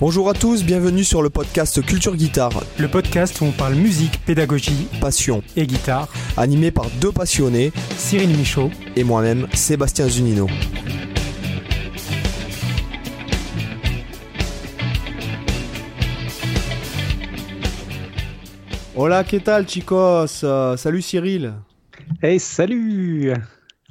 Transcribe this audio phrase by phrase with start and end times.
[0.00, 2.62] Bonjour à tous, bienvenue sur le podcast Culture Guitare.
[2.78, 6.08] Le podcast où on parle musique, pédagogie, passion et guitare.
[6.36, 10.46] Animé par deux passionnés, Cyril Michaud et moi-même, Sébastien Zunino.
[18.94, 20.44] Hola, ¿qué tal chicos?
[20.44, 21.54] Euh, Salut Cyril.
[22.22, 23.32] Hey, salut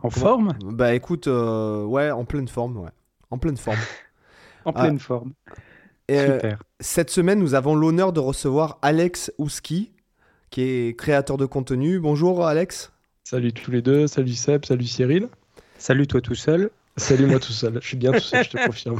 [0.01, 0.53] En forme?
[0.63, 2.89] Bah écoute, euh, ouais, en pleine forme, ouais.
[3.29, 3.77] En pleine forme.
[4.65, 5.03] en pleine ah.
[5.03, 5.33] forme.
[6.11, 6.39] Euh,
[6.79, 9.91] cette semaine, nous avons l'honneur de recevoir Alex Ouski,
[10.49, 11.99] qui est créateur de contenu.
[11.99, 12.91] Bonjour Alex.
[13.23, 15.29] Salut tous les deux, salut Seb, salut Cyril.
[15.77, 16.71] Salut toi tout seul.
[16.97, 18.99] Salut moi tout seul, je suis bien tout seul, je te confirme.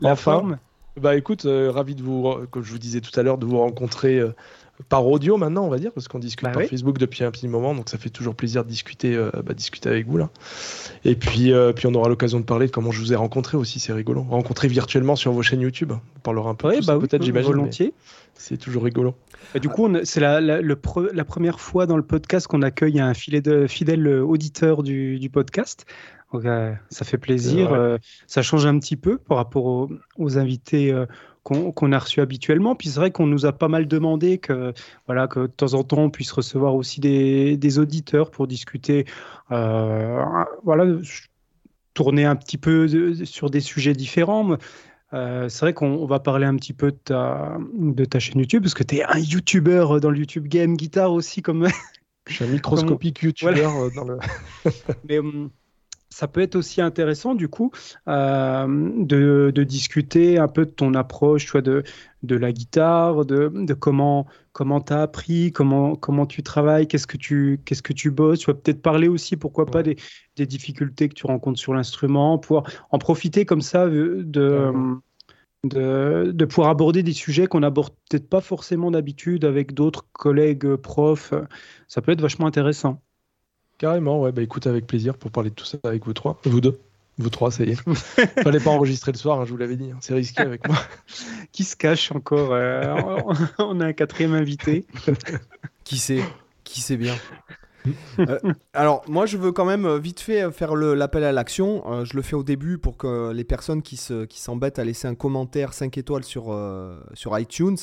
[0.00, 0.58] La forme?
[0.96, 3.58] Bah écoute, euh, ravi de vous, comme je vous disais tout à l'heure, de vous
[3.58, 4.32] rencontrer euh,
[4.88, 7.46] par audio maintenant, on va dire, parce qu'on discute bah par Facebook depuis un petit
[7.46, 10.30] moment, donc ça fait toujours plaisir de discuter, euh, bah, discuter avec vous là.
[11.04, 13.56] Et puis, euh, puis on aura l'occasion de parler de comment je vous ai rencontré
[13.56, 14.22] aussi, c'est rigolo.
[14.28, 15.92] Rencontré virtuellement sur vos chaînes YouTube.
[15.92, 17.52] On parlera un peu ouais, bah peut-être, j'imagine.
[17.52, 17.94] Volontiers.
[18.34, 19.14] C'est toujours rigolo.
[19.60, 23.40] Du coup, c'est la, la, la, première fois dans le podcast qu'on accueille un filet
[23.40, 25.86] de, fidèle auditeur du, du podcast.
[26.32, 27.98] Donc, euh, ça fait plaisir.
[28.26, 30.92] ça change un petit peu par rapport aux, aux invités
[31.44, 32.74] qu'on a reçu habituellement.
[32.74, 34.72] Puis c'est vrai qu'on nous a pas mal demandé que,
[35.06, 39.04] voilà, que de temps en temps on puisse recevoir aussi des, auditeurs pour discuter,
[39.52, 40.24] euh,
[40.64, 40.86] voilà,
[41.92, 44.56] tourner un petit peu sur des sujets différents.
[45.12, 48.62] Euh, c'est vrai qu'on va parler un petit peu de ta, de ta chaîne YouTube,
[48.62, 51.40] parce que tu es un YouTuber dans le YouTube Game Guitar aussi.
[51.40, 51.68] Comme...
[52.26, 54.18] Je suis un microscopique YouTuber euh, dans le.
[55.08, 55.50] Mais, hum,
[56.14, 57.72] ça peut être aussi intéressant du coup
[58.06, 58.66] euh,
[58.98, 61.82] de, discuter un peu de ton approche, de,
[62.22, 67.16] de la guitare, de, de comment comment as appris, comment comment tu travailles, qu'est-ce que
[67.16, 69.96] tu qu'est-ce que tu bosses, tu vas peut-être parler aussi pourquoi pas des,
[70.36, 72.62] des, difficultés que tu rencontres sur l'instrument, pour
[72.92, 74.22] en profiter comme ça de,
[75.64, 81.34] de, pouvoir aborder des sujets qu'on n'aborde peut-être pas forcément d'habitude avec d'autres collègues profs.
[81.88, 83.02] Ça peut être vachement intéressant.
[83.78, 86.40] Carrément, ouais, bah écoute, avec plaisir pour parler de tout ça avec vous trois.
[86.44, 86.78] Vous deux.
[87.18, 87.74] Vous trois, ça y est.
[88.42, 89.90] Fallait pas enregistrer le soir, hein, je vous l'avais dit.
[89.92, 90.76] Hein, c'est risqué avec moi.
[91.52, 93.20] Qui se cache encore euh,
[93.58, 94.86] On a un quatrième invité.
[95.84, 96.22] Qui sait?
[96.64, 97.14] Qui sait bien?
[98.18, 98.38] Euh,
[98.72, 102.04] alors, moi, je veux quand même euh, vite fait faire l'appel à l'action.
[102.04, 105.14] je le fais au début pour que les personnes qui s'embêtent qui à laisser un
[105.14, 106.58] commentaire 5 étoiles sur,
[107.12, 107.76] sur iTunes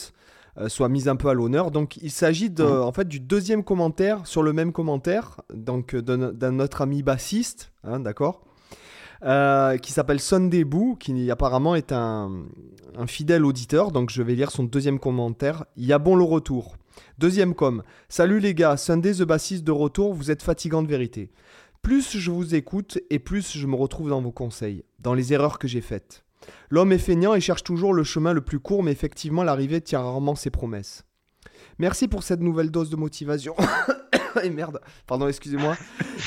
[0.57, 1.71] euh, soit mise un peu à l'honneur.
[1.71, 2.81] Donc il s'agit de, mmh.
[2.81, 7.71] en fait du deuxième commentaire sur le même commentaire, donc euh, d'un autre ami bassiste,
[7.83, 8.43] hein, d'accord,
[9.23, 12.43] euh, qui s'appelle Sunday Boo, qui apparemment est un,
[12.97, 13.91] un, fidèle auditeur.
[13.91, 15.65] Donc je vais lire son deuxième commentaire.
[15.77, 16.75] Il y a bon le retour.
[17.17, 17.83] Deuxième com.
[18.09, 20.13] Salut les gars, Sunday the bassiste de retour.
[20.13, 21.31] Vous êtes fatigant de vérité.
[21.81, 25.57] Plus je vous écoute et plus je me retrouve dans vos conseils, dans les erreurs
[25.57, 26.23] que j'ai faites.
[26.69, 30.01] L'homme est feignant et cherche toujours le chemin le plus court, mais effectivement, l'arrivée tient
[30.01, 31.05] rarement ses promesses.
[31.79, 33.55] Merci pour cette nouvelle dose de motivation.
[34.43, 35.75] et merde, pardon, excusez-moi.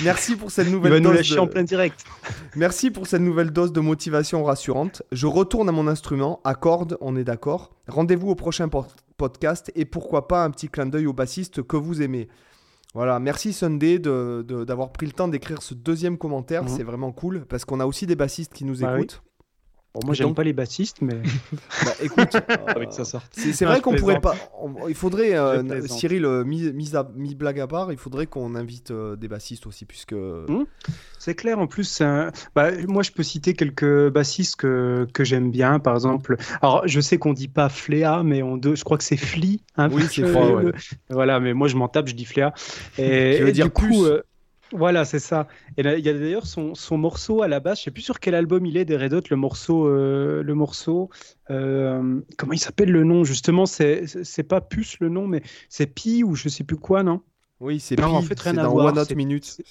[0.03, 1.29] Merci pour cette nouvelle dose.
[1.29, 1.39] de...
[1.39, 2.05] en plein direct.
[2.57, 5.03] Merci pour cette nouvelle dose de motivation rassurante.
[5.13, 6.55] Je retourne à mon instrument, à
[7.01, 7.71] on est d'accord.
[7.89, 8.69] Rendez-vous au prochain
[9.17, 12.29] podcast et pourquoi pas un petit clin d'œil au bassiste que vous aimez.
[12.95, 16.69] Voilà, merci Sunday d'avoir pris le temps d'écrire ce deuxième commentaire, mhm.
[16.69, 19.23] c'est vraiment cool parce qu'on a aussi des bassistes qui nous bah écoutent
[20.03, 21.15] moi, j'aime pas les bassistes, mais.
[21.85, 23.23] bah, écoute, avec ça sort.
[23.31, 24.35] C'est vrai qu'on pourrait pas.
[24.89, 29.29] il faudrait, euh, Cyril, euh, mis, blague à part, il faudrait qu'on invite euh, des
[29.29, 30.13] bassistes aussi, puisque.
[30.13, 30.65] Mmh.
[31.19, 32.03] C'est clair, en plus,
[32.55, 36.37] bah, moi, je peux citer quelques bassistes que, que j'aime bien, par exemple.
[36.61, 39.63] Alors, je sais qu'on dit pas Fléa, mais on je crois que c'est Fli.
[39.77, 40.73] Hein, oui, c'est Ouais.
[41.11, 42.53] Voilà, mais moi, je m'en tape, je dis Fléa.
[42.99, 44.07] Et, et dire du coup,
[44.75, 45.47] voilà, c'est ça.
[45.77, 48.21] Et il y a d'ailleurs son, son, morceau à la base, je sais plus sur
[48.21, 51.11] quel album il est des Red Hot, le morceau, euh, le morceau,
[51.51, 56.25] euh, comment il s'appelle le nom justement C'est pas Puce le nom, mais c'est Pi
[56.25, 57.23] ou je sais plus quoi, non?
[57.61, 58.03] Oui, c'est Pi.
[58.03, 58.87] En fait, rien à voir.
[58.87, 59.63] One Hot Minute.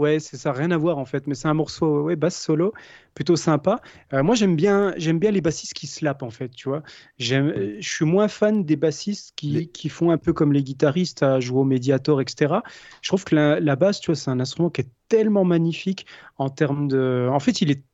[0.00, 2.72] Ouais, c'est ça, rien à voir en fait, mais c'est un morceau, ouais, basse solo,
[3.12, 3.82] plutôt sympa.
[4.14, 6.82] Euh, moi, j'aime bien, j'aime bien les bassistes qui slapent en fait, tu vois.
[7.18, 11.22] J'aime, je suis moins fan des bassistes qui, qui, font un peu comme les guitaristes
[11.22, 12.62] à jouer au médiator, etc.
[13.02, 16.06] Je trouve que la, basse, tu vois, c'est un instrument qui est tellement magnifique
[16.38, 17.28] en termes de.
[17.30, 17.84] En fait, il est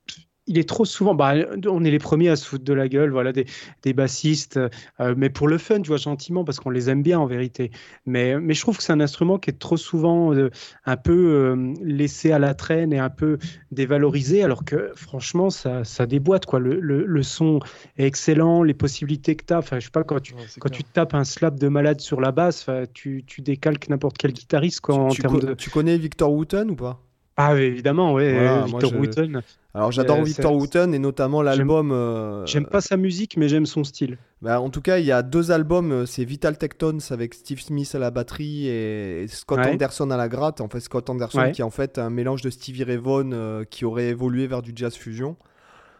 [0.47, 1.13] il est trop souvent.
[1.13, 1.33] Bah,
[1.67, 3.45] on est les premiers à se foutre de la gueule, voilà, des,
[3.83, 4.59] des bassistes,
[4.99, 7.71] euh, mais pour le fun, tu vois, gentiment, parce qu'on les aime bien en vérité.
[8.05, 10.49] Mais, mais je trouve que c'est un instrument qui est trop souvent euh,
[10.85, 13.37] un peu euh, laissé à la traîne et un peu
[13.71, 16.59] dévalorisé, alors que franchement, ça, ça déboîte, quoi.
[16.59, 17.59] Le, le, son
[17.97, 19.59] est excellent, les possibilités que tu as.
[19.59, 22.31] Enfin, je sais pas, quand tu, quand tu tapes un slap de malade sur la
[22.31, 25.53] basse, tu, tu décalques n'importe quel guitariste, quoi, en termes de.
[25.53, 27.03] Tu connais Victor Wooten ou pas?
[27.39, 28.33] Ah évidemment, oui,
[28.65, 29.43] Victor Wooten.
[29.75, 31.91] Alors j'adore euh, Victor Wooten et notamment l'album.
[31.91, 34.17] Euh, j'aime pas sa musique, mais j'aime son style.
[34.41, 37.61] Bah, en tout cas, il y a deux albums, euh, c'est Vital Tectons avec Steve
[37.61, 40.61] Smith à la batterie et Scott Anderson à la gratte.
[40.61, 43.85] En fait, Scott Anderson qui est en fait un mélange de Stevie Ray Vaughan qui
[43.85, 45.37] aurait évolué vers du jazz fusion.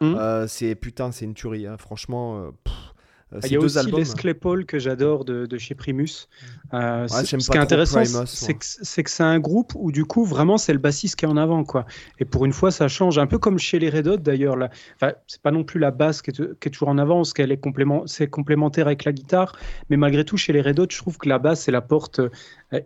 [0.02, 0.16] Mmh.
[0.48, 1.68] c'est putain, c'est une tuerie.
[1.68, 1.78] Hein.
[1.78, 2.52] Franchement,
[3.34, 4.00] euh, il y a aussi albums.
[4.00, 6.28] Les Claypool que j'adore de, chez Primus.
[6.74, 8.54] Euh, ce qui est intéressant, c'est
[9.04, 11.64] que c'est un groupe où du coup vraiment c'est le bassiste qui est en avant
[11.64, 11.86] quoi.
[12.20, 14.56] Et pour une fois ça change, un peu comme chez les Red Hot d'ailleurs.
[14.96, 17.34] Enfin, c'est pas non plus la basse qui est, qui est toujours en avant, parce
[17.34, 19.58] qu'elle est complément, c'est complémentaire avec la guitare,
[19.90, 22.30] mais malgré tout chez les Red Hot, je trouve que la basse elle apporte euh,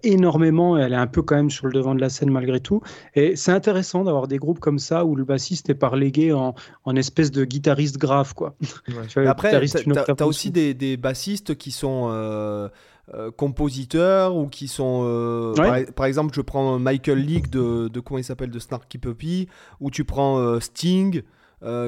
[0.03, 0.77] énormément.
[0.77, 2.81] Elle est un peu quand même sur le devant de la scène malgré tout.
[3.15, 6.55] Et c'est intéressant d'avoir des groupes comme ça où le bassiste est parlégué en,
[6.85, 8.55] en espèce de guitariste grave quoi.
[9.25, 12.69] Après, tu as aussi des, des, bassistes qui sont euh,
[13.13, 15.53] euh, compositeurs ou qui sont.
[15.95, 19.47] par, exemple, je prends Michael Leake de, de comment il s'appelle de Snarky Puppy,
[19.79, 21.23] ou tu prends Sting.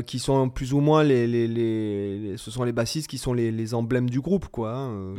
[0.06, 3.74] qui sont plus ou moins les, les, les, ce sont les bassistes qui sont les,
[3.74, 5.16] emblèmes du groupe quoi hein,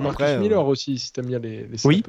[0.00, 2.02] Marcus euh, Miller aussi, si t'aimes bien les, les oui.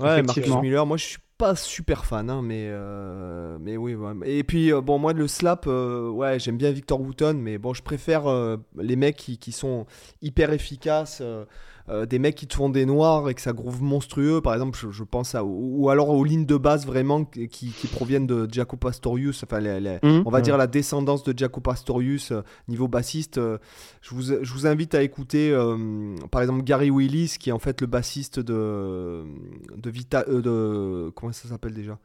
[0.00, 3.96] Ouais, Marcus Miller, moi je suis pas super fan, hein, mais, euh, mais oui.
[4.24, 7.82] Et puis, euh, bon, moi, le slap, ouais, j'aime bien Victor Wooten, mais bon, je
[7.82, 8.24] préfère
[8.76, 9.86] les mecs qui, qui, sont
[10.20, 11.22] hyper efficaces.
[11.90, 14.78] Euh, des mecs qui te font des noirs et que ça groove monstrueux, par exemple,
[14.90, 15.42] je, pense à.
[15.44, 20.22] Ou, alors aux lignes de base vraiment qui, qui proviennent de Jaco Pastorius, enfin, mmh.
[20.26, 23.38] on va dire la descendance de Jaco Pastorius euh, niveau bassiste.
[23.38, 23.56] Euh,
[24.02, 25.56] je, vous, je vous invite à écouter,
[26.30, 29.24] par exemple, Gary Willis, qui est en fait le bassiste de.
[29.76, 30.24] de Vita.
[30.24, 31.98] de comment ça s'appelle déjà?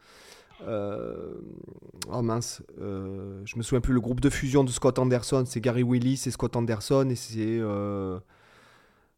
[0.66, 3.92] Oh mince, je me souviens plus.
[3.92, 7.60] Le groupe de fusion de Scott Anderson, c'est Gary Willis et Scott Anderson et c'est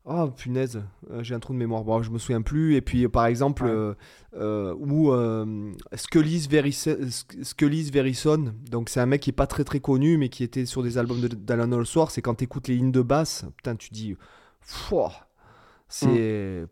[0.08, 1.82] Oh punaise, euh, j'ai un trou de mémoire.
[1.82, 2.76] Bon, je me souviens plus.
[2.76, 3.94] Et puis par exemple, euh,
[4.36, 5.12] euh, où
[5.96, 6.46] Scully's,
[7.90, 10.84] Verison, donc c'est un mec qui est pas très très connu, mais qui était sur
[10.84, 12.12] des albums d'Alan Allsworth.
[12.12, 14.16] C'est quand tu écoutes les lignes de basse, putain, tu dis,
[15.88, 16.66] c'est, mm.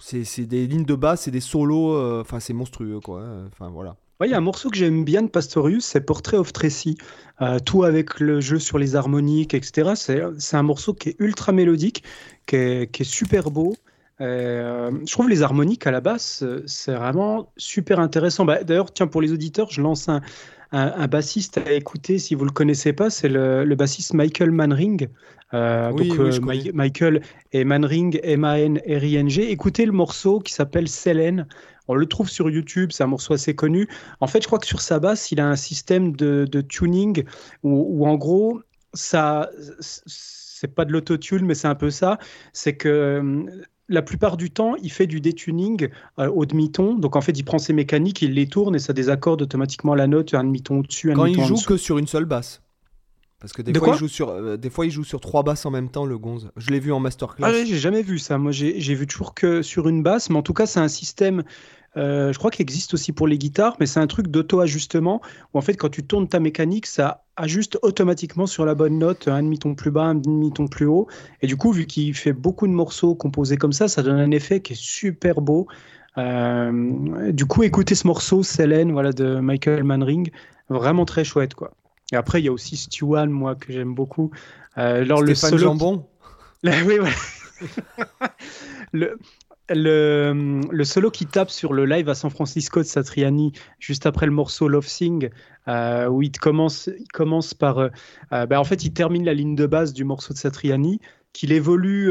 [0.00, 3.22] c'est des lignes de basse, c'est des solos, enfin c'est monstrueux quoi.
[3.22, 3.48] Hein.
[3.52, 3.96] Enfin voilà.
[4.24, 6.96] Il y a un morceau que j'aime bien de Pastorius, c'est Portrait of Tracy.
[7.40, 9.92] Euh, tout avec le jeu sur les harmoniques, etc.
[9.94, 12.02] C'est un morceau qui est ultra mélodique,
[12.46, 13.76] qui est, super beau.
[14.20, 18.44] Euh, je trouve les harmoniques à la basse, c'est vraiment super intéressant.
[18.44, 22.50] Bah, d'ailleurs, tiens, pour les auditeurs, je lance un, bassiste à écouter si vous le
[22.50, 25.06] connaissez pas, c'est le, bassiste Michael Manring.
[25.54, 26.44] Euh, donc
[26.74, 27.22] Michael
[27.52, 29.52] et Manring, M-A-N-R-I-N-G.
[29.52, 31.46] Écoutez le morceau qui s'appelle Selene.
[31.88, 33.88] On le trouve sur YouTube, c'est un morceau assez connu.
[34.20, 37.24] En fait, je crois que sur sa basse, il a un système de, tuning
[37.62, 38.60] où, en gros,
[38.94, 39.50] ça,
[39.80, 42.18] c'est pas de l'autotune, mais c'est un peu ça.
[42.52, 43.44] C'est que euh,
[43.88, 45.88] la plupart du temps, il fait du détuning
[46.18, 46.94] euh, au demi-ton.
[46.94, 50.06] Donc en fait, il prend ses mécaniques, il les tourne et ça désaccorde automatiquement la
[50.06, 52.60] note, un demi-ton au-dessus, un Quand il joue que sur une seule basse.
[53.40, 55.64] Parce que des, fois, il joue sur, euh, des fois, il joue sur trois basses
[55.64, 56.50] en même temps, le Gonze.
[56.56, 57.46] Je l'ai vu en masterclass.
[57.46, 58.36] Ah, j'ai jamais vu ça.
[58.36, 60.28] Moi, j'ai vu toujours que sur une basse.
[60.28, 61.44] Mais en tout cas, c'est un système
[61.98, 65.20] euh, je crois qu'il existe aussi pour les guitares, mais c'est un truc d'auto-ajustement
[65.52, 69.28] où en fait quand tu tournes ta mécanique, ça ajuste automatiquement sur la bonne note
[69.28, 71.08] un demi-ton plus bas, un demi-ton plus haut.
[71.42, 74.30] Et du coup, vu qu'il fait beaucoup de morceaux composés comme ça, ça donne un
[74.30, 75.66] effet qui est super beau.
[76.18, 80.30] Euh, du coup, écoutez ce morceau, Selene, voilà, de Michael Manring,
[80.68, 81.72] vraiment très chouette, quoi.
[82.12, 84.30] Et après, il y a aussi Stewart, moi, que j'aime beaucoup.
[84.78, 86.06] Euh, alors, le solo jambon.
[86.64, 87.14] oui, voilà.
[88.92, 89.18] le,
[89.70, 94.32] le, solo qui tape sur le live à San Francisco de Satriani, juste après le
[94.32, 95.30] morceau Love Sing,
[95.68, 97.78] euh, où il commence, il commence par.
[97.78, 97.88] Euh,
[98.32, 101.00] euh, ben, en fait, il termine la ligne de base du morceau de Satriani,
[101.34, 102.10] qu'il évolue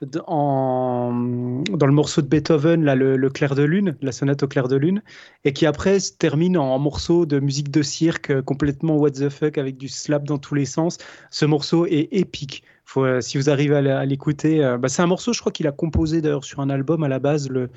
[0.00, 4.76] dans le morceau de Beethoven, là, le, clair de lune, la sonate au clair de
[4.76, 5.02] lune,
[5.44, 9.58] et qui après se termine en, morceau de musique de cirque complètement what the fuck
[9.58, 10.98] avec du slap dans tous les sens.
[11.30, 12.62] Ce morceau est épique.
[12.96, 15.72] Euh, si vous arrivez à l'écouter, euh, bah, c'est un morceau, je crois qu'il a
[15.72, 17.70] composé d'ailleurs sur un album à la base, le,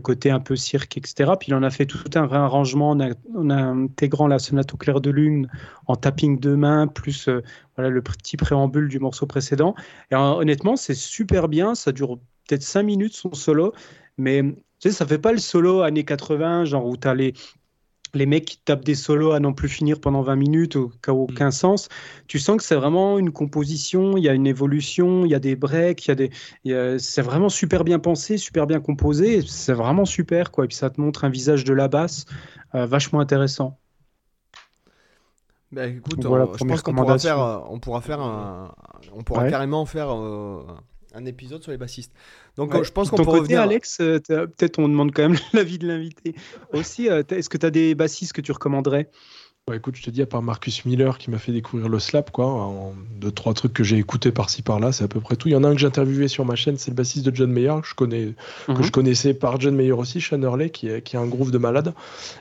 [0.00, 1.32] côté un peu cirque, etc.
[1.38, 5.10] Puis il en a fait tout un réarrangement en, intégrant la sonate au clair de
[5.10, 5.48] lune
[5.86, 7.42] en tapping de main, plus euh,
[7.76, 9.74] voilà, le petit préambule du morceau précédent.
[10.10, 13.72] Et honnêtement, c'est super bien, ça dure peut-être 5 minutes son solo,
[14.16, 17.34] mais tu sais, ça fait pas le solo années 80, genre où tu as les,
[18.14, 21.12] les mecs qui tapent des solos à non plus finir pendant 20 minutes, au cas
[21.12, 21.52] où aucun mm.
[21.52, 21.88] sens.
[22.26, 25.40] Tu sens que c'est vraiment une composition, il y a une évolution, il y a
[25.40, 29.72] des breaks, il y a des, c'est vraiment super bien pensé, super bien composé, c'est
[29.72, 30.64] vraiment super quoi.
[30.64, 32.26] Et puis ça te montre un visage de la basse
[32.74, 33.78] euh, vachement intéressant.
[35.70, 38.74] Bah, écoute, je pense qu'on pourra faire, euh, on pourra faire un,
[39.14, 40.64] on pourra carrément faire euh,
[41.14, 42.12] un épisode sur les bassistes.
[42.56, 43.60] Donc je pense qu'on peut revenir.
[43.60, 46.34] Alex, peut-être on demande quand même l'avis de l'invité.
[46.72, 49.10] Aussi, est-ce que tu as des bassistes que tu recommanderais?
[49.68, 52.30] Bah, écoute, je te dis, à part Marcus Miller qui m'a fait découvrir le slap,
[52.30, 55.48] quoi, en deux, trois trucs que j'ai écoutés par-ci par-là, c'est à peu près tout.
[55.48, 57.36] Il y en a un que j'ai interviewé sur ma chaîne, c'est le bassiste de
[57.36, 58.34] John Mayer, que je, connais,
[58.66, 58.90] que je mhm.
[58.90, 61.92] connaissais par John Mayer aussi, Sean Hurley, qui, est, qui a un groove de malade.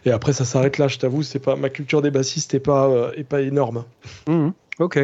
[0.06, 2.88] Et après, ça s'arrête là, je t'avoue, c'est pas, ma culture des bassistes n'est pas,
[2.88, 3.84] euh, est pas énorme.
[4.30, 4.54] Mhm.
[4.80, 4.98] Ok.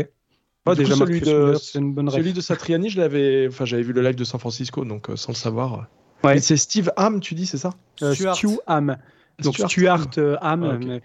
[0.65, 4.15] Déjà, celui, de, une bonne celui de Satriani, je l'avais, enfin, j'avais vu le live
[4.15, 5.87] de San Francisco, donc euh, sans le savoir.
[6.23, 6.39] Ouais.
[6.39, 7.71] C'est Steve Ham, tu dis, c'est ça?
[8.01, 8.97] Euh, Stu Ham.
[9.39, 10.07] Donc Stuart,
[10.41, 10.99] Ham.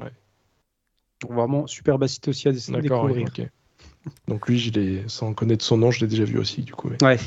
[0.00, 0.08] Ah,
[1.30, 3.28] vraiment super bassiste aussi à découvrir.
[4.28, 6.90] Donc lui, je sans connaître son nom, je l'ai déjà vu aussi du coup.
[7.02, 7.18] Ouais.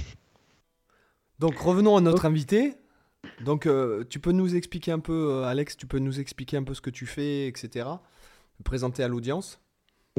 [1.40, 2.76] Donc revenons à notre invité.
[3.42, 6.64] Donc euh, tu peux nous expliquer un peu, euh, Alex, tu peux nous expliquer un
[6.64, 7.88] peu ce que tu fais, etc.
[8.64, 9.60] Présenter à l'audience.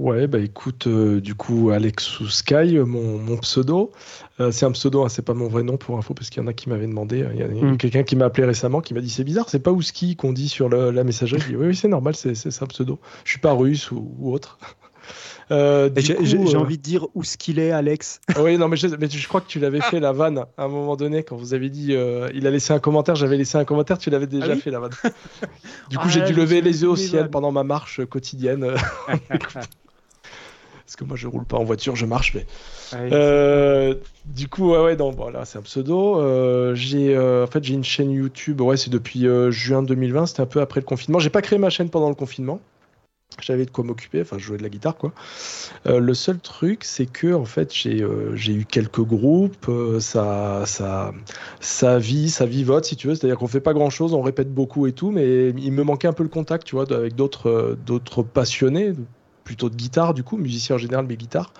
[0.00, 3.92] Ouais, bah écoute, euh, du coup, Alex ou Sky, mon, pseudo.
[4.40, 6.44] Euh, c'est un pseudo, hein, c'est pas mon vrai nom pour info, parce qu'il y
[6.44, 7.22] en a qui m'avaient demandé.
[7.34, 7.76] Il y a, hmm.
[7.76, 10.48] quelqu'un qui m'a appelé récemment qui m'a dit c'est bizarre, c'est pas Ouski qu'on dit
[10.48, 11.54] sur la messagerie.
[11.54, 12.98] oui, oui, c'est normal, c'est un pseudo.
[13.24, 14.58] Je suis pas russe ou, autre.
[15.52, 18.20] Euh, j'ai envie de dire où ce qu'il est, Alex.
[18.40, 20.68] oui, non, mais je, mais je crois que tu l'avais fait la vanne à un
[20.68, 21.96] moment donné quand vous avez dit
[22.34, 24.78] il a laissé un commentaire, j'avais laissé un commentaire, tu l'avais déjà ah fait la
[24.78, 24.92] vanne.
[25.90, 28.64] du coup, j'ai ah, dû lever les yeux au ciel pendant ma marche quotidienne.
[30.90, 32.34] Parce que moi je roule pas en voiture, je marche.
[32.34, 32.44] Mais
[32.94, 33.94] euh,
[34.24, 36.20] du coup, ouais, ouais, donc voilà, c'est un pseudo.
[36.20, 38.60] Euh, j'ai, euh, en fait, j'ai une chaîne YouTube.
[38.60, 40.26] Ouais, c'est depuis juin 2020.
[40.26, 41.20] C'était un peu après le confinement.
[41.20, 42.58] J'ai pas créé ma chaîne pendant le confinement.
[43.40, 45.12] J'avais de quoi m'occuper, enfin, je jouais de la guitare, quoi.
[45.86, 48.04] le seul truc, c'est que, en fait, j'ai,
[48.34, 49.70] j'ai eu quelques groupes,
[50.00, 51.14] ça, ça,
[51.60, 53.14] ça vit, ça vivote, si tu veux.
[53.14, 56.12] C'est-à-dire qu'on fait pas grand-chose, on répète beaucoup et tout, mais il me manquait un
[56.12, 58.94] peu le contact, tu vois, avec d'autres, d'autres passionnés,
[59.50, 61.52] plutôt de guitare, du coup, musicien en général, mais guitare.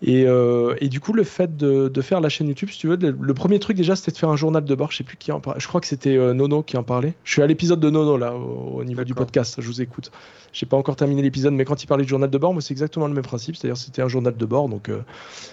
[0.00, 2.88] Et, euh, et, du coup, le fait de, de, faire la chaîne YouTube, si tu
[2.88, 4.90] veux, le, premier truc déjà, c'était de faire un journal de bord.
[4.90, 5.60] Je sais plus qui en parlait.
[5.60, 7.12] Je crois que c'était euh, Nono qui en parlait.
[7.22, 9.56] Je suis à l'épisode de Nono là, au, niveau du podcast.
[9.60, 10.10] Je vous écoute.
[10.54, 12.72] J'ai pas encore terminé l'épisode, mais quand il parlait du journal de bord, moi, c'est
[12.72, 13.56] exactement le même principe.
[13.56, 14.70] C'est-à-dire, c'était un journal de bord.
[14.70, 15.02] Donc, euh,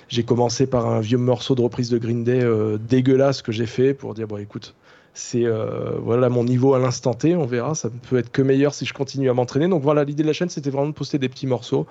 [0.08, 2.42] j'ai commencé par un vieux morceau de reprise de Green Day
[2.80, 4.74] dégueulasse que j'ai fait pour dire bon, écoute,
[5.14, 5.46] c'est
[6.02, 7.36] voilà mon niveau à l'instant T.
[7.36, 7.76] On verra.
[7.76, 9.68] Ça ne peut être que meilleur si je continue à m'entraîner.
[9.68, 11.88] Donc voilà, l'idée de la chaîne, c'était vraiment de poster des petits morceaux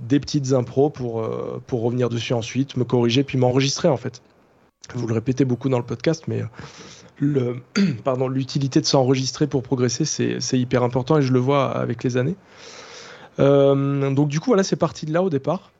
[0.00, 4.22] des petites impros pour, euh, pour revenir dessus ensuite, me corriger, puis m'enregistrer en fait.
[4.94, 6.42] Vous le répétez beaucoup dans le podcast, mais
[7.18, 7.56] le,
[8.04, 12.16] pardon, l'utilité de s'enregistrer pour progresser, c'est, hyper important et je le vois avec les
[12.16, 12.36] années.
[13.38, 15.70] Euh, donc du coup, voilà, c'est parti de là au départ.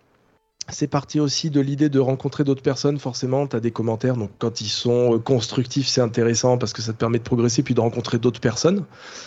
[0.70, 2.98] C'est parti aussi de l'idée de rencontrer d'autres personnes.
[2.98, 4.16] Forcément, tu as des commentaires.
[4.16, 7.62] Donc, quand ils sont euh, constructifs, c'est intéressant parce que ça te permet de progresser
[7.62, 8.84] puis de rencontrer d'autres personnes.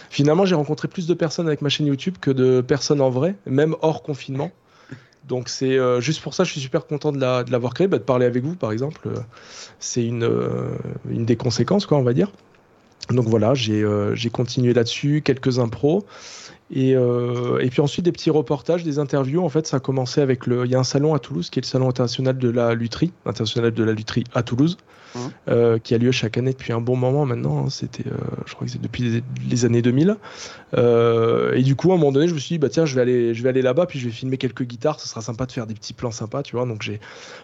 [0.10, 3.36] Finalement, j'ai rencontré plus de personnes avec ma chaîne YouTube que de personnes en vrai,
[3.45, 4.51] même hors confinement.
[5.27, 8.03] Donc c'est euh, juste pour ça, je suis super content de l'avoir créé, bah, de
[8.03, 9.07] parler avec vous par exemple.
[9.79, 10.69] C'est une, euh,
[11.10, 12.31] une des conséquences, quoi, on va dire.
[13.10, 16.05] Donc voilà, j'ai continué là-dessus, quelques impros.
[16.74, 19.44] Et, et, puis ensuite des petits reportages, des interviews.
[19.44, 20.66] En fait, ça a commencé avec le.
[20.66, 23.12] Il y a un salon à Toulouse qui est le salon international de la lutherie,
[23.25, 24.78] international de la lutherie à Toulouse.
[25.48, 27.65] Euh, qui a lieu chaque année depuis un bon moment maintenant.
[27.65, 27.70] Hein.
[27.70, 28.15] C'était, euh,
[28.46, 30.15] je crois que c'est depuis les, années 2000.
[30.77, 32.96] Euh, et du coup, à un moment donné, je me suis dit, bah tiens, je
[32.96, 35.00] vais aller, je vais aller là-bas, puis je vais filmer quelques guitares.
[35.00, 36.65] Ce sera sympa de faire des petits plans sympas, tu vois.
[36.65, 37.00] Donc j'ai,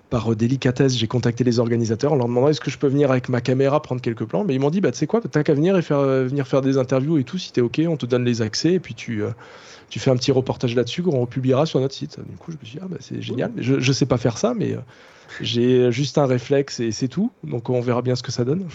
[0.09, 3.29] par délicatesse, j'ai contacté les organisateurs en leur demandant est-ce que je peux venir avec
[3.29, 4.43] ma caméra prendre quelques plans?
[4.45, 6.62] Mais ils m'ont dit, bah tu sais quoi, t'as qu'à venir et faire, venir faire
[6.62, 7.38] des interviews et tout.
[7.38, 9.24] Si t'es ok, on te donne les accès et puis tu
[9.89, 12.19] tu fais un petit reportage là-dessus qu'on republiera sur notre site.
[12.29, 13.53] Du coup, je me suis dit, ah, bah, c'est génial.
[13.55, 14.75] Je, je sais pas faire ça, mais
[15.41, 17.31] j'ai juste un réflexe et c'est tout.
[17.43, 18.67] Donc on verra bien ce que ça donne.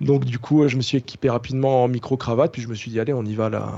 [0.00, 3.00] Donc du coup, je me suis équipé rapidement en micro-cravate, puis je me suis dit,
[3.00, 3.72] allez, on y va là,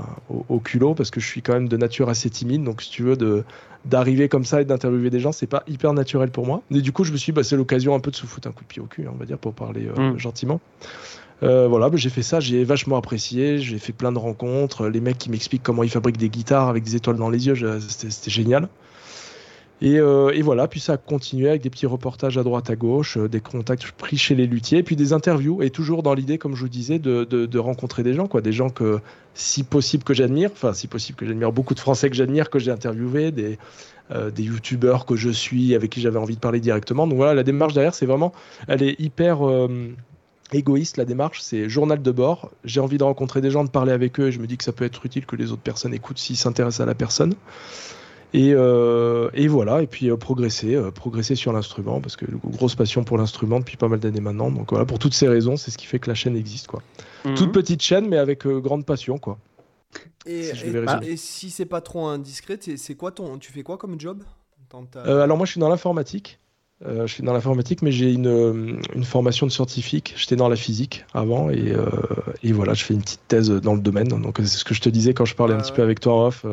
[0.49, 2.63] au, culot, parce que je suis quand même de nature assez timide.
[2.63, 3.43] Donc si tu veux, de,
[3.85, 6.61] d'arriver comme ça et d'interviewer des gens, c'est pas hyper naturel pour moi.
[6.69, 8.47] Et du coup, je me suis dit, bah, c'est l'occasion un peu de se foutre
[8.47, 10.19] un coup de pied au cul, on va dire, pour parler euh, mm.
[10.19, 10.61] gentiment.
[11.41, 15.01] Euh, voilà, bah, j'ai fait ça, j'ai vachement apprécié, j'ai fait plein de rencontres, les
[15.01, 18.29] mecs qui m'expliquent comment ils fabriquent des guitares avec des étoiles dans les yeux, c'était
[18.29, 18.69] génial.
[19.83, 23.17] Euh, et, voilà, puis ça a continué avec des petits reportages à droite à gauche,
[23.17, 26.55] euh, des contacts pris chez les luthiers, puis des interviews, et toujours dans l'idée, comme
[26.55, 28.99] je vous disais, de, rencontrer des gens, quoi, des gens que,
[29.33, 32.59] si possible que j'admire, enfin si possible que j'admire, beaucoup de Français que j'admire, que
[32.59, 33.57] j'ai interviewés, des,
[34.11, 37.07] euh, des youtubeurs que je suis, avec qui j'avais envie de parler directement.
[37.07, 38.33] Donc voilà, la démarche derrière, c'est vraiment,
[38.67, 39.39] elle est hyper
[40.53, 42.51] égoïste la démarche, c'est journal de bord.
[42.65, 44.63] J'ai envie de rencontrer des gens, de parler avec eux, et je me dis que
[44.63, 47.35] ça peut être utile que les autres personnes écoutent s'ils s'intéressent à la personne.
[48.33, 52.75] Et, euh, et, voilà, et puis euh, progresser, euh, progresser sur l'instrument, parce que grosse
[52.75, 54.49] passion pour l'instrument depuis pas mal d'années maintenant.
[54.51, 56.67] Donc voilà, pour toutes ces raisons, c'est ce qui fait que la chaîne existe.
[56.67, 56.81] Quoi.
[57.25, 57.35] Mhm.
[57.35, 59.17] Toute petite chaîne, mais avec grande passion.
[59.17, 59.37] Quoi.
[60.25, 60.65] Et si,
[61.03, 64.23] et, si c'est pas trop indiscret, c'est quoi ton, tu fais quoi comme job
[64.95, 66.39] Alors moi, je suis dans l'informatique.
[66.87, 70.15] Euh, je suis dans l'informatique, mais j'ai une, euh, une, formation de scientifique.
[70.17, 71.85] J'étais dans la physique avant et, euh,
[72.41, 74.07] et, voilà, je fais une petite thèse dans le domaine.
[74.07, 76.27] Donc c'est ce que je te disais quand je parlais un petit peu avec toi,
[76.27, 76.45] off,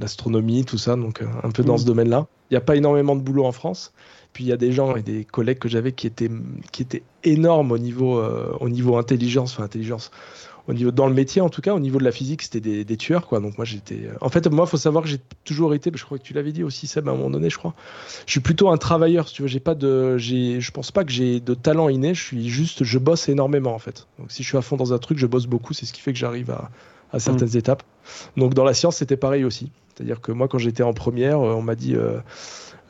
[0.00, 0.94] l'astronomie, tout ça.
[0.94, 1.78] Donc un peu dans mmh.
[1.78, 2.26] ce domaine-là.
[2.50, 3.92] Il n'y a pas énormément de boulot en France.
[4.32, 6.30] Puis il y a des gens et des collègues que j'avais qui étaient,
[6.70, 8.22] qui étaient énormes au niveau,
[8.60, 10.10] au niveau intelligence, enfin intelligence,
[10.68, 12.84] au niveau dans le métier en tout cas au niveau de la physique c'était des,
[12.84, 13.40] des, tueurs quoi.
[13.40, 16.22] Donc moi j'étais en fait moi faut savoir que j'ai toujours été je crois que
[16.22, 17.74] tu l'avais dit aussi Seb à un moment donné je crois.
[18.26, 19.48] Je suis plutôt un travailleur si tu veux.
[19.48, 22.14] J'ai pas de j'ai je pense pas que j'ai de talent inné.
[22.14, 24.06] Je suis juste je bosse énormément en fait.
[24.18, 25.74] Donc si je suis à fond dans un truc je bosse beaucoup.
[25.74, 26.70] C'est ce qui fait que j'arrive à,
[27.12, 27.58] à certaines mm.
[27.58, 27.82] étapes.
[28.36, 29.70] Donc dans la science c'était pareil aussi.
[29.94, 32.18] C'est à dire que moi quand j'étais en première euh, on m'a dit euh,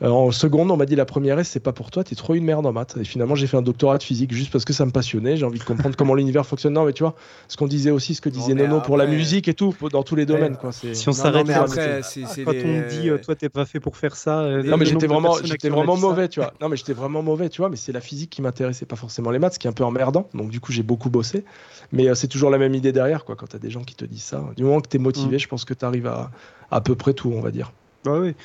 [0.01, 2.43] en seconde, on m'a dit la première S, c'est pas pour toi, t'es trop une
[2.43, 2.95] merde en maths.
[2.99, 5.37] Et finalement, j'ai fait un doctorat de physique juste parce que ça me passionnait.
[5.37, 6.73] J'ai envie de comprendre comment l'univers fonctionne.
[6.73, 7.15] Non, mais tu vois,
[7.47, 10.15] ce qu'on disait aussi, ce que disait Nono pour la musique et tout, dans tous
[10.15, 10.57] les domaines.
[10.57, 12.01] Quoi, si on s'arrête après,
[12.45, 14.41] quand on dit euh, toi, t'es pas fait pour faire ça.
[14.41, 16.53] Euh, non, mais j'étais vraiment, j'étais vraiment mauvais, tu vois.
[16.61, 17.69] Non, mais j'étais vraiment mauvais, tu vois.
[17.69, 19.83] Mais c'est la physique qui m'intéressait, pas forcément les maths, ce qui est un peu
[19.83, 20.29] emmerdant.
[20.33, 21.43] Donc, du coup, j'ai beaucoup bossé.
[21.91, 23.35] Mais c'est toujours la même idée derrière, quoi.
[23.35, 25.39] Quand t'as des gens qui te disent ça, du moment que t'es motivé, mm.
[25.39, 26.29] je pense que t'arrives à
[26.69, 27.71] à peu près tout, on va dire.
[28.03, 28.35] Bah oui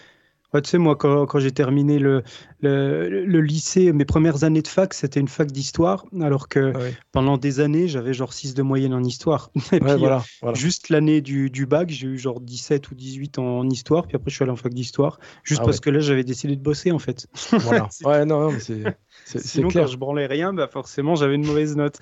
[0.60, 2.22] tu sais, moi, quand, quand j'ai terminé le,
[2.60, 6.80] le, lycée, mes premières années de fac, c'était une fac d'histoire, alors que ah
[7.10, 9.50] pendant des années, j'avais genre 6 de moyenne en histoire.
[9.72, 10.22] Et puis, voilà,
[10.54, 14.30] juste l'année du, du, bac, j'ai eu genre 17 ou 18 en, histoire, puis après,
[14.30, 16.92] je suis allé en fac d'histoire, juste ah parce que là, j'avais décidé de bosser,
[16.92, 17.26] en fait.
[17.52, 17.88] Voilà.
[18.04, 18.58] ouais, non, non
[19.24, 19.38] c'est.
[19.38, 19.84] Sinon, clair.
[19.84, 21.98] quand je branlais rien, bah forcément, j'avais une mauvaise note.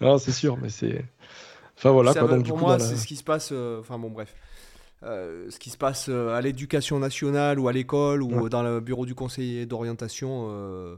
[0.00, 1.04] non, c'est sûr, mais c'est.
[1.76, 3.50] Enfin voilà, quoi, donc, pour moi, c'est ce qui se passe.
[3.52, 4.34] Euh, enfin bon, bref.
[5.06, 8.80] Euh, ce qui se passe euh, à l'éducation nationale ou à l'école ou dans le
[8.80, 10.96] bureau du conseiller d'orientation, euh,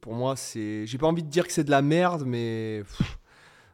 [0.00, 0.84] pour moi, c'est.
[0.86, 2.82] J'ai pas envie de dire que c'est de la merde, mais.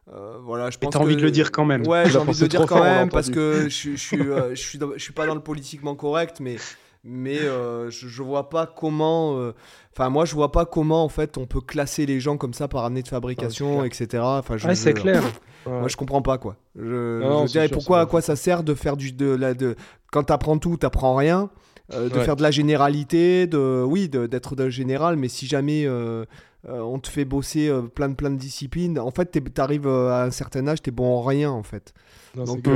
[0.06, 0.92] voilà, je pense.
[0.92, 1.86] t'as envie de le dire quand même.
[1.86, 4.18] Ouais, j'ai envie de le dire quand même parce que je, je, suis,
[4.50, 6.56] je, suis, je suis pas dans le politiquement correct, mais
[7.04, 9.52] mais je, je, vois pas comment.
[9.92, 12.68] Enfin, moi, je vois pas comment en fait on peut classer les gens comme ça
[12.68, 14.22] par année de fabrication, etc.
[14.22, 15.22] Enfin, je, c'est clair.
[15.66, 16.56] Moi, je comprends pas quoi.
[16.76, 19.76] Je, dirais pourquoi, à quoi ça sert de faire du de la de
[20.10, 21.50] quand t'apprends tout, t'apprends rien.
[21.94, 26.26] Euh, de faire de la généralité, de oui, d'être de, général, mais si jamais euh,
[26.68, 30.30] euh, on te fait bosser plein de plein de disciplines, en fait, t'arrives à un
[30.30, 31.94] certain âge, t'es bon en rien en fait.
[32.34, 32.68] Donc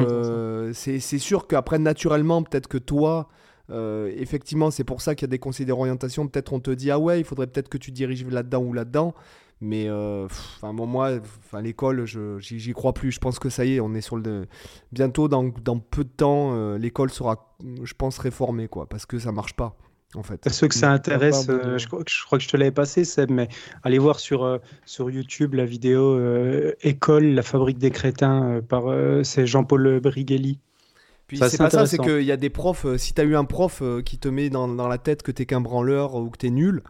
[0.73, 3.29] c'est sûr qu'après naturellement, peut-être que toi,
[3.69, 6.27] effectivement, c'est pour ça qu'il y a des conseils d'orientation.
[6.29, 9.15] Peut-être on te dit ah ouais, il faudrait peut-être que tu diriges là-dedans ou là-dedans.
[9.63, 11.21] Mais euh, enfin moi,
[11.61, 12.05] l'école,
[12.41, 13.13] j'y crois plus.
[13.13, 14.47] Je pense que ça y est, on est sur le.
[14.91, 19.21] Bientôt, dans, dans peu de temps, euh, l'école sera, je pense, réformée, quoi, parce que
[19.21, 19.77] ça marche pas.
[20.17, 20.47] En fait.
[20.51, 23.31] Ceux que ça intéresse, euh, je, crois, je, crois que je te l'avais passé, Seb,
[23.31, 23.49] mais
[23.85, 26.21] allez voir sur, sur YouTube la vidéo
[26.83, 28.83] École, la fabrique des crétins, par
[29.25, 30.59] c'est Jean-Paul Brighelli.
[31.33, 33.45] Puis c'est pas ça, c'est qu'il y a des profs, si tu as eu un
[33.45, 36.51] prof qui te met dans, dans la tête que t'es qu'un branleur ou que t'es
[36.51, 36.83] nul,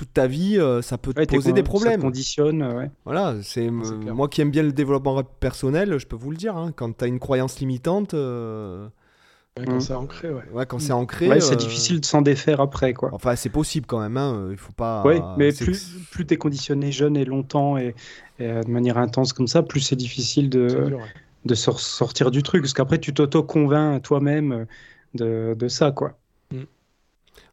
[0.00, 2.00] toute ta vie, euh, ça peut te poser des problèmes.
[2.00, 2.90] Ça conditionne, ouais.
[3.04, 6.56] Voilà, c'est moi qui aime bien le développement personnel, je peux vous le dire.
[6.56, 8.14] Hein, quand tu as une croyance limitante.
[8.14, 8.88] Euh,
[9.56, 9.80] quand mm.
[9.80, 10.44] c'est ancré, ouais.
[10.54, 11.40] ouais quand c'est ancré.
[11.40, 13.10] c'est euh, difficile de s'en défaire après, quoi.
[13.12, 14.16] Enfin, c'est possible quand même.
[14.16, 15.02] Hein, il faut pas.
[15.04, 17.94] Oui, mais plus, plus tu es conditionné jeune et longtemps et,
[18.38, 20.96] de manière intense comme ça, plus c'est difficile de,
[21.44, 22.62] de sortir du truc.
[22.62, 24.66] Parce qu'après, tu t'auto-convaincs toi-même
[25.14, 26.18] de, de ça, quoi.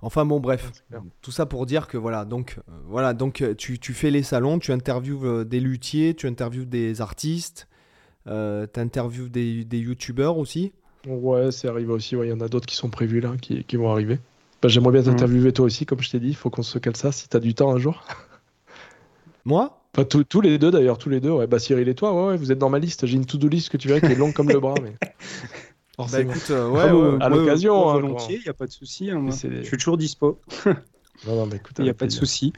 [0.02, 0.72] Enfin bon, bref,
[1.22, 4.22] tout ça pour dire que voilà, donc euh, voilà, donc euh, tu, tu, fais les
[4.22, 7.68] salons, tu interviews euh, des luthiers, tu interviews des artistes,
[8.26, 10.74] tu interviews des, des youtubeurs aussi.
[11.08, 12.16] Ouais, c'est arrivé aussi.
[12.16, 14.20] Il y en a d'autres qui sont prévus là, qui, qui vont arriver.
[14.62, 16.30] Bah, J'aimerais bien t'interviewer toi aussi, comme je t'ai dit.
[16.30, 18.04] Il faut qu'on se cale ça si tu as du temps un jour.
[19.46, 19.82] Moi?
[19.98, 21.32] Pas tous les deux d'ailleurs, tous les deux.
[21.32, 21.48] Ouais.
[21.48, 23.08] Bah, Cyril et toi, ouais, vous êtes dans ma liste.
[23.08, 24.76] J'ai une to-do list que tu verras qui est longue comme le bras.
[24.82, 24.94] Mais...
[25.98, 27.90] Bah écoute, euh, ouais, à l'occasion.
[27.90, 29.10] Hein, volontiers, il n'y a pas de souci.
[29.10, 30.40] Hein, je suis toujours dispo.
[31.26, 32.54] non, non, écoute, il n'y a pas de souci.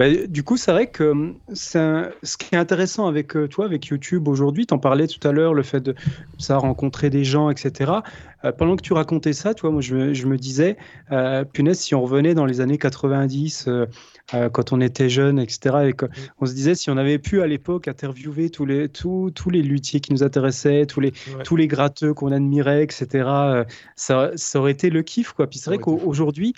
[0.00, 3.84] Bah, du coup, c'est vrai que hum, ce qui est intéressant avec euh, toi, avec
[3.84, 5.94] YouTube aujourd'hui, tu en parlais tout à l'heure, le fait de
[6.38, 7.92] ça rencontrer des gens, etc.
[8.46, 10.78] Euh, pendant que tu racontais ça, toi, moi, je, me disais,
[11.12, 13.68] euh, punaise, si on revenait dans les années 90,
[14.52, 15.94] quand on était jeune, etc., et
[16.38, 19.62] on se disait, si on avait pu à l'époque interviewer tous les, tous, tous les
[19.62, 21.12] luthiers qui nous intéressaient, tous les,
[21.44, 23.28] tous les gratteux qu'on admirait, etc.,
[23.96, 25.48] ça, ça aurait été le kiff, quoi.
[25.48, 26.54] Puis c'est vrai qu'aujourd'hui,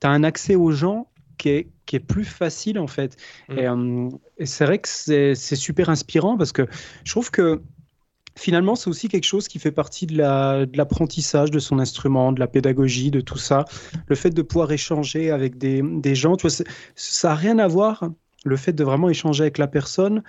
[0.00, 3.16] tu as un accès aux gens qui est qui est plus facile en fait.
[3.48, 3.58] Mm.
[3.58, 6.66] Euh, et, c'est vrai que c'est super inspirant parce que
[7.04, 7.60] je trouve que
[8.36, 10.16] finalement, c'est aussi quelque chose qui fait partie de
[10.76, 13.64] l'apprentissage de, son instrument, de la pédagogie, de tout ça.
[14.06, 18.08] Le fait de pouvoir échanger avec des, gens, tu vois, ça n'a rien à voir,
[18.44, 20.22] le fait de vraiment échanger avec la personne,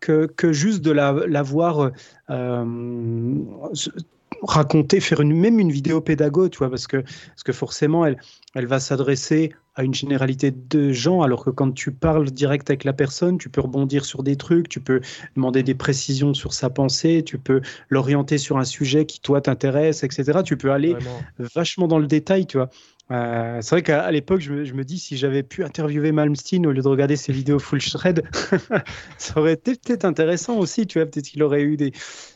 [0.00, 1.90] que, que, juste de la, la voir
[2.30, 3.34] euh,
[4.42, 8.18] raconter, faire une, même une vidéo pédago, tu vois, parce que, parce que forcément, elle,
[8.54, 12.84] elle va s'adresser à une généralité de gens, alors que quand tu parles direct avec
[12.84, 15.00] la personne, tu peux rebondir sur des trucs, tu peux
[15.34, 20.04] demander des précisions sur sa pensée, tu peux l'orienter sur un sujet qui, toi, t'intéresse,
[20.04, 20.40] etc.
[20.44, 20.94] Tu peux aller
[21.38, 22.68] vachement dans le détail, tu vois.
[23.10, 26.82] Euh, c'est vrai qu'à l'époque, je, me dis, si j'avais pu interviewer Malmsteen au lieu
[26.82, 28.22] de regarder ses vidéos full shred,
[29.18, 31.06] ça aurait été peut-être intéressant aussi, tu vois.
[31.06, 31.92] Peut-être qu'il aurait eu des,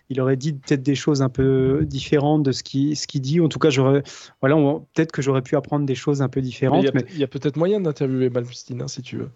[0.09, 3.41] il aurait dit peut-être des choses un peu différentes de ce qu'il ce dit.
[3.41, 4.03] En tout cas, j'aurais,
[4.41, 4.57] voilà,
[4.95, 6.85] peut-être que j'aurais pu apprendre des choses un peu différentes.
[7.11, 9.31] Il y a, peut-être moyen d'interviewer Malmsteen, hein, si tu veux.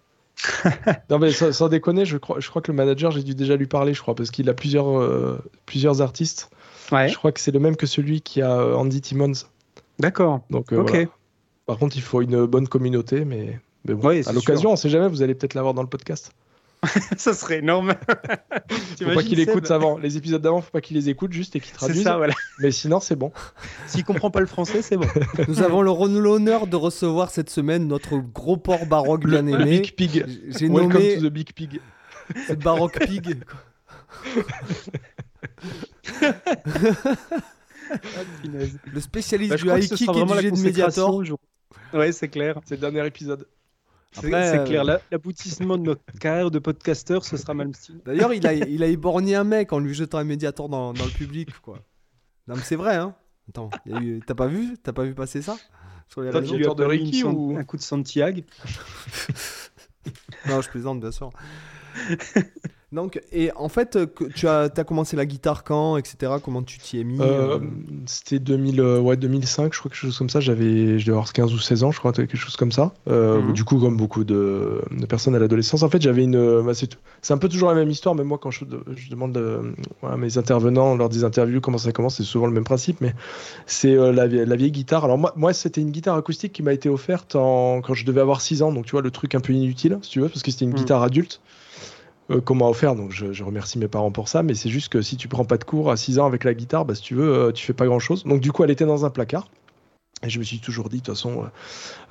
[1.10, 3.66] non mais sans, déconner, je crois, je crois que le manager, j'ai dû déjà lui
[3.66, 6.50] parler, je crois, parce qu'il a plusieurs, euh, plusieurs artistes.
[6.92, 7.08] Ouais.
[7.08, 9.32] Je crois que c'est le même que celui qui a euh, Andy Timmons.
[9.98, 10.40] D'accord.
[10.50, 11.08] Donc, euh, ok.
[11.66, 15.22] Par contre, il faut une bonne communauté, mais, bon, à l'occasion, on sait jamais, vous
[15.22, 16.32] allez peut-être l'avoir dans le podcast.
[17.16, 17.94] ça serait énorme.
[18.98, 19.98] faut pas qu'il écoute avant.
[19.98, 22.02] Les épisodes d'avant, faut pas qu'il les écoute juste et qu'il traduise.
[22.02, 22.34] Ça, voilà.
[22.58, 23.32] Mais sinon, c'est bon.
[23.86, 25.06] S'il comprend pas le français, c'est bon.
[25.48, 29.58] Nous avons l'honneur de recevoir cette semaine notre gros porc baroque bien aimé.
[29.58, 30.26] Le Big Pig.
[30.48, 31.18] J'ai Welcome nommé...
[31.18, 31.80] to the Big Pig.
[32.46, 33.42] C'est baroque pig.
[38.92, 41.22] le spécialiste bah, du high kick et du jet de Mediator.
[41.92, 42.60] Ouais, c'est clair.
[42.64, 43.46] C'est le dernier épisode.
[44.12, 48.00] C'est clair, euh, l'aboutissement de notre carrière de podcasteur, ce sera Malmsteen.
[48.04, 51.04] D'ailleurs, il a, il a éborgné un mec en lui jetant un médiator dans, dans
[51.04, 51.78] le public, quoi.
[52.48, 53.14] Non, mais c'est vrai, hein.
[53.48, 53.70] Attends,
[54.26, 55.56] t'as pas vu T'as pas vu passer ça
[56.08, 58.42] sur les réseaux de Ricky ou un coup de Santiago
[60.48, 61.30] Non, je plaisante, bien sûr.
[62.92, 66.32] Donc, et en fait, euh, tu as, as commencé la guitare quand, etc.
[66.42, 67.60] Comment tu t'y es mis euh, euh?
[68.06, 70.40] C'était 2000, ouais, 2005, je crois, quelque chose comme ça.
[70.40, 72.92] J'avais, je devais avoir 15 ou 16 ans, je crois, quelque chose comme ça.
[73.06, 73.52] Mhm.
[73.52, 76.62] Du coup, comme beaucoup de, personnes à l'adolescence, en fait, j'avais une.
[76.62, 78.64] Bah, c'est un peu toujours la même histoire, mais moi, quand je,
[78.96, 79.38] je demande
[80.02, 83.14] à mes intervenants lors des interviews comment ça commence, c'est souvent le même principe, mais
[83.66, 85.04] c'est la, la, vieille guitare.
[85.04, 88.20] Alors, moi, moi c'était une guitare acoustique qui m'a été offerte en, quand je devais
[88.20, 90.42] avoir 6 ans, donc tu vois, le truc un peu inutile, si tu veux, parce
[90.42, 90.78] que c'était une mhm.
[90.78, 91.40] guitare adulte.
[92.30, 92.94] Euh, qu'on m'a offert.
[92.94, 94.42] Donc je, remercie mes parents pour ça.
[94.42, 96.54] Mais c'est juste que si tu prends pas de cours à 6 ans avec la
[96.54, 98.24] guitare, bah, si tu veux, euh, tu fais pas grand chose.
[98.24, 99.48] Donc du coup, elle était dans un placard.
[100.22, 101.44] Et je me suis toujours dit, de toute façon,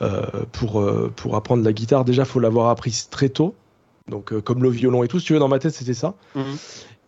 [0.02, 0.84] euh, pour,
[1.16, 3.54] pour apprendre la guitare, déjà, faut l'avoir appris très tôt.
[4.08, 6.16] Donc, comme le violon et tout, si tu veux, dans ma tête, c'était ça.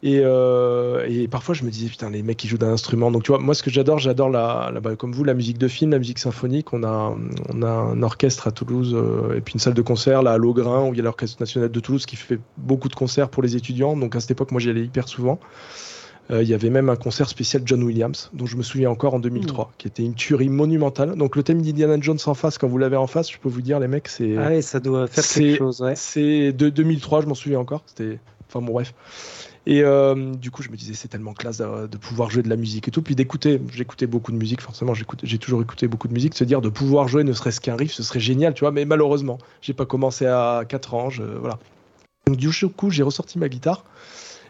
[0.03, 3.11] Euh, et, parfois, je me disais, putain, les mecs qui jouent d'un instrument.
[3.11, 5.67] Donc, tu vois, moi, ce que j'adore, j'adore, la, bah, comme vous, la musique de
[5.67, 6.73] film, la musique symphonique.
[6.73, 7.15] On a,
[7.53, 10.37] on a un orchestre à Toulouse euh, et puis une salle de concert là, à
[10.37, 13.43] Laugrain, où il y a l'Orchestre national de Toulouse qui fait beaucoup de concerts pour
[13.43, 13.95] les étudiants.
[13.95, 15.39] Donc, à cette époque, moi, j'y allais hyper souvent.
[16.31, 19.13] Euh, il y avait même un concert spécial John Williams, dont je me souviens encore
[19.13, 19.67] en 2003, mmh.
[19.77, 21.15] qui était une tuerie monumentale.
[21.15, 23.61] Donc, le thème d'Indiana Jones en face, quand vous l'avez en face, je peux vous
[23.61, 24.37] dire, les mecs, c'est.
[24.37, 25.95] Ah ouais, ça doit faire quelque chose, ouais.
[25.95, 27.83] C'est de 2003, je m'en souviens encore.
[27.85, 28.19] C'était.
[28.47, 28.93] Enfin, bon, bref.
[29.67, 32.55] Et euh, du coup, je me disais, c'est tellement classe de, pouvoir jouer de la
[32.55, 33.01] musique et tout.
[33.01, 36.35] Puis d'écouter, j'écoutais beaucoup de musique, forcément, j'ai toujours écouté beaucoup de musique.
[36.35, 38.71] Se dire de pouvoir jouer ne serait-ce qu'un riff, ce serait génial, tu vois.
[38.71, 41.59] Mais malheureusement, j'ai pas commencé à 4 ans, voilà.
[42.27, 43.83] Donc du coup, j'ai ressorti ma guitare.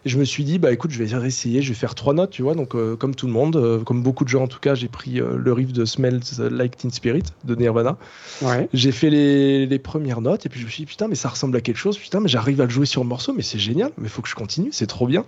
[0.04, 2.30] Et je me suis dit, bah écoute, je vais essayer, je vais faire trois notes,
[2.30, 2.54] tu vois.
[2.54, 4.88] Donc, euh, comme tout le monde, euh, comme beaucoup de gens en tout cas, j'ai
[4.88, 7.96] pris euh, le riff de Smells Like Teen Spirit de Nirvana.
[8.42, 8.68] Ouais.
[8.72, 11.28] J'ai fait les, les, premières notes et puis je me suis dit, putain, mais ça
[11.28, 13.58] ressemble à quelque chose, putain, mais j'arrive à le jouer sur le morceau, mais c'est
[13.58, 15.24] génial, mais faut que je continue, c'est trop bien.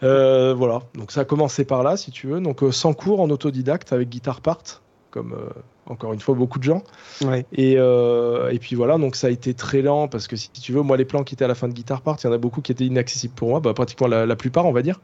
[0.00, 2.40] voilà, donc ça a commencé par là, si tu veux.
[2.40, 5.34] Donc, sans cours, en autodidacte, avec Guitar Part, comme
[5.90, 6.82] encore une fois beaucoup de gens.
[7.52, 10.72] Et, euh, et, puis voilà, donc ça a été très lent parce que si tu
[10.72, 12.32] veux, moi les plans qui étaient à la fin de Guitar Part, il y en
[12.32, 15.00] a beaucoup qui étaient inaccessibles pour moi, bah, pratiquement la, plupart on va dire.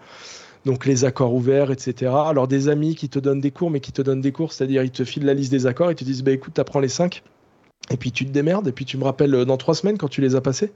[0.65, 2.13] Donc les accords ouverts, etc.
[2.27, 4.83] Alors des amis qui te donnent des cours, mais qui te donnent des cours, c'est-à-dire
[4.83, 7.23] ils te filent la liste des accords et te disent bah écoute, t'apprends les 5
[7.91, 10.21] et puis tu te démerdes et puis tu me rappelles dans trois semaines quand tu
[10.21, 10.73] les as passés.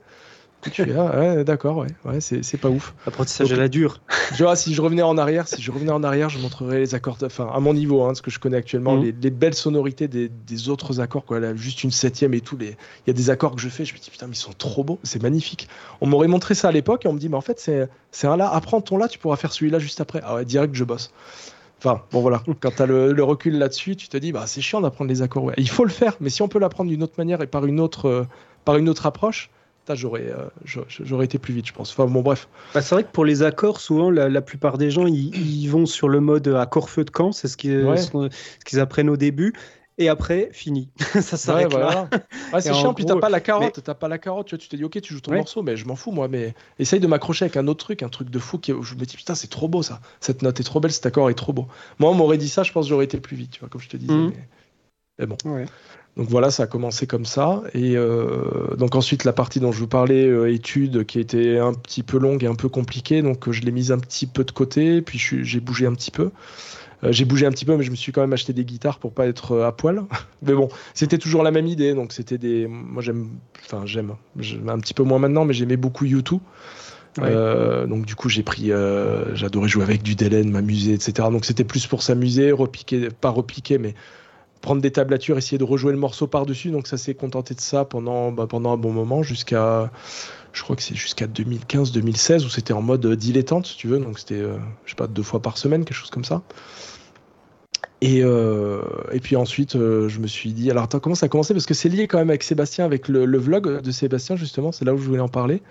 [0.71, 2.93] Tu ouais, d'accord, ouais, ouais c'est pas ouf.
[3.05, 4.01] Apprentissage à la dure.
[4.35, 6.93] Tu vois, si je revenais en arrière, si je revenais en arrière, je montrerais les
[6.93, 9.13] accords, enfin, à mon niveau, hein, ce que je connais actuellement, mhm.
[9.19, 11.39] les, belles sonorités des, des, autres accords, quoi.
[11.39, 12.55] Là, juste une septième et tout.
[12.55, 12.67] Les...
[12.67, 14.53] Il y a des accords que je fais, je me dis, putain, mais ils sont
[14.55, 15.67] trop beaux, c'est magnifique.
[15.99, 17.59] On m'aurait montré ça à l'époque et on me dit, mais en fait,
[18.11, 20.21] c'est un là, apprends ton là, tu pourras faire celui-là juste après.
[20.23, 21.11] Ah ouais, direct, je bosse.
[21.79, 24.81] Enfin, bon voilà, quand tu as le, recul là-dessus, tu te dis, bah, c'est chiant
[24.81, 25.45] d'apprendre les accords.
[25.45, 25.55] Ouais.
[25.57, 27.79] Il faut le faire, mais si on peut l'apprendre d'une autre manière et par une
[27.79, 28.27] autre, euh,
[28.65, 29.49] par une autre approche,
[29.95, 31.91] j'aurais euh, j'aurais été plus vite, je pense.
[31.91, 32.47] Enfin bon, bref.
[32.73, 36.09] Bah, c'est vrai que pour les accords, souvent, la, plupart des gens, ils, vont sur
[36.09, 39.53] le mode accord feu de camp, c'est ce qu'ils apprennent au début.
[39.97, 40.89] et après, fini.
[40.97, 42.09] ça s'arrête là.
[42.59, 44.77] c'est chiant, puis t'as pas la carotte, t'as pas la carotte, tu vois, tu t'es
[44.77, 47.45] dit, ok, tu joues ton morceau, mais je m'en fous, moi, mais essaye de m'accrocher
[47.45, 48.71] avec un autre truc, un truc de fou, qui...
[48.81, 51.29] je me dis, putain, c'est trop beau ça, cette note est trop belle, cet accord
[51.29, 51.67] est trop beau.
[51.99, 53.81] Moi, on m'aurait dit ça, je pense que j'aurais été plus vite, tu vois, comme
[53.81, 54.13] je te disais.
[54.13, 54.33] Mhm.
[55.19, 55.25] Mais...
[55.25, 55.37] bon.
[56.17, 57.61] Donc voilà, ça a commencé comme ça.
[57.73, 61.73] Et euh, donc ensuite, la partie dont je vous parlais, euh, études, qui était un
[61.73, 64.43] petit peu longue et un peu compliquée, donc euh, je l'ai mise un petit peu
[64.43, 66.31] de côté, puis j'ai bougé un petit peu.
[67.03, 69.13] j'ai bougé un petit peu, mais je me suis quand même acheté des guitares pour
[69.13, 70.03] pas être à poil.
[70.41, 71.93] mais bon, c'était toujours la même idée.
[71.93, 73.29] Donc c'était des, moi j'aime,
[73.63, 74.15] enfin j'aime,
[74.67, 76.41] un petit peu moins maintenant, mais j'aimais beaucoup YouTube.
[77.17, 78.71] donc du coup j'ai pris,
[79.35, 81.29] j'adorais jouer avec du Delen, m'amuser, etc.
[81.31, 83.95] Donc c'était plus pour s'amuser, repiquer, pas repiquer, mais
[84.61, 86.71] prendre des tablatures, essayer de rejouer le morceau par-dessus.
[86.71, 89.91] Donc ça s'est contenté de ça pendant, bah, pendant un bon moment, jusqu'à,
[90.53, 93.99] je crois que c'est jusqu'à 2015-2016, où c'était en mode dilettante, si tu veux.
[93.99, 96.41] Donc c'était, euh, je sais pas, deux fois par semaine, quelque chose comme ça.
[98.01, 98.81] Et, euh,
[99.11, 101.53] et puis ensuite, euh, je me suis dit, alors attends, comment ça a commencé?
[101.53, 104.85] Parce que c'est lié quand même avec Sébastien, avec le, vlog de Sébastien, justement, c'est
[104.85, 105.61] là où je voulais en parler.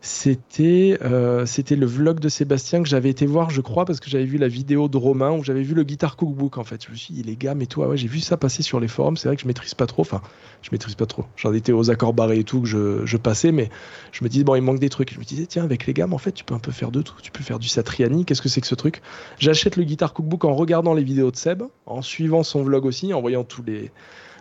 [0.00, 4.08] C'était euh, c'était le vlog de Sébastien que j'avais été voir, je crois, parce que
[4.08, 6.86] j'avais vu la vidéo de Romain, où j'avais vu le Guitar Cookbook, en fait.
[6.86, 8.88] Je me suis dit, les gars, mais toi, ouais, j'ai vu ça passer sur les
[8.88, 10.22] forums, c'est vrai que je maîtrise pas trop, enfin,
[10.62, 11.26] je maîtrise pas trop.
[11.36, 13.68] J'en étais aux accords barrés et tout, que je, je, passais, mais
[14.12, 15.12] je me disais, bon, il manque des trucs.
[15.12, 17.02] Je me disais, tiens, avec les gammes, en fait, tu peux un peu faire de
[17.02, 17.14] tout.
[17.22, 19.02] Tu peux faire du Satriani, qu'est-ce que c'est que ce truc?
[19.38, 23.12] J'achète le Guitar Cookbook en regardant les vidéos de Seb, en suivant son vlog aussi,
[23.14, 23.90] en voyant tous les,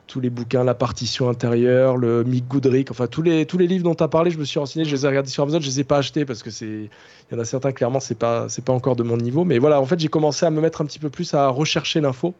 [0.08, 3.84] tous les bouquins, la partition intérieure, le Mick Goodrick, enfin tous les, tous les livres
[3.84, 5.68] dont tu as parlé, je me suis renseigné, je les ai regardés sur Amazon, je
[5.68, 6.90] les ai pas achetés parce que c'est
[7.32, 9.86] y en a certains clairement c'est pas pas encore de mon niveau, mais voilà, en
[9.86, 12.34] fait, j'ai commencé à me mettre un petit peu plus à rechercher l'info.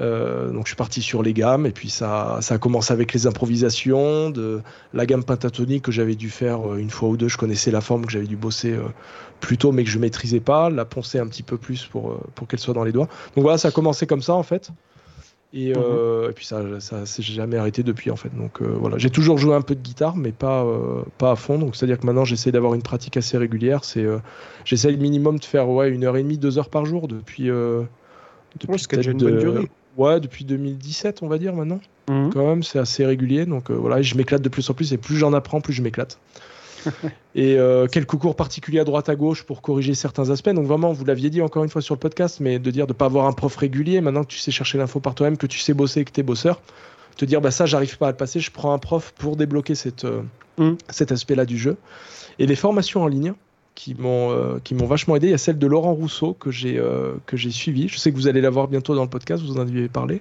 [0.00, 3.12] Euh, donc je suis parti sur les gammes et puis ça, ça a commencé avec
[3.12, 4.60] les improvisations de
[4.94, 7.28] la gamme pentatonique que j'avais dû faire euh, une fois ou deux.
[7.28, 8.82] Je connaissais la forme que j'avais dû bosser euh,
[9.40, 12.46] plus tôt mais que je maîtrisais pas, la poncer un petit peu plus pour, pour
[12.46, 13.08] qu'elle soit dans les doigts.
[13.34, 14.70] Donc voilà, ça a commencé comme ça en fait.
[15.54, 16.28] Et, mhm.
[16.28, 18.28] et puis ça, ça s'est jamais arrêté depuis en fait.
[18.36, 20.64] Donc voilà, j'ai toujours joué un peu de guitare mais pas,
[21.16, 21.58] pas à fond.
[21.58, 23.82] Donc c'est à dire que maintenant j'essaie d'avoir une pratique assez régulière.
[23.82, 24.04] C'est
[24.64, 27.44] j'essaie le minimum de faire ouais une heure et demie, deux heures par jour depuis.
[28.60, 29.70] depuis une bonne durée.
[29.98, 31.80] Ouais, depuis 2017, on va dire maintenant.
[32.08, 32.30] Mhm.
[32.32, 33.44] Quand même, c'est assez régulier.
[33.44, 34.92] Donc euh, voilà, je m'éclate de plus en plus.
[34.92, 36.18] Et plus j'en apprends, plus je m'éclate.
[37.34, 40.50] et euh, quelques cours particuliers à droite à gauche pour corriger certains aspects?
[40.50, 42.92] Donc vraiment, vous l'aviez dit encore une fois sur le podcast, mais de dire de
[42.92, 45.48] ne pas avoir un prof régulier, maintenant que tu sais chercher l'info par toi-même, que
[45.48, 46.62] tu sais bosser, que tu es bosseur,
[47.16, 49.74] te dire bah ça, j'arrive pas à le passer, je prends un prof pour débloquer
[49.74, 50.22] cette, euh,
[50.58, 50.76] mhm.
[50.88, 51.76] cet aspect-là du jeu.
[52.38, 53.34] Et les formations en ligne,
[53.78, 55.28] qui m'ont euh, qui m'ont vachement aidé.
[55.28, 57.86] Il y a celle de Laurent Rousseau que j'ai euh, que j'ai suivi.
[57.86, 59.40] Je sais que vous allez la voir bientôt dans le podcast.
[59.40, 60.20] Vous en avez parlé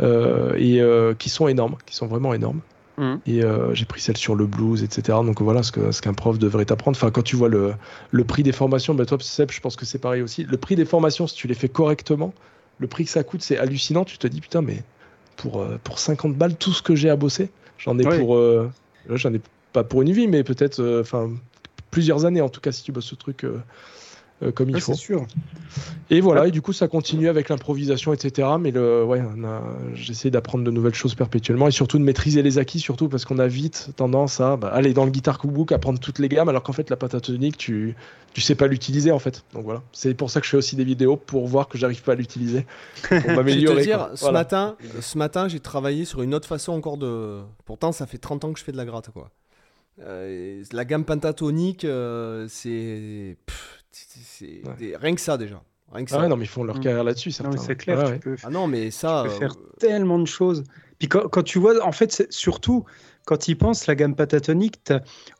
[0.00, 0.82] euh, et
[1.16, 2.60] qui sont énormes, qui sont vraiment énormes.
[2.98, 3.14] Mmh.
[3.26, 3.40] Et
[3.72, 5.16] j'ai pris celle sur le blues, etc.
[5.24, 6.98] Donc voilà ce que ce qu'un prof devrait apprendre.
[6.98, 7.72] Enfin, quand tu vois le,
[8.10, 10.44] le prix des formations, bah toi, Seb, je pense que c'est pareil aussi.
[10.44, 12.34] Le prix des formations, si tu les fais correctement,
[12.78, 14.04] le prix que ça coûte, c'est hallucinant.
[14.04, 14.82] Tu te dis putain, mais
[15.36, 18.38] pour pour 50 balles, tout ce que j'ai à bosser, j'en ai pour
[19.08, 19.40] j'en ai
[19.72, 21.30] pas pour une vie, mais peut-être enfin
[21.90, 23.62] plusieurs années, en tout cas, si tu bosses ce truc euh,
[24.42, 24.94] euh, comme il faut.
[24.94, 25.26] sûr.
[26.08, 28.48] Et voilà, et du coup, ça continue avec l'improvisation, etc.
[28.58, 29.22] Mais le, ouais,
[29.94, 33.38] j'essaie d'apprendre de nouvelles choses perpétuellement et surtout de maîtriser les acquis, surtout parce qu'on
[33.38, 36.62] a vite tendance à bah, aller dans le guitar cookbook, apprendre toutes les gammes, alors
[36.62, 37.94] qu'en fait, la pentatonique, tu,
[38.32, 39.44] tu sais pas l'utiliser en fait.
[39.52, 42.02] Donc voilà, c'est pour ça que je fais aussi des vidéos pour voir que j'arrive
[42.02, 42.64] pas à l'utiliser,
[43.02, 43.82] pour m'améliorer.
[43.82, 47.40] dire, ce matin, ce matin, j'ai travaillé sur une autre façon encore de.
[47.66, 49.30] Pourtant, ça fait 30 ans que je fais de la gratte, quoi.
[49.98, 53.36] Euh, la gamme pentatonique, euh, c'est.
[54.40, 55.62] Rien que ça déjà.
[55.92, 56.28] Rien que ah ça.
[56.28, 56.80] non, mais ils font leur mm.
[56.80, 58.12] carrière là-dessus, c'est clair.
[58.12, 58.36] Tu peux...
[58.44, 59.24] Ah non, mais ça.
[59.24, 60.64] Tu peux faire euh, tellement de choses.
[60.98, 62.84] Puis quand, quand tu vois, en fait, surtout,
[63.30, 64.80] quand ils pensent la gamme patatonique,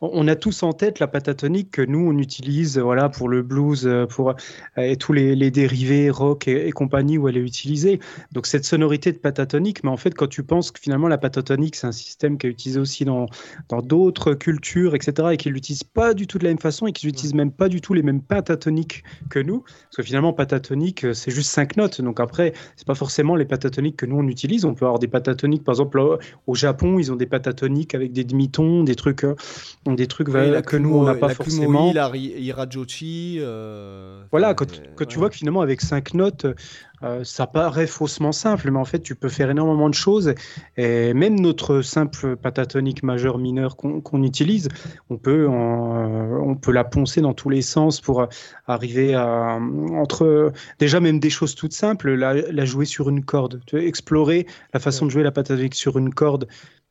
[0.01, 3.85] on a tous en tête la patatonique que nous on utilise voilà pour le blues,
[3.85, 4.35] euh, pour euh,
[4.77, 7.99] et tous les, dérivés rock et, compagnie où elle est utilisée.
[8.31, 11.75] Donc cette sonorité de patatonique, mais en fait quand tu penses que finalement la patatonique
[11.75, 13.27] c'est un système qui est utilisé aussi dans
[13.83, 15.31] d'autres cultures, etc.
[15.33, 17.69] et qu'ils l'utilisent pas du tout de la même façon et qu'ils n'utilisent même pas
[17.69, 21.77] du tout les mêmes pentatoniques que nous, parce que finalement patatonique euh, c'est juste cinq
[21.77, 22.01] notes.
[22.01, 24.65] Donc après c'est pas forcément les pentatoniques que nous on utilise.
[24.65, 28.25] On peut avoir des pentatoniques par exemple au Japon ils ont des pentatoniques avec des
[28.25, 29.35] demi-tons, des trucs, euh,
[29.87, 31.93] des trucs que nous on n'a pas forcément.
[31.93, 33.39] La Irajochi.
[33.41, 34.67] Euh, voilà, quand,
[35.09, 36.47] tu vois que finalement avec cinq notes,
[37.03, 40.35] euh, ça paraît faussement simple, mais en fait, tu peux faire énormément de choses.
[40.77, 44.69] Et même notre simple patatonique majeur mineur qu'on utilise,
[45.09, 48.27] on peut, on peut la poncer dans tous les sens pour
[48.67, 49.59] arriver à
[49.95, 54.47] entre déjà même des choses toutes simples, la, la jouer sur une corde, tu explorer
[54.73, 56.47] la façon de jouer la patatonique sur une corde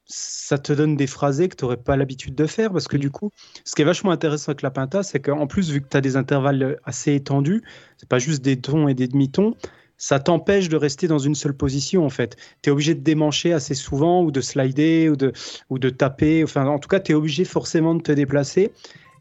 [0.10, 3.12] ça te donne des phrasés que tu n'aurais pas l'habitude de faire parce que du
[3.12, 3.32] coup,
[3.64, 6.02] ce qui est vachement intéressant avec la pinta, c'est qu'en plus, vu que tu as
[6.02, 7.64] des intervalles assez étendus,
[7.98, 9.56] c'est pas juste des tons et des demi-tons,
[9.98, 12.38] ça t'empêche de rester dans une seule position en fait.
[12.64, 15.32] Tu es obligé de démancher assez souvent ou de slider ou de,
[15.70, 16.44] ou de taper.
[16.44, 18.72] Enfin, en tout cas, tu es obligé forcément de te déplacer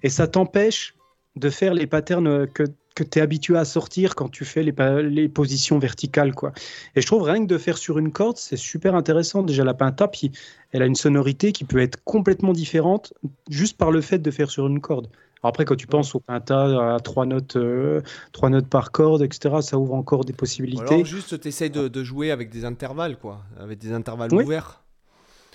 [0.03, 0.95] et ça t'empêche
[1.37, 2.65] de faire les patterns que,
[3.05, 6.35] que tu es habitué à sortir quand tu fais les, les, positions verticales.
[6.35, 6.53] Quoi.
[6.97, 9.43] Et je trouve rien que de faire sur une corde, c'est super intéressant.
[9.43, 10.33] Déjà, la pinta, puis
[10.73, 13.13] elle a une sonorité qui peut être complètement différente
[13.49, 15.09] juste par le fait de faire sur une corde
[15.43, 19.57] après, quand tu penses au Pinta à trois notes, euh, trois notes par corde, etc.,
[19.61, 20.95] ça ouvre encore des possibilités.
[20.95, 24.83] Alors juste, tu essayes de, jouer avec des intervalles, quoi, avec des intervalles ouverts.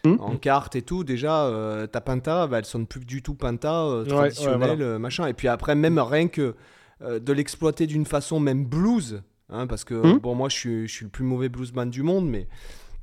[0.05, 0.15] Mmh.
[0.19, 3.83] En carte et tout, déjà, euh, ta Pinta, bah, elle sonne plus du tout Pinta
[3.83, 5.27] euh, traditionnelle, machin.
[5.27, 6.55] Et puis après, même rien que
[7.03, 10.19] de l'exploiter d'une façon même blues, hein, parce que mmh.
[10.19, 12.47] bon, moi, je suis, je suis le plus mauvais bluesman du monde, mais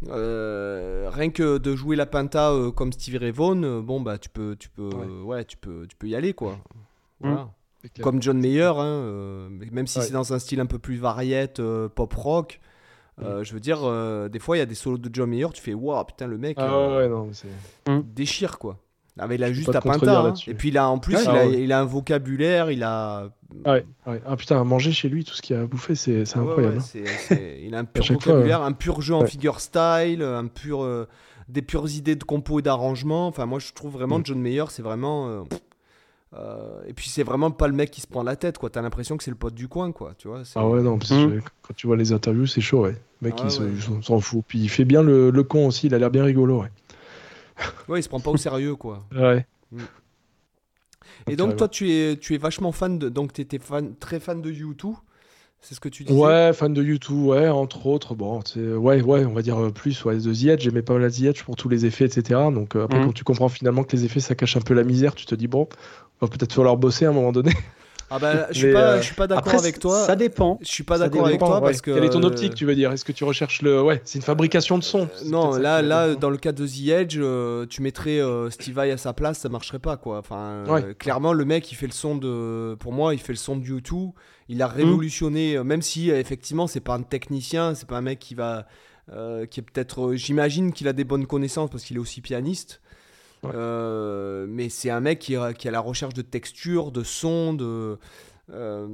[0.09, 4.17] euh, rien que de jouer la Pinta euh, comme Stevie Ray Vaughan, euh, bon bah
[4.17, 4.89] tu peux, tu peux,
[5.23, 5.45] ouais.
[5.45, 6.59] tu peux, tu peux y aller quoi.
[7.21, 7.35] Mmh.
[8.03, 11.63] Comme John Mayer, hein, même si c'est dans un style un peu plus variette,
[11.95, 12.61] pop rock.
[13.19, 13.43] Mmh.
[13.43, 13.81] je veux dire,
[14.31, 16.39] des fois il y a des solos de John Mayer, tu fais waouh putain le
[16.39, 18.79] mec ah déchire quoi.
[19.31, 20.21] Il a juste la Pinta.
[20.21, 20.35] Hein.
[20.47, 23.31] Et puis a, en plus, il, a, il, a, un vocabulaire, il a.
[23.65, 26.23] Ah, ouais, ah putain, à manger chez lui, tout ce qu'il a à bouffer, c'est
[26.37, 26.79] incroyable.
[26.79, 27.37] Hein.
[27.63, 31.07] il a un pur vocabulaire, un pur jeu en figure style, un pur, euh,
[31.49, 33.27] des pures idées de compo et d'arrangement.
[33.27, 34.27] Enfin, moi, je trouve vraiment mm.
[34.27, 35.29] John Mayer, c'est vraiment.
[35.29, 35.43] Euh,
[36.33, 38.71] euh, et puis c'est vraiment pas le mec qui se prend la tête, quoi.
[38.71, 40.15] T'as l'impression que c'est le pote du coin, quoi.
[40.17, 40.43] Tu vois.
[40.55, 40.97] Ah ouais, non.
[40.97, 41.41] Mm.
[41.63, 42.97] Quand tu vois les interviews, c'est chaud, ouais.
[43.21, 44.45] Le mec, ah il s'en fout.
[44.47, 45.89] Puis il fait bien le, le con aussi.
[45.89, 46.71] Il a l'air bien rigolo, ouais.
[47.88, 49.05] Ouais, il se prend pas au sérieux, quoi.
[49.14, 49.46] Ouais.
[49.73, 49.83] Mm.
[51.29, 53.09] Et donc, toi, tu es, tu es vachement fan de.
[53.09, 54.94] Donc, tu étais fan, très fan de U2
[55.62, 56.18] c'est ce que tu disais?
[56.18, 58.14] Ouais, fan de U2, ouais, entre autres.
[58.14, 61.23] Bon, ouais, ouais, on va dire euh, plus, ouais, The Edge, j'aimais pas mal The
[61.23, 62.40] Edge pour tous les effets, etc.
[62.53, 63.07] Donc euh, après, mm.
[63.07, 65.35] quand tu comprends finalement que les effets, ça cache un peu la misère, tu te
[65.35, 65.68] dis, bon,
[66.20, 67.53] on va peut-être falloir bosser à un moment donné.
[68.12, 70.05] Ah bah, je suis pas, euh, je suis pas d'accord avec toi.
[70.05, 70.59] Ça dépend.
[70.62, 71.92] Je suis pas d'accord avec toi parce que.
[71.92, 72.90] Quelle est ton optique, tu veux dire?
[72.90, 75.09] Est-ce que tu recherches le, ouais, c'est une fabrication de son.
[75.27, 78.90] non, là, là, dans le cas de The Edge, euh, tu mettrais euh, Steve Vai
[78.90, 80.18] à sa place, ça marcherait pas, quoi.
[80.18, 80.64] Enfin,
[80.99, 83.64] clairement, le mec, il fait le son de, pour moi, il fait le son de
[83.64, 84.12] U2.
[84.49, 88.35] Il a révolutionné, même si effectivement, c'est pas un technicien, c'est pas un mec qui
[88.35, 88.66] va,
[89.09, 92.80] qui est peut-être, j'imagine qu'il a des bonnes connaissances parce qu'il est aussi pianiste.
[93.44, 97.98] Euh, mais c'est un mec qui, qui a la recherche de texture, de son, de,
[98.53, 98.87] euh,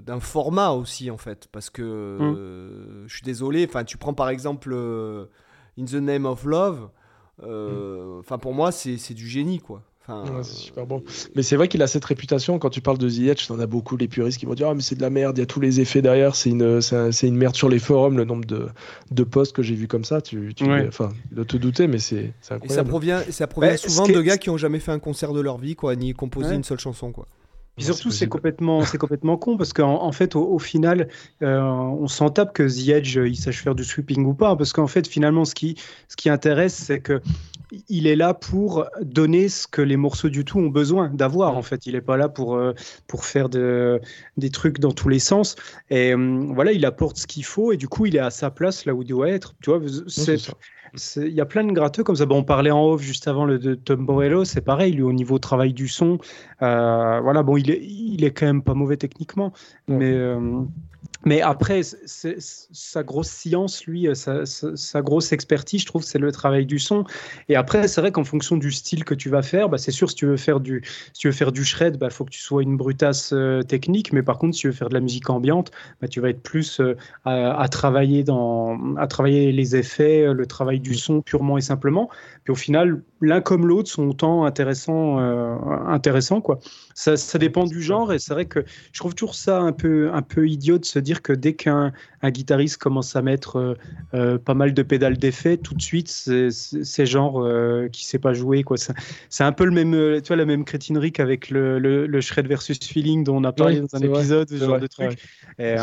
[0.00, 1.48] d'un format aussi en fait.
[1.52, 2.36] Parce que mm.
[2.36, 4.74] euh, je suis désolé, enfin tu prends par exemple
[5.78, 6.90] In the Name of Love,
[7.42, 8.18] mm.
[8.20, 9.82] enfin pour moi c'est du génie quoi
[10.42, 11.02] c'est super bon.
[11.34, 12.58] Mais c'est vrai qu'il a cette réputation.
[12.58, 14.74] Quand tu parles de The Edge, t'en as beaucoup les puristes qui vont dire Ah,
[14.74, 17.26] mais c'est de la merde, il y a tous les effets derrière, c'est une, c'est
[17.26, 18.68] une merde sur les forums, le nombre de,
[19.10, 20.20] de posts que j'ai vu comme ça.
[20.20, 22.64] Tu, tu enfin, de te douter, mais c'est incroyable.
[22.72, 25.40] Et ça provient, ça provient souvent de gars qui ont jamais fait un concert de
[25.40, 27.26] leur vie, quoi, ni composé une seule chanson, quoi.
[27.78, 31.08] Et surtout, c'est complètement, c'est complètement con parce qu'en en fait, au, final,
[31.42, 34.72] euh, on s'en tape que The Edge il sache faire du sweeping ou pas, parce
[34.72, 35.76] qu'en fait, finalement, ce qui,
[36.08, 37.20] ce qui intéresse, c'est que
[37.88, 41.56] il est là pour donner ce que les morceaux du tout ont besoin d'avoir.
[41.56, 42.72] En fait, il n'est pas là pour, euh,
[43.06, 44.00] pour faire de,
[44.36, 45.56] des trucs dans tous les sens.
[45.90, 48.50] Et euh, voilà, il apporte ce qu'il faut et du coup, il est à sa
[48.50, 49.54] place là où il doit être.
[49.62, 49.80] Tu vois,
[51.16, 52.26] il y a plein de gratteux comme ça.
[52.26, 55.12] Bon, on parlait en off juste avant le de Tom Borello, c'est pareil, lui au
[55.12, 56.18] niveau travail du son.
[56.62, 59.52] Euh, voilà, bon, il est, il est quand même pas mauvais techniquement,
[59.88, 60.12] mais
[61.28, 66.64] mais après, sa grosse science, lui, euh, sa, grosse expertise, je trouve, c'est le travail
[66.64, 67.04] du son.
[67.50, 70.08] Et après, c'est vrai qu'en fonction du style que tu vas faire, bah, c'est sûr,
[70.08, 70.82] si tu veux faire du,
[71.20, 74.14] shred, il bah, faut que tu sois une brutasse euh, technique.
[74.14, 76.42] Mais par contre, si tu veux faire de la musique ambiante, bah, tu vas être
[76.42, 81.60] plus euh, à, travailler dans, à travailler les effets, le travail du son purement et
[81.60, 82.08] simplement.
[82.44, 86.58] Puis au final, l'un comme l'autre sont autant intéressants, intéressants quoi.
[86.98, 88.12] Ça, ça dépend du genre.
[88.12, 90.98] Et c'est vrai que je trouve toujours ça un peu, un peu idiot de se
[90.98, 93.74] dire que dès qu'un un guitariste commence à mettre euh,
[94.14, 98.32] euh, pas mal de pédales d'effet, tout de suite, c'est genre euh, qui sait pas
[98.32, 98.64] jouer.
[98.64, 98.76] quoi.
[99.28, 102.80] C'est un peu le même, tu vois, la même crétinerie qu'avec le, le, shred versus
[102.82, 105.20] feeling dont on a parlé dans un épisode, ce genre de truc.
[105.60, 105.76] Et,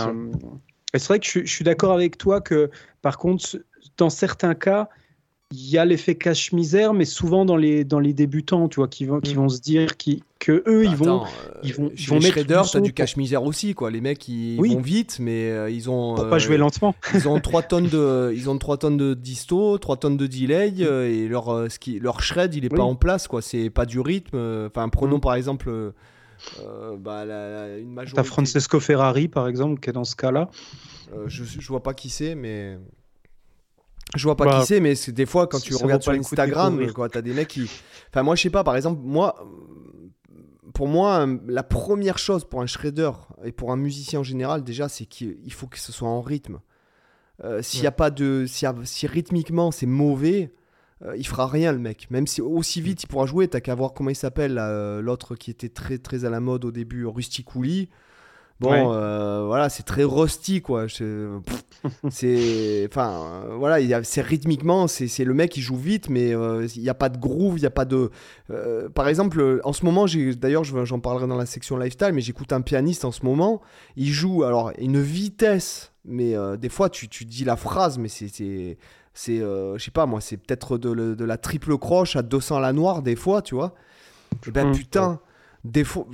[0.94, 2.70] c'est vrai que je, je suis d'accord avec toi que,
[3.02, 3.58] par contre,
[3.98, 4.90] dans certains cas,
[5.52, 9.06] il y a l'effet cache-misère, mais souvent dans les, dans les débutants, tu vois, qui
[9.06, 9.38] vont, qui mm.
[9.38, 11.24] vont se dire qui, que eux, ils, vont,
[11.64, 12.34] ils vont, ils vont mettre.
[12.34, 13.92] Shredder, t'as du cache-misère aussi, quoi.
[13.92, 16.16] Les mecs, ils vont vite, mais euh, ils ont.
[16.16, 16.96] Pour pas jouer euh, lentement.
[17.14, 20.74] ils ont 3 tonnes de, ils ont 3 tonnes de disto, 3 tonnes de delay,
[20.82, 23.42] euh, et leur, ce qui, leur shred, il est pas en place, quoi.
[23.42, 24.68] C'est pas du rythme.
[24.68, 25.22] Enfin, prenons mm.
[25.22, 25.94] par exemple.
[26.98, 28.16] bah, la, une majorité...
[28.16, 30.50] T'as Francesco Ferrari, par exemple, qui est dans ce cas-là.
[31.28, 32.78] je, je vois pas qui c'est, mais.
[34.16, 36.82] Je vois pas qui bah, c'est, mais c'est des fois quand tu regardes sur Instagram,
[37.12, 37.70] tu as des mecs qui.
[38.10, 39.36] Enfin, moi, je sais pas, par exemple, moi,
[40.74, 43.12] pour moi, la première chose pour un shredder
[43.44, 46.60] et pour un musicien en général, déjà, c'est qu'il faut que ce soit en rythme.
[47.44, 50.54] Euh, s'il y a pas de, si, rythmiquement c'est mauvais,
[51.04, 52.10] euh, il fera rien le mec.
[52.10, 54.56] Même si aussi vite il pourra jouer, t'as qu'à voir comment il s'appelle
[55.02, 57.90] l'autre qui était très très à la mode au début, Rusty Cooley.
[58.62, 60.86] Bon, euh, voilà, c'est très rusty, quoi.
[62.10, 62.88] C'est.
[62.90, 66.94] Enfin, voilà, c'est rythmiquement, c'est le mec qui joue vite, mais euh, il n'y a
[66.94, 68.10] pas de groove, il n'y a pas de.
[68.50, 70.06] Euh, par exemple, en ce moment,
[70.38, 73.62] d'ailleurs, j'en parlerai dans la section lifestyle, mais j'écoute un pianiste en ce moment.
[73.98, 78.78] Il joue, alors, une vitesse, mais des fois, tu, tu dis la phrase, mais c'est.
[79.18, 82.60] C'est, je sais pas moi, c'est peut-être de, de, la triple croche à 200 à
[82.60, 83.74] la noire, des fois, tu vois.
[84.46, 84.72] Et ben mmh.
[84.74, 85.20] putain,
[85.64, 86.06] des fois,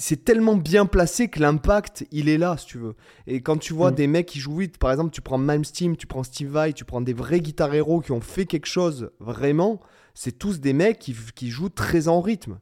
[0.00, 2.94] c'est tellement bien placé que l'impact, il est là, si tu veux.
[3.26, 3.94] Et quand tu vois mm.
[3.94, 6.86] des mecs qui jouent vite, par exemple, tu prends Malmsteen, tu prends Steve Vai, tu
[6.86, 9.78] prends des vrais guitar héros qui ont fait quelque chose vraiment,
[10.14, 12.58] c'est tous des mecs qui, jouent très en rythme.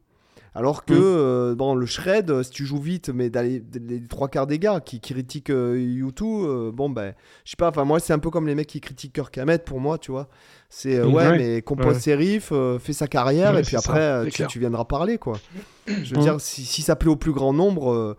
[0.55, 0.97] Alors que mm.
[1.01, 3.61] euh, dans le shred, euh, si tu joues vite, mais dans les,
[4.07, 7.13] trois quarts des gars qui, critiquent YouTube, euh, bon ben,
[7.45, 9.63] je sais pas, enfin moi c'est un peu comme les mecs qui critiquent Kirk Hammett
[9.63, 10.27] pour moi, tu vois.
[10.69, 15.17] C'est ouais, mais compose ses riffs, fait sa carrière et puis après tu, viendras parler
[15.17, 15.39] quoi.
[15.87, 18.17] Je veux dire, si, ça plaît au plus grand nombre.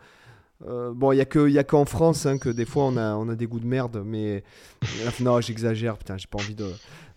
[0.66, 3.35] bon, il n'y a qu'en qu France hein, que des fois on a, on a
[3.35, 4.45] des goûts de merde, mais
[5.20, 6.70] non, j'exagère, putain, j'ai pas envie de,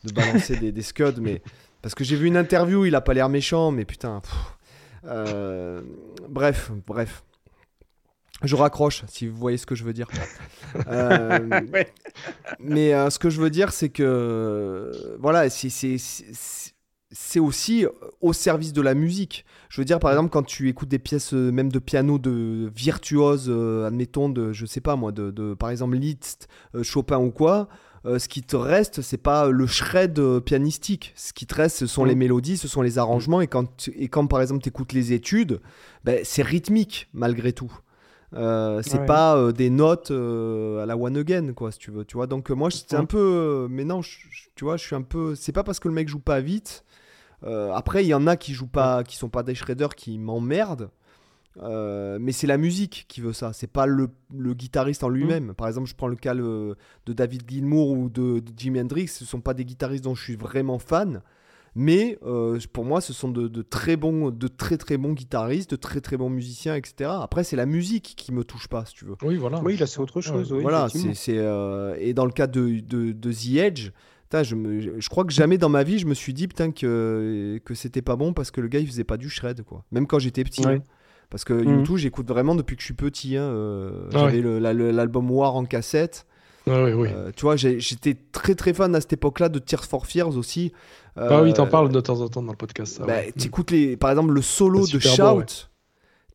[0.04, 1.42] de balancer des, des scuds, mais
[1.84, 4.22] parce que j'ai vu une interview, il a pas l'air méchant, mais putain,
[5.06, 5.82] euh,
[6.30, 7.24] bref, bref.
[8.42, 10.08] Je raccroche, si vous voyez ce que je veux dire.
[10.88, 11.62] Euh,
[12.60, 17.86] mais euh, ce que je veux dire, c'est que voilà, c'est aussi
[18.22, 19.46] au service de la musique.
[19.70, 23.52] Je veux dire, par exemple, quand tu écoutes des pièces même de piano de virtuose,
[23.86, 26.48] admettons, de, je sais pas moi, de, de par exemple Liszt,
[26.82, 27.70] Chopin ou quoi,
[28.06, 31.14] euh, ce qui te reste, c'est pas le shred euh, pianistique.
[31.16, 32.20] Ce qui te reste, ce sont les mm.
[32.20, 33.40] mélodies, ce sont les arrangements.
[33.40, 35.62] Et quand, et quand par exemple, tu écoutes les études,
[36.04, 37.72] ben, c'est rythmique malgré tout.
[38.36, 42.04] Euh, c'est pas des notes à la one again, quoi, si tu veux.
[42.04, 43.68] Tu vois, donc moi, c'est un peu.
[43.70, 45.36] mais non, tu vois, je suis un peu.
[45.36, 46.84] C'est pas parce que le mec joue pas vite.
[47.44, 50.90] après, il y en a qui jouent pas, qui sont pas des shredders qui m'emmerdent.
[51.62, 55.50] Euh, mais c'est la musique qui veut ça, c'est pas le, guitariste en lui-même.
[55.50, 55.54] Mm.
[55.54, 56.76] Par exemple, je prends le cas de
[57.08, 60.80] David Gilmour ou de, Jimi Hendrix, ce sont pas des guitaristes dont je suis vraiment
[60.80, 61.22] fan,
[61.76, 65.76] mais euh, pour moi, ce sont de, très bons, de très très bons guitaristes, de
[65.76, 67.10] très très bons musiciens, etc.
[67.22, 69.16] Après, c'est la musique qui me touche pas, si tu veux.
[69.24, 69.62] Oui, voilà.
[69.62, 70.52] Oui, là, c'est autre chose.
[70.54, 73.92] voilà, c'est euh, et dans le cas de, de, The Edge.
[74.42, 77.62] Je, me, je, crois que jamais dans ma vie je me suis dit putain que,
[77.64, 79.86] que c'était pas bon parce que le gars il faisait pas du shred quoi.
[79.92, 80.68] Même quand j'étais petit.
[80.68, 80.82] Hein.
[81.34, 81.80] Parce que mm.
[81.80, 83.38] YouTube, j'écoute vraiment depuis que je suis petit.
[83.38, 86.28] Hein, euh, ah j'avais l'album War en cassette.
[86.70, 87.10] Ah oui, oui.
[87.12, 90.74] Euh, tu vois, j'étais très très fan à cette époque-là de Tears for Fears aussi.
[91.16, 93.02] ah oui, t'en euh, parles de temps en temps dans le podcast.
[93.02, 95.70] Bah, écoutes les, par exemple le solo de Shout.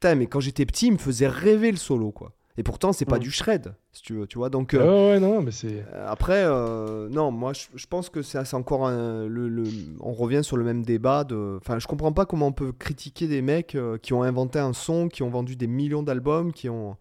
[0.03, 2.33] mais quand j'étais petit, il me faisait rêver le solo, quoi.
[2.59, 3.21] Et pourtant, c'est pas mm.
[3.21, 4.51] du shred, si tu veux, tu vois.
[4.51, 5.85] Donc, euh, ouais, non, mais c'est.
[5.95, 9.63] Euh, après, euh, non, moi, je, pense que c'est encore un, le,
[10.01, 11.23] On revient sur le même débat.
[11.23, 11.57] De...
[11.61, 15.09] Enfin, je comprends pas comment on peut critiquer des mecs qui ont inventé un son,
[15.09, 16.97] qui ont vendu des millions d'albums, qui ont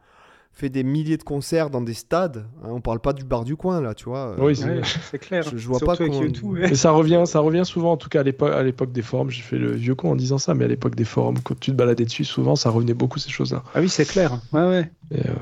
[0.57, 2.45] fait des milliers de concerts dans des stades.
[2.63, 4.35] Hein, on parle pas du bar du coin là, tu vois.
[4.39, 5.43] Oui, c'est clair.
[5.55, 6.21] Je, vois pas comment.
[6.51, 9.29] Mais ça revient, ça revient souvent, en tout cas à l'époque des forums.
[9.29, 11.71] J'ai fait le vieux con en disant ça, mais à l'époque des forums, quand tu
[11.71, 13.61] te baladais dessus, souvent, ça revenait beaucoup ces choses-là.
[13.75, 14.39] Ah oui, c'est clair.
[14.51, 14.91] Ouais, ouais.
[15.11, 15.33] Et, euh,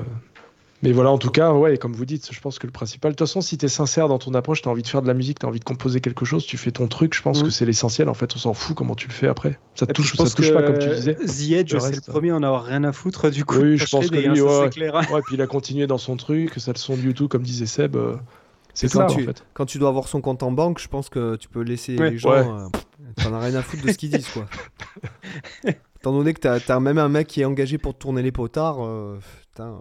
[0.82, 3.12] mais voilà, en tout cas, ouais, comme vous dites, je pense que le principal.
[3.12, 5.00] De toute façon, si tu es sincère dans ton approche, tu as envie de faire
[5.00, 7.22] de la musique, tu as envie de composer quelque chose, tu fais ton truc, je
[7.22, 7.44] pense mm.
[7.44, 8.08] que c'est l'essentiel.
[8.08, 9.58] En fait, on s'en fout comment tu le fais après.
[9.74, 11.14] Ça te touche, ça touche pas, comme tu disais.
[11.14, 13.58] The Edge, c'est le premier à en avoir rien à foutre, du coup.
[13.58, 14.94] Oui, je pense que lui, ouais, clair.
[14.94, 17.66] ouais, puis il a continué dans son truc, ça le son de YouTube, comme disait
[17.66, 17.96] Seb.
[17.96, 18.16] Euh,
[18.74, 19.44] c'est ça, en fait.
[19.54, 22.18] Quand tu dois avoir son compte en banque, je pense que tu peux laisser les
[22.18, 22.32] gens.
[22.32, 22.68] Euh,
[23.22, 24.46] T'en as rien à foutre de ce qu'ils disent, quoi.
[26.00, 28.84] Étant donné que t'as as même un mec qui est engagé pour tourner les potards,
[28.84, 29.80] euh, putain.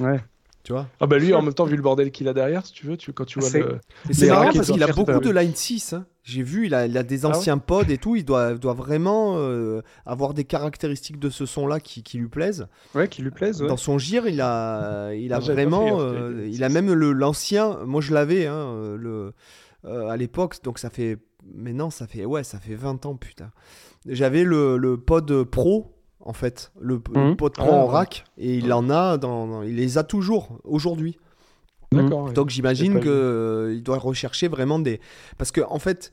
[0.00, 0.20] Euh, ouais.
[0.64, 2.72] Tu vois Ah bah lui, en même temps, vu le bordel qu'il a derrière, si
[2.72, 3.78] tu veux, tu, quand tu vois le...
[4.10, 5.92] C'est marrant parce qu'il a beaucoup de line 6.
[5.92, 6.06] Hein.
[6.22, 8.16] J'ai vu, il a, il a des ah anciens pods et tout.
[8.16, 12.66] Il doit, doit vraiment euh, avoir des caractéristiques de ce son-là qui, qui, lui plaisent.
[12.94, 13.58] Ouais, qui lui plaisent.
[13.58, 16.00] Dans son gire, il a, il a ah, vraiment...
[16.00, 17.80] Euh, il a même l'ancien...
[17.84, 19.34] Moi, je l'avais euh, le,
[19.84, 21.18] à l'époque, donc ça fait...
[21.54, 23.50] Mais non, ça fait, ouais, ça fait 20 ans, putain.
[24.06, 25.93] J'avais le, le pod pro
[26.24, 26.72] en fait.
[26.80, 27.36] Le, mmh.
[27.36, 31.18] pote prend en rack et il en a dans, il les a toujours aujourd'hui.
[31.92, 32.32] D'accord.
[32.32, 35.00] Donc j'imagine que euh, il doit rechercher vraiment des
[35.38, 36.12] parce que en fait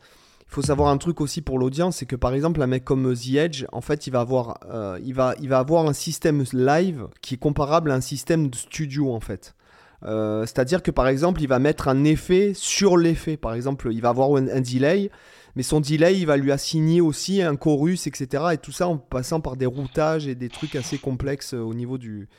[0.52, 3.16] il faut savoir un truc aussi pour l'audience, c'est que par exemple un mec comme
[3.16, 6.44] The Edge, en fait, il va avoir, euh, il va, il va avoir un système
[6.52, 9.56] live qui est comparable à un système de studio en fait.
[10.04, 13.38] Euh, c'est-à-dire que par exemple, il va mettre un effet sur l'effet.
[13.38, 15.10] Par exemple, il va avoir un, delay,
[15.56, 18.46] mais son delay, il va lui assigner aussi un chorus, etc.
[18.54, 21.98] Et tout ça en passant par des routages et des trucs assez complexes au niveau
[21.98, 22.30] du,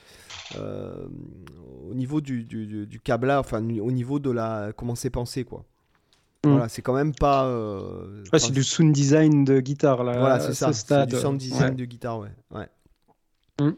[0.57, 5.65] au niveau du, du, du, câblage, enfin au niveau de la comment c'est pensé quoi.
[6.45, 6.51] Mm.
[6.51, 7.47] Voilà, c'est quand même pas.
[7.47, 10.19] Euh, c'est du sound design de guitare là.
[10.19, 10.73] Voilà, c'est ça.
[10.73, 12.31] C'est du sound design de guitare, ouais.
[12.51, 12.69] ouais.
[13.61, 13.73] Mm.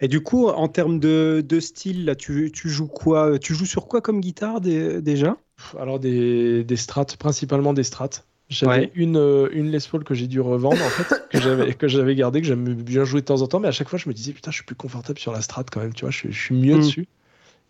[0.00, 3.38] Et du coup, en termes de, de style, là, tu, tu, joues quoi?
[3.38, 5.36] Tu joues sur quoi comme guitare déjà?
[5.78, 8.26] Alors des, des strates, principalement des strates.
[8.48, 11.88] J'avais une, euh, une Les Paul que j'ai dû revendre en fait, que j'avais que
[11.88, 14.08] j'avais gardé, que j'aime bien jouer de temps en temps, mais à chaque fois je
[14.08, 16.30] me disais putain je suis plus confortable sur la strat quand même, tu vois, je,
[16.30, 16.80] suis mieux mm.
[16.80, 17.08] dessus.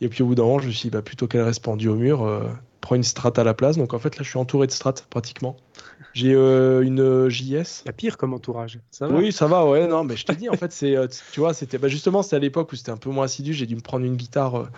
[0.02, 1.88] Et puis au bout d'un moment je me suis dit bah plutôt qu'elle reste pendue
[1.88, 2.42] au mur, euh,
[2.82, 3.78] prends une strat à la place.
[3.78, 5.56] Donc en fait là je suis entouré de strat pratiquement.
[6.12, 7.84] J'ai euh, une JS.
[7.86, 8.78] La pire comme entourage.
[8.90, 10.94] Ça va oui ça va ouais non mais je te dis en fait c'est
[11.32, 13.64] tu vois c'était bah, justement c'était à l'époque où c'était un peu moins assidu, j'ai
[13.64, 14.68] dû me prendre une guitare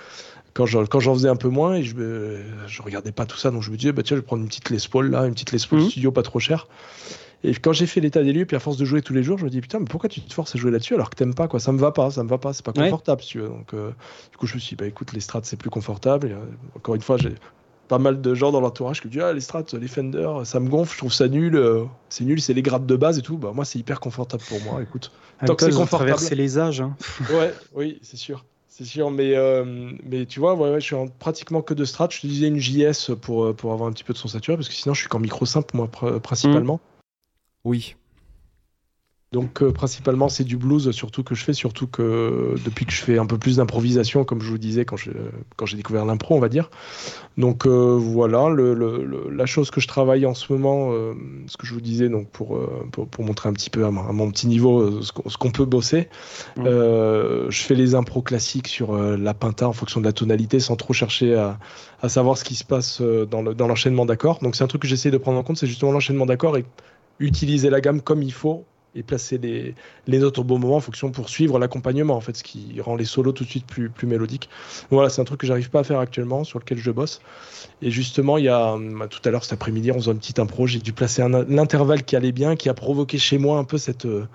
[0.58, 1.94] quand j'en quand faisais un peu moins et je,
[2.66, 4.48] je regardais pas tout ça, donc je me disais, bah tiens, je vais prendre une
[4.48, 5.88] petite Les Paul là, une petite Les Paul mhm.
[5.88, 6.66] studio pas trop chère.
[7.44, 9.38] Et quand j'ai fait l'état des lieux, puis à force de jouer tous les jours,
[9.38, 11.34] je me dis putain, mais pourquoi tu te forces à jouer là-dessus alors que t'aimes
[11.34, 11.60] pas quoi?
[11.60, 13.46] Ça me va pas, ça me va pas, c'est pas confortable si tu veux.
[13.46, 13.92] Donc euh,
[14.32, 16.32] du coup, je me suis dit, bah écoute, les strats c'est plus confortable.
[16.32, 16.44] Euh,
[16.76, 17.36] encore une fois, j'ai
[17.86, 20.68] pas mal de gens dans l'entourage qui disent ah les strats, les Fender, ça me
[20.68, 23.38] gonfle, je trouve ça nul, euh, c'est nul, c'est les grades de base et tout.
[23.38, 24.82] Bah moi c'est hyper confortable pour moi.
[24.82, 25.12] Écoute,
[25.46, 26.10] tant que c'est confortable.
[26.10, 26.80] Traverser les âges.
[26.80, 26.96] Hein.
[27.30, 28.44] ouais, oui, c'est sûr.
[28.78, 29.92] C'est sûr, mais, euh,
[30.28, 32.06] tu vois, je suis en pratiquement que de strat.
[32.12, 34.56] Je te disais une JS pour, euh, pour avoir un petit peu de son saturé,
[34.56, 35.90] parce que sinon je suis qu'en micro simple, moi,
[36.22, 36.78] principalement.
[37.64, 37.96] Oui.
[39.30, 43.02] Donc euh, principalement c'est du blues surtout que je fais, surtout que depuis que je
[43.02, 45.12] fais un peu plus d'improvisation, comme je vous disais quand j'ai
[45.56, 46.70] quand découvert l'impro, on va dire.
[47.36, 51.12] Donc euh, voilà, le, le, la chose que je travaille en ce moment, euh,
[51.46, 52.58] ce que je vous disais donc pour,
[52.90, 56.08] pour, pour, montrer un petit peu à, mon petit niveau ce qu'on peut bosser,
[56.56, 56.64] mmh.
[56.64, 60.94] je fais les impros classiques sur la pinta en fonction de la tonalité, sans trop
[60.94, 61.58] chercher à,
[62.00, 64.38] à savoir ce qui se passe dans l'enchaînement d'accords.
[64.40, 66.64] Donc c'est un truc que j'essaie de prendre en compte, c'est justement l'enchaînement d'accords et
[67.20, 68.64] utiliser la gamme comme il faut
[68.94, 69.74] et placer les,
[70.06, 72.96] les, notes au bon moment en fonction pour suivre l'accompagnement, en fait, ce qui rend
[72.96, 74.48] les solos tout de suite plus, plus mélodiques.
[74.90, 77.20] Voilà, c'est un truc que j'arrive pas à faire actuellement, sur lequel je bosse.
[77.82, 80.38] Et justement, il y a bah, tout à l'heure cet après-midi, on faisait une petite
[80.38, 83.78] impro, j'ai dû placer l'intervalle qui allait bien, qui a provoqué chez moi un peu
[83.78, 84.06] cette.
[84.06, 84.26] Euh,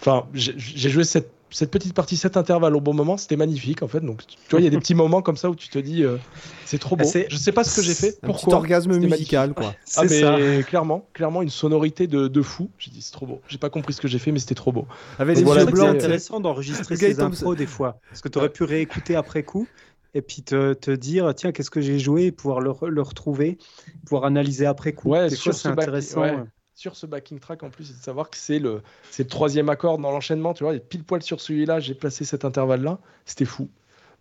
[0.00, 3.88] enfin, j'ai joué cette cette petite partie, cet intervalle au bon moment, c'était magnifique en
[3.88, 4.00] fait.
[4.00, 6.02] Donc tu vois, il y a des petits moments comme ça où tu te dis
[6.02, 6.16] euh,
[6.64, 7.04] c'est trop beau.
[7.04, 8.18] Je sais pas ce que j'ai fait.
[8.22, 9.74] Un petit orgasme musical quoi.
[9.96, 12.70] Ah mais clairement, clairement une sonorité de, de fou.
[12.78, 13.40] J'ai dit c'est trop beau.
[13.48, 14.86] J'ai pas compris ce que j'ai fait, mais c'était trop beau.
[15.18, 18.64] Avec des voilà, c'est intéressant d'enregistrer ces impros des fois, parce que tu aurais pu
[18.64, 19.66] réécouter après coup
[20.14, 23.58] et puis te, te dire tiens qu'est-ce que j'ai joué, et pouvoir le, le, retrouver,
[24.04, 25.10] pouvoir analyser après coup.
[25.10, 26.24] Ouais, des fois c'est intéressant
[26.80, 28.80] sur ce backing track en plus, c'est de savoir que c'est le,
[29.18, 30.54] le troisième accord dans l'enchaînement.
[30.54, 32.98] Tu vois, et pile poil sur celui-là, j'ai placé cet intervalle-là.
[33.26, 33.68] C'était fou.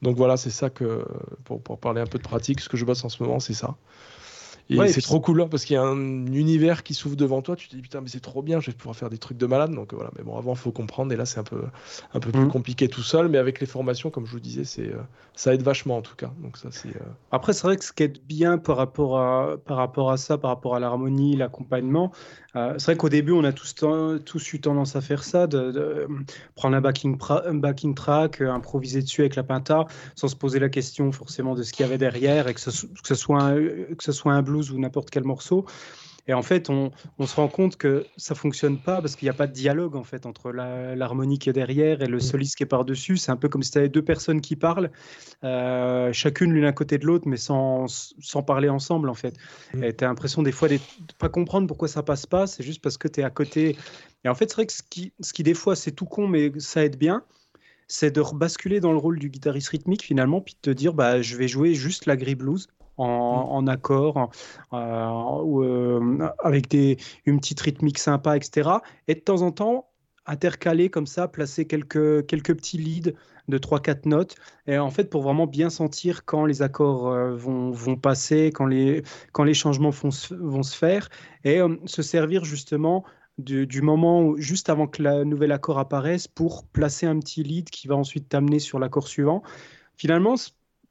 [0.01, 1.05] Donc voilà, c'est ça que,
[1.45, 3.53] pour, pour, parler un peu de pratique, ce que je bosse en ce moment, c'est
[3.53, 3.78] ça.
[4.70, 7.55] Et c'est trop cool hein, parce qu'il y a un univers qui s'ouvre devant toi.
[7.55, 9.45] Tu te dis putain, mais c'est trop bien, je vais pouvoir faire des trucs de
[9.47, 9.74] malade.
[9.74, 11.12] Donc voilà, mais bon, avant, il faut comprendre.
[11.12, 11.64] Et là, c'est un peu,
[12.14, 12.51] un peu plus mm.
[12.51, 13.30] compliqué tout seul.
[13.30, 15.01] Mais avec les formations, comme je vous disais, c'est, euh,
[15.36, 16.32] ça aide vachement en tout cas.
[16.43, 16.99] Donc ça, c'est, euh,
[17.32, 20.38] Après, c'est vrai que ce qui est bien par rapport à, par rapport à ça,
[20.38, 22.12] par rapport à l'harmonie, l'accompagnement,
[22.56, 26.08] euh, c'est vrai qu'au début, on a tous, eu tendance à faire ça, de,
[26.56, 29.86] prendre un backing, track, improviser dessus avec la pinta,
[30.16, 33.16] sans se poser la question forcément de ce qu'il y avait derrière et que ce
[33.16, 35.66] soit un blues ou n'importe quel morceau.
[36.28, 36.91] Et en fait, on,
[37.26, 40.03] se rend compte que ça fonctionne pas parce qu'il n'y a pas de dialogue en
[40.03, 42.22] fait entre l'harmonie qui est derrière et le mm.
[42.22, 43.17] soliste qui est par-dessus.
[43.17, 44.91] C'est un peu comme si tu avais deux personnes qui parlent,
[45.43, 49.36] euh, chacune l'une à côté de l'autre, mais sans, sans, parler ensemble en fait.
[49.74, 49.84] Mm.
[49.84, 50.80] Et tu as l'impression des fois de ne
[51.17, 53.76] pas comprendre pourquoi ça passe pas, c'est juste parce que tu es à côté.
[54.24, 56.28] Et en fait, c'est vrai que ce qui, ce qui des fois c'est tout con,
[56.28, 57.24] mais ça aide bien
[57.91, 61.24] c'est de rebasculer dans le rôle du guitariste rythmique finalement, puis de te dire bah,
[61.24, 62.67] je vais jouer juste la grille blues
[63.00, 63.70] en, mmh.
[63.70, 64.30] accord,
[64.74, 68.70] euh, ou, euh, avec des, une petite rythmique sympa, etc.
[69.08, 69.89] Et de temps en temps,
[70.26, 73.14] intercaler comme ça, placer quelques, quelques petits leads
[73.47, 74.36] de 3-4 notes.
[74.68, 78.68] Et en fait, pour vraiment bien sentir quand les accords euh, vont, vont, passer, quand
[78.68, 81.10] les, quand les changements vont se, vont se faire,
[81.43, 83.04] et se servir justement
[83.39, 87.41] du, du, moment où, juste avant que le nouvel accord apparaisse pour placer un petit
[87.41, 89.41] lead qui va ensuite t'amener sur l'accord suivant.
[89.95, 90.36] Finalement,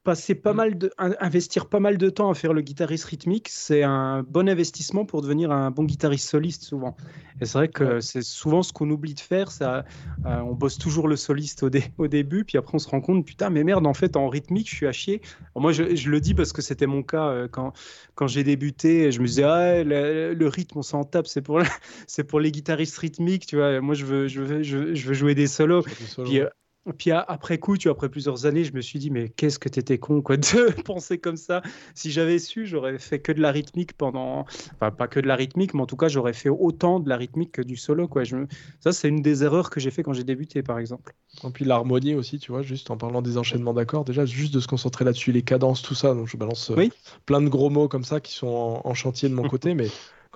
[0.08, 0.56] passer pas mm.
[0.56, 4.48] mal de, investir pas mal de temps à faire le guitariste rythmique, c'est un bon
[4.48, 6.96] investissement pour devenir un bon guitariste soliste souvent.
[7.42, 9.50] Et c'est vrai que c'est souvent ce qu'on oublie de faire.
[9.50, 9.84] Ça,
[10.24, 13.26] euh, on bosse toujours le soliste au, au, début, puis après on se rend compte,
[13.26, 15.20] putain, mais merde, en fait, en rythmique, je suis à chier.
[15.54, 17.74] moi, je, le dis parce que c'était mon cas euh, quand,
[18.14, 19.12] quand j'ai débuté.
[19.12, 21.60] Je me disais, ah, le, rythme, on s'en tape, c'est pour,
[22.06, 23.82] c'est pour les guitaristes rythmiques, tu vois.
[23.82, 25.82] Moi, je veux, je veux, je veux, jouer des solos.
[26.24, 26.48] Puis, euh,
[26.96, 29.98] puis après coup, tu après plusieurs années, je me suis dit, mais qu'est-ce que t'étais
[29.98, 31.62] con quoi, de penser comme ça.
[31.94, 34.46] Si j'avais su, j'aurais fait que de la rythmique pendant.
[34.74, 37.16] Enfin, pas que de la rythmique, mais en tout cas, j'aurais fait autant de la
[37.16, 38.08] rythmique que du solo.
[38.08, 38.24] Quoi.
[38.24, 38.36] Je...
[38.80, 41.14] Ça, c'est une des erreurs que j'ai fait quand j'ai débuté, par exemple.
[41.44, 44.60] Et puis l'harmonie aussi, tu vois, juste en parlant des enchaînements d'accords, déjà, juste de
[44.60, 46.14] se concentrer là-dessus, les cadences, tout ça.
[46.14, 46.88] Donc, je balance euh,
[47.26, 49.88] plein de gros mots comme ça qui sont en chantier de mon côté, mais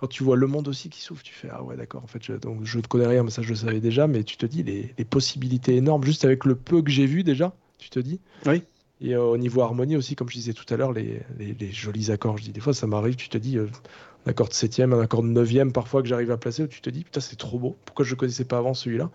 [0.02, 2.20] quand tu vois le monde aussi qui s'ouvre, tu fais ah ouais d'accord en fait
[2.24, 4.46] je, donc je ne connais rien mais ça je le savais déjà mais tu te
[4.46, 8.18] dis les, possibilités énormes juste avec le peu que j'ai vu déjà tu te dis.
[8.44, 8.64] Oui.
[9.00, 11.22] Et euh, au niveau harmonie aussi comme je disais tout à l'heure les,
[11.70, 13.68] jolis accords je dis des fois ça m'arrive tu te dis euh,
[14.26, 16.80] un accord de septième un accord de neuvième parfois que j'arrive à placer où tu
[16.80, 19.08] te dis putain c'est trop beau pourquoi je ne connaissais pas avant celui-là?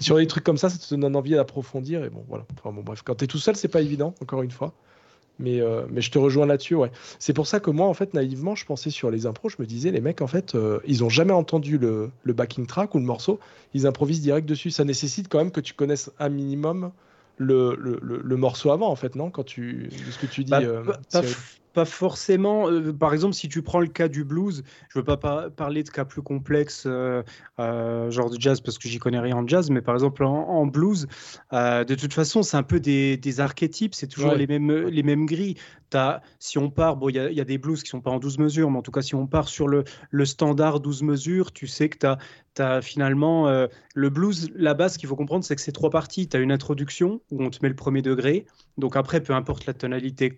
[0.00, 2.46] Sur des trucs comme ça ça te donne envie d'approfondir et bon voilà.
[2.58, 4.72] Enfin bon bref quand tu es tout seul c'est pas évident encore une fois
[5.42, 6.90] mais, euh, mais je te rejoins là-dessus, ouais.
[7.18, 9.66] C'est pour ça que moi, en fait, naïvement, je pensais sur les impros, je me
[9.66, 12.98] disais, les mecs, en fait, euh, ils ont jamais entendu le, le, backing track ou
[12.98, 13.40] le morceau,
[13.74, 14.70] ils improvisent direct dessus.
[14.70, 16.92] Ça nécessite quand même que tu connaisses un minimum
[17.38, 19.30] le, le, le morceau avant, en fait, non?
[19.30, 20.50] Quand tu, ce que tu dis.
[20.50, 21.22] Bah, euh, pas
[21.84, 22.70] forcément.
[22.70, 25.16] Euh, par exemple, si tu prends le cas du blues, je veux pas
[25.50, 27.22] parler de cas plus complexes, euh,
[27.58, 30.66] euh, genre de jazz, parce que j'y connais rien en jazz, mais par exemple en,
[30.66, 31.06] blues,
[31.52, 35.56] de toute façon, c'est un peu des, archétypes, c'est toujours les, mêmes, les mêmes grilles.
[35.94, 38.38] As, si on part, bon, il y, a des blues qui sont pas en 12
[38.38, 41.66] mesures, mais en tout cas, si on part sur le, le standard 12 mesures, tu
[41.66, 42.18] sais que tu as,
[42.58, 43.46] as, finalement
[43.94, 46.28] le blues, la base qu'il faut comprendre, c'est que c'est trois parties.
[46.28, 48.46] Tu as une introduction où on te met le premier degré,
[48.78, 50.34] donc après, peu importe la tonalité.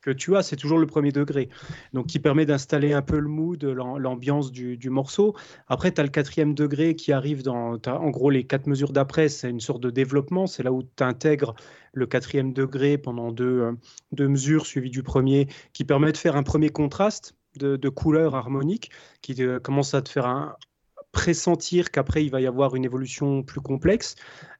[0.00, 1.48] Que tu as, c'est toujours le premier degré.
[1.92, 5.34] Donc, qui permet d'installer un peu le mood, l'ambiance du, morceau.
[5.68, 7.78] Après, tu as le quatrième degré qui arrive dans.
[7.86, 10.46] en gros, les quatre mesures d'après, c'est une sorte de développement.
[10.46, 11.54] C'est là où tu intègres
[11.92, 13.72] le quatrième degré pendant deux, euh,
[14.12, 18.34] deux, mesures suivies du premier, qui permet de faire un premier contraste de, de couleurs
[18.34, 18.90] harmoniques,
[19.22, 20.56] qui euh, commence à te faire un,
[21.16, 24.16] pressentir qu'après il va y avoir une évolution plus complexe.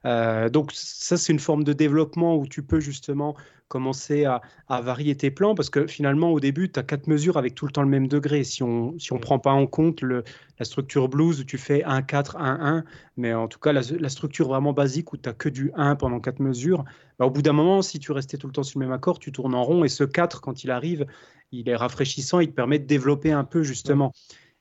[0.06, 3.36] Euh, donc ça c'est une forme de développement où tu peux justement
[3.68, 7.54] commencer à, varier tes plans parce que finalement au début tu as quatre mesures avec
[7.54, 8.42] tout le temps le même degré.
[8.42, 10.24] Si on si on prend pas en compte le,
[10.58, 12.84] la structure blues où tu fais 1 4 1 1
[13.18, 16.20] mais en tout cas la, structure vraiment basique où tu as que du 1 pendant
[16.20, 16.84] quatre mesures,
[17.18, 19.18] bah, au bout d'un moment si tu restais tout le temps sur le même accord,
[19.18, 21.04] tu tournes en rond et ce 4 quand il arrive,
[21.52, 24.12] il est rafraîchissant, il te permet de développer un peu justement.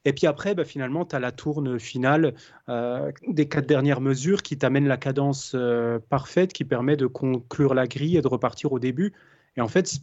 [0.06, 2.36] Et puis après, bah, finalement, tu as la tourne finale
[2.70, 7.74] euh, des quatre dernières mesures qui t'amène la cadence euh, parfaite qui permet de conclure
[7.74, 9.14] la grille et de repartir au début.
[9.58, 10.00] Et en fait,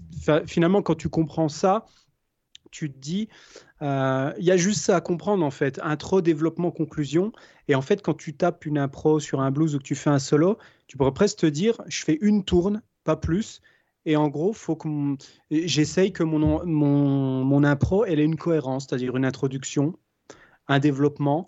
[0.46, 1.86] finalement, quand tu comprends ça,
[2.72, 3.28] tu te dis,
[3.82, 7.32] euh, il y a juste ça à comprendre en fait, intro, développement, conclusion.
[7.68, 10.10] Et en fait, quand tu tapes une impro sur un blues ou que tu fais
[10.10, 13.60] un solo, tu pourrais presque te dire, je fais une tourne, pas plus,
[14.04, 14.88] et en gros, faut que
[15.50, 19.98] j'essaye que mon, mon, mon impro elle ait une cohérence, c'est-à-dire une introduction,
[20.68, 21.46] un développement,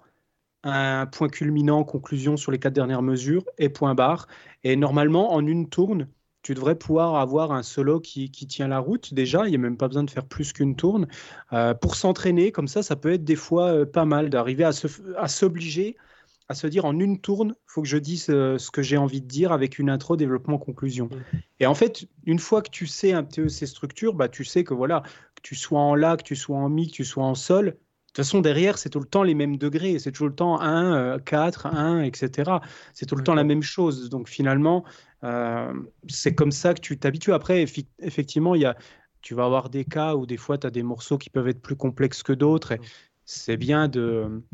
[0.64, 4.26] un point culminant, conclusion sur les quatre dernières mesures et point barre.
[4.64, 6.08] Et normalement, en une tourne,
[6.42, 9.46] tu devrais pouvoir avoir un solo qui, qui tient la route déjà.
[9.46, 11.08] Il n'y a même pas besoin de faire plus qu'une tourne.
[11.52, 15.28] Euh, pour s'entraîner, comme ça, ça peut être des fois euh, pas mal d'arriver à
[15.28, 16.13] s'obliger à
[16.52, 19.22] se dire en une tourne, il faut que je dise euh, ce que j'ai envie
[19.22, 21.06] de dire avec une intro, développement, conclusion.
[21.06, 21.38] Mm.
[21.60, 24.62] Et en fait, une fois que tu sais un peu ces structures, bah, tu sais
[24.62, 25.02] que voilà,
[25.36, 27.78] que tu sois en La, que tu sois en Mi, que tu sois en Sol,
[28.14, 29.98] de toute façon, derrière, c'est tout le temps les mêmes degrés.
[29.98, 32.58] C'est toujours le temps 1, 4, 1, etc.
[32.92, 34.08] C'est tout le temps la même chose.
[34.08, 34.84] Donc finalement,
[35.24, 35.72] euh,
[36.06, 37.32] c'est comme ça que tu t'habitues.
[37.32, 37.64] Après,
[37.98, 38.76] effectivement, il y a,
[39.20, 41.60] tu vas avoir des cas où des fois, tu as des morceaux qui peuvent être
[41.60, 42.70] plus complexes que d'autres.
[42.70, 42.80] Et
[43.24, 44.44] c'est bien de,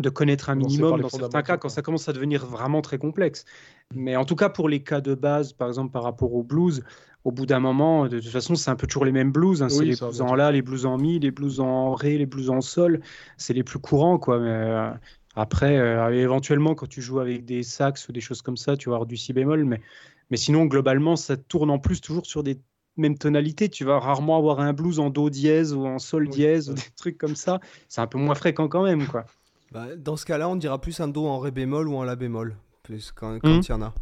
[0.00, 3.44] de connaître un minimum dans certains cas quand ça commence à devenir vraiment très complexe.
[3.94, 6.82] Mais en tout cas, pour les cas de base, par exemple par rapport au blues,
[7.24, 9.62] au bout d'un moment, de toute façon, c'est un peu toujours les mêmes blues.
[9.62, 9.68] Hein.
[9.68, 12.48] c'est les blues en la, les blues en mi, les blues en ré, les blues
[12.48, 13.00] en sol.
[13.36, 14.38] C'est les plus courants, quoi.
[14.38, 14.90] Mais, euh,
[15.36, 18.88] après, euh, éventuellement, quand tu joues avec des sax ou des choses comme ça, tu
[18.88, 19.64] vas avoir du si bémol.
[19.64, 19.80] Mais,
[20.30, 22.58] mais sinon, globalement, ça tourne en plus toujours sur des
[22.96, 23.68] mêmes tonalités.
[23.68, 26.90] Tu vas rarement avoir un blues en do dièse ou en sol dièse ou des
[26.96, 27.60] trucs comme ça.
[27.88, 29.26] C'est un peu moins fréquent quand même, quoi.
[29.70, 32.16] Bah, dans ce cas-là, on dira plus un Do en Ré bémol ou en La
[32.16, 32.56] bémol
[33.14, 33.60] quand, quand hmm.
[33.62, 33.94] il y en a.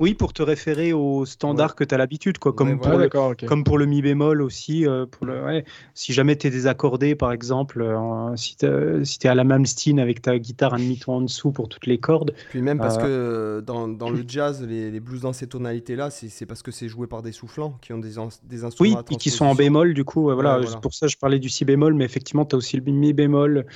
[0.00, 2.52] Oui, pour te référer au standard que tu as l'habitude, quoi.
[2.52, 3.08] Comme, pour le,
[3.46, 4.86] comme pour le mi bémol aussi.
[4.86, 5.62] Euh, pour le,
[5.94, 9.98] si jamais tu es désaccordé, par exemple, euh, si tu es, si à la Malmsteen
[9.98, 12.34] avec ta guitare un demi-ton en dessous pour toutes les cordes.
[12.50, 16.10] Puis même parce euh, que dans, dans, le jazz, les, les, blues dans ces tonalités-là,
[16.10, 18.14] c'est parce que c'est joué par des soufflants qui ont des,
[18.44, 18.98] des instruments.
[18.98, 20.22] Oui, et qui sont en bémol, du coup.
[20.22, 23.12] voilà, Pour ça, je parlais du si bémol, mais effectivement, tu as aussi le mi
[23.12, 23.66] bémol.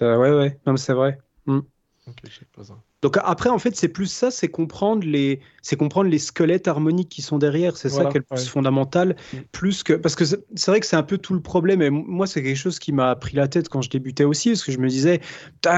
[0.00, 1.18] Ouais, ouais, non, c'est vrai.
[1.46, 1.60] Hmm.
[2.06, 2.74] Ok, je sais pas ça.
[3.04, 7.08] Donc après, en fait, c'est plus ça, c'est comprendre les, c'est comprendre les squelettes harmoniques
[7.08, 7.76] qui sont derrière.
[7.76, 9.38] C'est ça qui est le plus fondamental, mm.
[9.50, 11.80] plus que parce que c'est vrai que c'est un peu tout le problème.
[11.80, 14.62] Et moi, c'est quelque chose qui m'a pris la tête quand je débutais aussi, parce
[14.62, 15.20] que je me disais,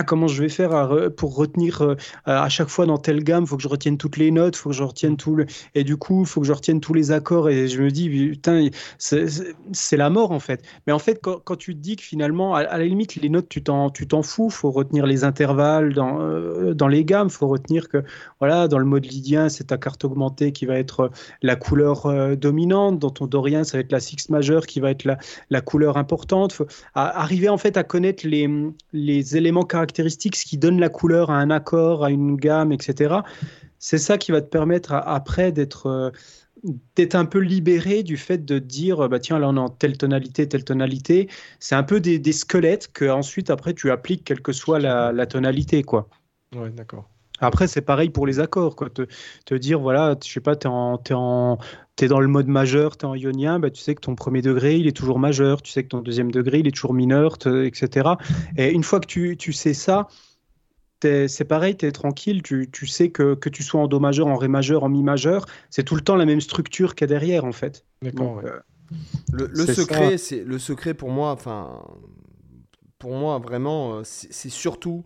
[0.06, 3.62] comment je vais faire pour retenir euh, à chaque fois dans telle gamme, faut que
[3.62, 6.40] je retienne toutes les notes, faut que je retienne tout le, et du coup, faut
[6.40, 7.48] que je retienne tous les accords.
[7.48, 8.68] Et je me dis, putain,
[8.98, 10.64] c'est la mort en fait.
[10.88, 13.62] Mais en fait, quand, tu te dis que finalement, à, la limite, les notes, tu
[13.62, 17.88] t'en, tu t'en fous, faut retenir les intervalles dans, euh, dans les gammes, faut retenir
[17.88, 18.02] que
[18.40, 21.10] voilà, dans le mode lydien, c'est carte augmentée qui va être
[21.42, 24.90] la couleur euh, dominante, dans ton dorien, ça va être la six majeure qui va
[24.90, 25.18] être la,
[25.50, 26.62] la couleur importante.
[26.94, 28.48] Arriver en fait à connaître les,
[28.92, 33.16] les éléments caractéristiques, ce qui donne la couleur à un accord, à une gamme, etc.
[33.78, 36.10] C'est ça qui va te permettre après d'être euh,
[36.96, 39.96] d'être un peu libéré du fait de dire bah tiens là on est en telle
[39.98, 41.28] tonalité telle tonalité
[41.60, 45.12] c'est un peu des, des, squelettes que ensuite après tu appliques quelle que soit la,
[45.12, 46.08] la tonalité quoi
[46.54, 47.10] ouais d'accord
[47.40, 48.76] après, c'est pareil pour les accords.
[48.76, 48.90] Quoi.
[48.90, 49.06] Te,
[49.44, 51.58] te dire, voilà, je sais pas, tu es, es, en,
[52.00, 54.42] es dans le mode majeur, tu es en ionien, bah, tu sais que ton premier
[54.42, 57.36] degré, il est toujours majeur, tu sais que ton deuxième degré, il est toujours mineur,
[57.64, 58.10] etc.
[58.56, 60.08] Et une fois que tu, tu sais ça,
[61.02, 64.26] c'est pareil, tu es tranquille, tu, tu, sais que, que tu sois en Do majeur,
[64.26, 67.12] en Ré majeur, en Mi majeur, c'est tout le temps la même structure qu'il y
[67.12, 67.84] a derrière, en fait.
[68.02, 68.40] D'accord.
[68.44, 68.58] Euh,
[69.32, 71.82] le, le secret, c'est le secret pour moi, enfin,
[72.98, 75.04] pour moi, vraiment, euh, c'est surtout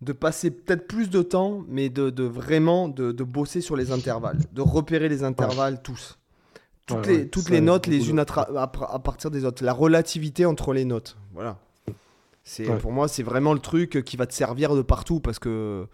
[0.00, 3.92] de passer peut-être plus de temps, mais de, de vraiment de, de, bosser sur les
[3.92, 6.18] intervalles, de repérer les intervalles tous.
[6.86, 9.62] Toutes, les, toutes les notes, les unes à, à, partir des autres.
[9.64, 11.16] La relativité entre les notes.
[11.32, 11.56] Voilà.
[12.42, 15.86] C'est Pour moi, c'est vraiment le truc qui va te servir de partout parce que.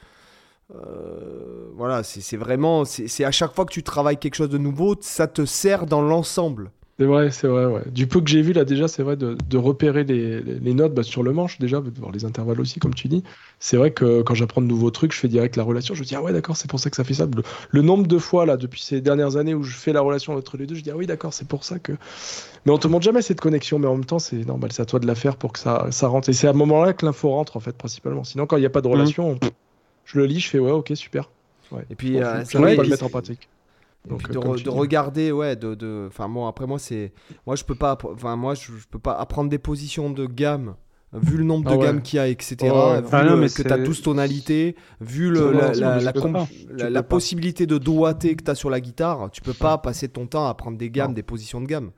[0.74, 2.84] Euh, voilà, c'est vraiment.
[2.84, 6.00] C'est à chaque fois que tu travailles quelque chose de nouveau, ça te sert dans
[6.00, 6.70] l'ensemble.
[6.98, 7.66] C'est vrai, c'est vrai.
[7.66, 7.82] Ouais.
[7.90, 10.94] Du peu que j'ai vu là déjà, c'est vrai de, de, repérer les, les notes
[10.94, 13.22] bah, sur le manche déjà, de voir les intervalles aussi, comme tu dis.
[13.60, 15.94] C'est vrai que quand j'apprends de nouveaux trucs, je fais direct la relation.
[15.94, 17.26] Je me dis ah ouais d'accord, c'est pour ça que ça fait ça.
[17.70, 20.56] Le, nombre de fois là depuis ces dernières années où je fais la relation entre
[20.56, 21.92] les deux, je dis ah oui d'accord, c'est pour ça que.
[22.64, 24.86] Mais on te montre jamais cette connexion, mais en même temps c'est normal, c'est à
[24.86, 26.30] toi de la faire pour que ça, ça rentre.
[26.30, 28.24] Et c'est à ce moment-là que l'info rentre en fait principalement.
[28.24, 28.92] Sinon quand il n'y a pas de mmh.
[28.92, 29.38] relation,
[30.06, 31.28] je le lis, je fais ouais ok super.
[31.72, 31.84] Ouais.
[31.90, 33.48] Et puis, euh, je pas le mettre en pratique.
[34.08, 37.12] Donc, de, de regarder, ouais, de, enfin moi après moi c'est,
[37.46, 40.76] moi je peux pas, enfin moi je, peux pas apprendre des positions de gamme
[41.12, 42.56] vu le nombre de ah gammes qu'il y a, etc.
[42.62, 47.66] Vu ah non, mais que tu as 12 tonalités, vu le, la, la, la, possibilité
[47.66, 50.54] de doigter que tu as sur la guitare, tu peux pas passer ton temps à
[50.54, 51.90] prendre des gammes, des positions de gamme.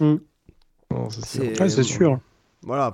[0.00, 0.16] Mm.
[1.10, 2.20] C'est sûr.
[2.66, 2.92] Voilà,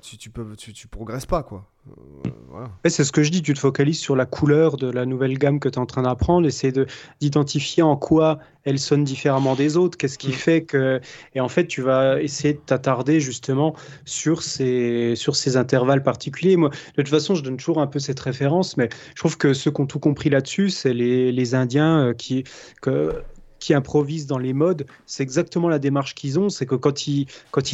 [0.00, 1.66] tu, tu, peux, tu, tu progresses pas quoi.
[1.88, 5.36] Euh, c'est ce que je dis, tu te focalises sur la couleur de la nouvelle
[5.38, 6.72] gamme que tu es en train d'apprendre, essayer
[7.20, 10.32] d'identifier en quoi elle sonne différemment des autres, qu'est-ce qui mm.
[10.32, 11.00] fait que...
[11.34, 13.74] Et en fait, tu vas essayer de t'attarder justement
[14.04, 16.56] sur ces, sur ces intervalles particuliers.
[16.56, 19.52] Moi, de toute façon, je donne toujours un peu cette référence, mais je trouve que
[19.52, 22.44] ceux qui ont tout compris là-dessus, c'est les, les, Indiens euh, qui...
[22.80, 23.22] Que,
[23.62, 26.48] qui improvisent dans les modes, c'est exactement la démarche qu'ils ont.
[26.48, 27.26] C'est que quand ils,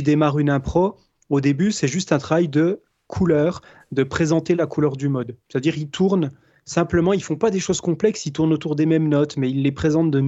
[0.03, 0.97] démarrent une impro,
[1.31, 5.37] au début, c'est juste un travail de couleur, de présenter la couleur du mode.
[5.49, 6.31] C'est-à-dire, ils tournent
[6.67, 9.63] simplement, ils font pas des choses complexes, ils tournent autour des mêmes notes, mais ils
[9.63, 10.23] les présentent de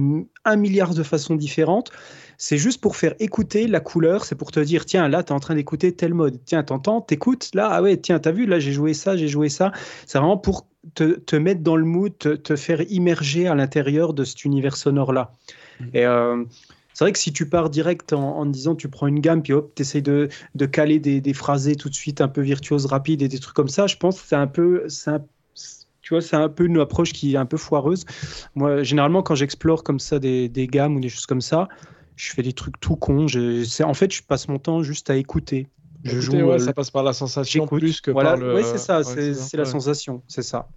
[0.45, 1.91] un milliard de façons différentes.
[2.43, 5.35] C'est juste pour faire écouter la couleur, c'est pour te dire, tiens, là, tu es
[5.35, 6.39] en train d'écouter tel mode.
[6.43, 9.47] Tiens, t'entends, t'écoutes, là, ah ouais, tiens, t'as vu, là, j'ai joué ça, j'ai joué
[9.47, 9.71] ça.
[10.07, 10.65] C'est vraiment pour
[10.95, 14.75] te, te, mettre dans le mood, te, te faire immerger à l'intérieur de cet univers
[14.75, 15.35] sonore-là.
[15.79, 15.85] Mmh.
[15.93, 16.43] Et euh,
[16.95, 19.73] c'est vrai que si tu pars direct en, disant tu prends une gamme, puis hop,
[19.75, 23.21] tu essayes de, de caler des, des, phrasés tout de suite un peu virtuoses, rapides
[23.21, 24.87] et des trucs comme ça, je pense que c'est un peu.
[25.05, 25.19] Un,
[26.01, 28.03] tu vois, c'est un peu une approche qui est un peu foireuse.
[28.55, 31.69] Moi, généralement, quand j'explore comme ça des, des, gammes ou des choses comme ça,
[32.15, 33.25] je fais des trucs tout cons.
[33.25, 35.67] En fait, je passe mon temps juste à écouter.
[36.03, 38.55] Je joue, ouais, euh, ça passe par la sensation plus que voilà, par le.
[38.55, 40.67] Oui, c'est ça, c'est la sensation, c'est ça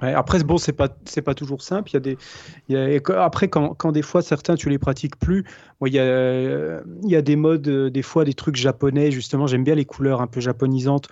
[0.00, 1.90] après, bon, c'est pas c'est pas toujours simple.
[1.90, 2.18] Il y a des,
[2.68, 5.44] il y a, après, quand, quand, des fois certains tu les pratiques plus,
[5.84, 9.10] il y a il y a des modes, euh, des fois des trucs japonais.
[9.10, 11.08] Justement, j'aime bien les couleurs un peu japonisantes.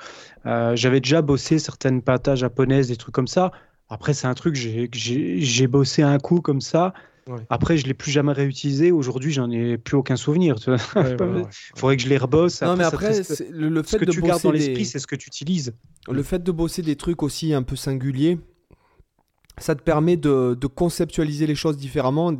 [0.47, 3.51] Euh, j'avais déjà bossé certaines patas japonaises, des trucs comme ça.
[3.89, 6.93] Après, c'est un truc j'ai j'ai bossé un coup comme ça.
[7.51, 8.93] Après, je l'ai plus jamais réutilisé.
[8.93, 10.57] Aujourd'hui, j'en ai plus aucun souvenir.
[10.67, 10.77] Il
[11.77, 12.63] faudrait que je les rebosse.
[12.63, 13.09] Non, mais après,
[13.51, 15.75] le, fait ce que de tu gardes dans l'esprit, c'est ce que tu utilises.
[16.09, 18.39] Le fait de bosser des trucs aussi un peu singuliers,
[19.59, 22.33] ça te permet de, conceptualiser les choses différemment.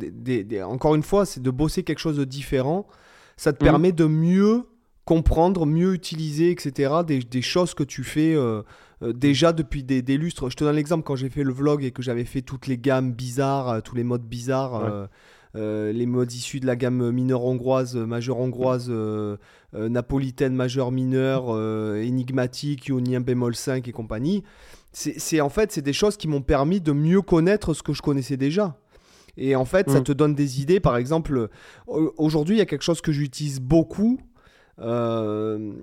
[0.63, 2.87] encore une fois, c'est de bosser quelque chose de différent.
[3.35, 3.67] Ça te mmh.
[3.67, 4.63] permet de mieux
[5.05, 6.95] comprendre, mieux utiliser, etc.
[7.05, 8.61] Des, choses que tu fais euh,
[9.03, 10.49] euh, déjà depuis des, lustres.
[10.49, 12.77] Je te donne l'exemple quand j'ai fait le vlog et que j'avais fait toutes les
[12.77, 15.07] gammes bizarres, euh, tous les modes bizarres.
[15.55, 18.91] les modes issus de la gamme mineure hongroise, majeure hongroise,
[19.73, 21.49] napolitaine, majeure mineure,
[21.97, 24.43] énigmatique, ionien bémol 5 et compagnie.
[24.91, 28.03] c'est en fait c'est des choses qui m'ont permis de mieux connaître ce que je
[28.03, 28.77] connaissais déjà.
[29.37, 30.03] Et en fait, ça mm.
[30.03, 30.79] te donne des idées.
[30.79, 31.49] Par exemple,
[31.87, 34.19] aujourd'hui, il y a quelque chose que j'utilise beaucoup.
[34.79, 35.73] Euh,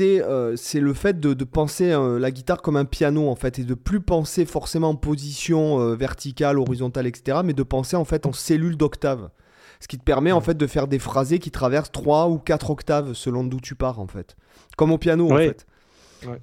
[0.00, 3.64] euh, c'est le fait de, penser euh, la guitare comme un piano en fait et
[3.64, 7.38] de plus penser forcément en position verticale, horizontale, etc.
[7.44, 9.30] Mais de penser en fait en cellules d'octave.
[9.80, 12.70] Ce qui te permet en fait de faire des phrasés qui traversent 3 ou 4
[12.70, 14.36] octaves selon d'où tu pars en fait.
[14.76, 15.66] Comme au piano en fait.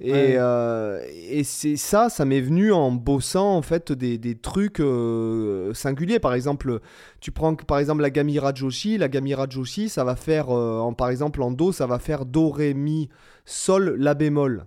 [0.02, 5.72] Euh, et, c'est ça, ça m'est venu en bossant en fait des, des trucs euh,
[5.74, 6.18] singuliers.
[6.18, 6.80] Par exemple,
[7.20, 8.98] tu prends par exemple la Gamira Joshi.
[8.98, 12.24] La Gamira Joshi, ça va faire, euh, en, par exemple en Do, ça va faire
[12.26, 13.08] Do, Ré, Mi,
[13.44, 14.66] Sol, La bémol.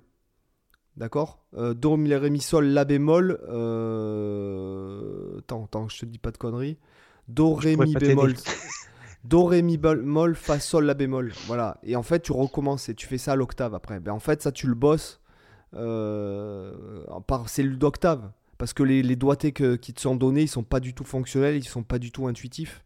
[0.98, 1.46] D'accord?
[1.54, 3.40] Do, Ré, Mi, Sol, La bémol.
[5.40, 6.78] Attends, attends, je te dis pas de conneries.
[7.28, 8.36] Do, Ré, Mi, bémol.
[9.24, 11.34] Do, Ré, Mi, Moll, Fa, Sol, La bémol.
[11.48, 11.78] Voilà.
[11.84, 14.00] Et en fait, tu recommences et tu fais ça à l'octave après.
[14.00, 15.22] Ben, en fait, ça, tu le bosses
[15.76, 16.74] euh,
[17.28, 18.32] par cellule d'octave.
[18.58, 21.56] Parce que les, les doigtés qui te sont donnés, ils sont pas du tout fonctionnels,
[21.56, 22.84] ils sont pas du tout intuitifs.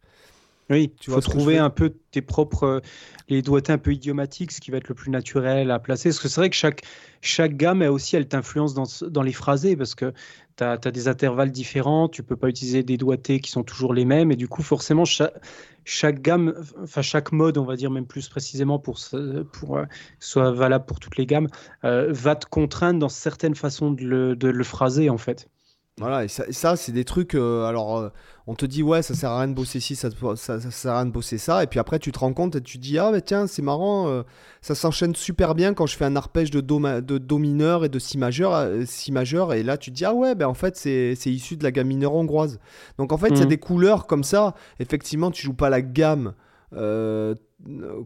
[0.68, 2.80] Oui, tu vas trouver un peu tes propres euh,
[3.28, 6.08] les doigtés un peu idiomatiques, ce qui va être le plus naturel à placer.
[6.08, 6.82] Parce que c'est vrai que chaque,
[7.20, 10.12] chaque gamme, elle aussi, elle t'influence dans, dans, les phrasés, parce que
[10.56, 14.04] tu as, des intervalles différents, tu peux pas utiliser des doigtés qui sont toujours les
[14.04, 18.28] mêmes, et du coup, forcément, chaque, gamme, enfin chaque mode, on va dire même plus
[18.28, 18.98] précisément pour,
[19.52, 19.84] pour euh,
[20.20, 21.48] ce soit valable pour toutes les gammes,
[21.84, 25.48] euh, va te contraindre dans certaines façons de le, de le phraser, en fait.
[25.98, 27.34] Voilà, et ça, c'est des trucs.
[27.34, 28.10] Euh, alors, euh,
[28.46, 30.96] on te dit, ouais, ça sert à rien de bosser ci, ça, ça, sert à
[30.98, 31.62] rien de bosser ça.
[31.62, 34.06] Et puis après, tu te rends compte et tu dis, ah, bah tiens, c'est marrant,
[34.08, 34.22] euh,
[34.60, 37.88] ça s'enchaîne super bien quand je fais un arpège de do, de do mineur et
[37.88, 39.54] de si majeur, si majeur.
[39.54, 41.88] Et là, tu te dis, ah ouais, ben en fait, c'est issu de la gamme
[41.88, 42.58] mineure hongroise.
[42.98, 43.48] Donc, en fait, il y a mmh.
[43.48, 44.54] des couleurs comme ça.
[44.80, 46.34] Effectivement, tu joues pas la gamme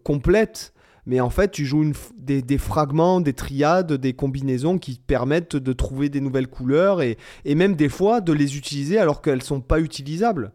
[0.05, 0.73] complète
[1.07, 6.09] mais en fait, tu joues des, fragments, des triades, des combinaisons qui permettent de trouver
[6.09, 9.81] des nouvelles couleurs et, et même des fois de les utiliser alors qu'elles sont pas
[9.81, 10.53] utilisables.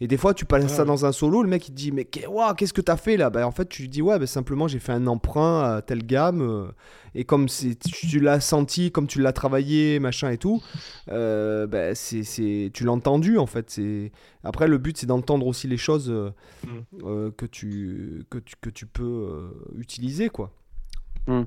[0.00, 2.04] Et des fois, tu passes ça dans un solo, le mec il te dit Mais
[2.04, 3.30] qu'est-ce que tu as fait là?
[3.30, 6.06] Bah, En fait, tu lui dis Ouais, bah, simplement j'ai fait un emprunt à telle
[6.06, 6.40] gamme.
[6.42, 6.70] Euh,
[7.14, 10.62] et comme tu l'as senti, comme tu l'as travaillé, machin et tout,
[11.10, 13.80] euh, bah, c'est, tu l'as entendu en fait.
[14.44, 16.30] Après, le but c'est d'entendre aussi les choses euh,
[16.64, 17.32] mm.
[17.32, 20.28] que, tu, que, tu, que tu peux utiliser.
[20.28, 20.52] quoi.
[21.26, 21.42] Mm.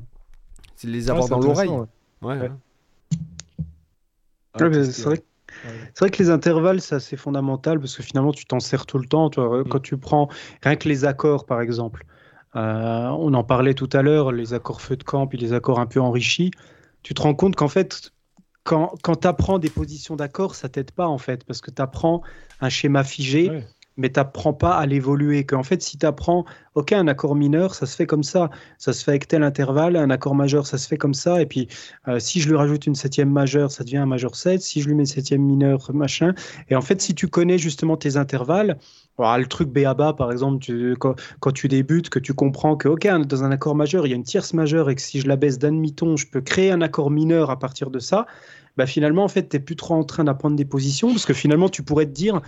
[0.75, 1.69] C'est les avoir dans l'oreille.
[2.21, 2.51] Ouais.
[4.53, 5.23] Ah, c'est vrai
[5.63, 8.97] c'est vrai que les intervalles, c'est assez fondamental parce que finalement, tu t'en sers tout
[8.97, 9.29] le temps.
[9.29, 9.69] Toi, mm.
[9.69, 10.29] Quand tu prends
[10.63, 12.05] rien que les accords, par exemple,
[12.55, 15.79] euh, on en parlait tout à l'heure, les accords feu de camp et les accords
[15.79, 16.51] un peu enrichis,
[17.03, 18.11] tu te rends compte qu'en fait,
[18.63, 21.81] quand, quand tu apprends des positions d'accords, ça t'aide pas en fait parce que tu
[21.81, 22.21] apprends
[22.59, 23.63] un schéma figé
[24.01, 25.45] mais tu n'apprends pas à l'évoluer.
[25.45, 26.45] Qu'en fait, si tu apprends,
[26.75, 29.95] OK, un accord mineur, ça se fait comme ça, ça se fait avec tel intervalle,
[29.95, 31.67] un accord majeur, ça se fait comme ça, et puis
[32.07, 34.87] euh, si je lui rajoute une septième majeure, ça devient un majeur 7, si je
[34.87, 36.33] lui mets une septième mineure, machin.
[36.69, 38.77] Et en fait, si tu connais justement tes intervalles,
[39.19, 40.65] le truc BABA, par exemple,
[40.97, 44.15] quand, tu débutes, que tu comprends que, OK, dans un accord majeur, il y a
[44.15, 46.81] une tierce majeure, et que si je la baisse d'un demi-ton, je peux créer un
[46.81, 48.25] accord mineur à partir de ça,
[48.77, 51.33] bah finalement, en fait, tu n'es plus trop en train d'apprendre des positions, parce que
[51.33, 52.41] finalement, tu pourrais te dire,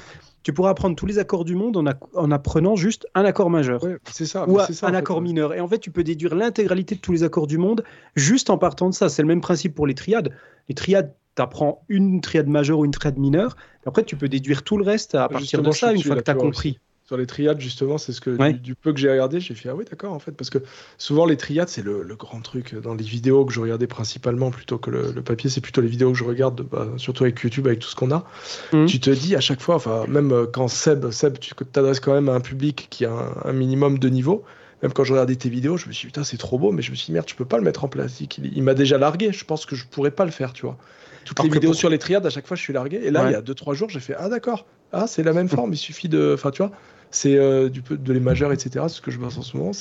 [0.43, 3.81] tu pourras apprendre tous les accords du monde en, apprenant juste un accord majeur.
[4.11, 4.47] c'est ça.
[4.47, 5.53] Ou un accord mineur.
[5.53, 7.83] Et en fait, tu peux déduire l'intégralité de tous les accords du monde
[8.15, 9.09] juste en partant de ça.
[9.09, 10.31] C'est le même principe pour les triades.
[10.67, 13.55] Les triades, tu apprends une triade majeure ou une triade mineure.
[13.85, 16.31] après, tu peux déduire tout le reste à partir de ça une fois que tu
[16.31, 16.79] as compris
[17.13, 19.75] sur les triades, justement, c'est ce que du, peu que j'ai regardé, j'ai fait ah
[19.75, 20.57] oui d'accord en fait parce que
[20.97, 24.79] souvent les triades c'est le, grand truc dans les vidéos que je regardais principalement plutôt
[24.79, 27.79] que le, papier, c'est plutôt les vidéos que je regarde, bah, surtout avec YouTube avec
[27.79, 28.25] tout ce qu'on a.
[28.71, 28.87] Mhm.
[28.87, 32.13] Tu te dis à chaque fois, enfin même euh, quand Seb, Seb, tu t'adresses quand
[32.13, 33.11] même à un public qui a
[33.45, 34.43] un, minimum de niveau.
[34.81, 36.81] Même quand je regardais tes vidéos, je me suis dit putain c'est trop beau, mais
[36.81, 38.21] je me suis dit merde, tu peux pas le mettre en place.
[38.41, 40.77] Il, m'a déjà largué, je pense que je pourrais pas le faire, tu vois.
[41.25, 42.99] Toutes les vidéos sur les triades, à chaque fois je suis largué.
[43.03, 45.49] Et là, il y a 2-3 jours, j'ai fait ah d'accord, ah c'est la même
[45.49, 46.71] forme, il suffit de, enfin tu vois
[47.13, 48.85] c'est euh, du de les majeurs, etc.
[48.87, 49.71] C'est ce que je vois en ce moment.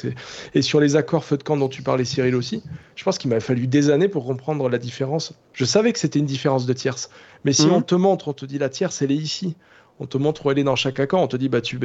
[0.55, 2.62] Et sur les accords feu de camp dont tu parlais, Cyril aussi,
[2.95, 5.33] je pense qu'il m'a fallu des années pour comprendre la différence.
[5.55, 7.11] Je savais que c'était une différence de tierce,
[7.45, 7.72] mais si mhm.
[7.72, 9.57] on te montre, on te dit la tierce, elle est ici.
[9.99, 11.22] On te montre où elle est dans chaque accord.
[11.22, 11.78] On te dit bah tu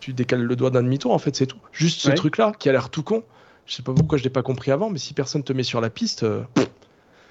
[0.00, 1.12] tu, décales le doigt d'un demi-tour.
[1.12, 1.58] En fait, c'est tout.
[1.72, 3.22] Juste ce truc-là qui a l'air tout con.
[3.66, 5.80] Je sais pas pourquoi je l'ai pas compris avant, mais si personne te met sur
[5.80, 6.42] la piste, euh,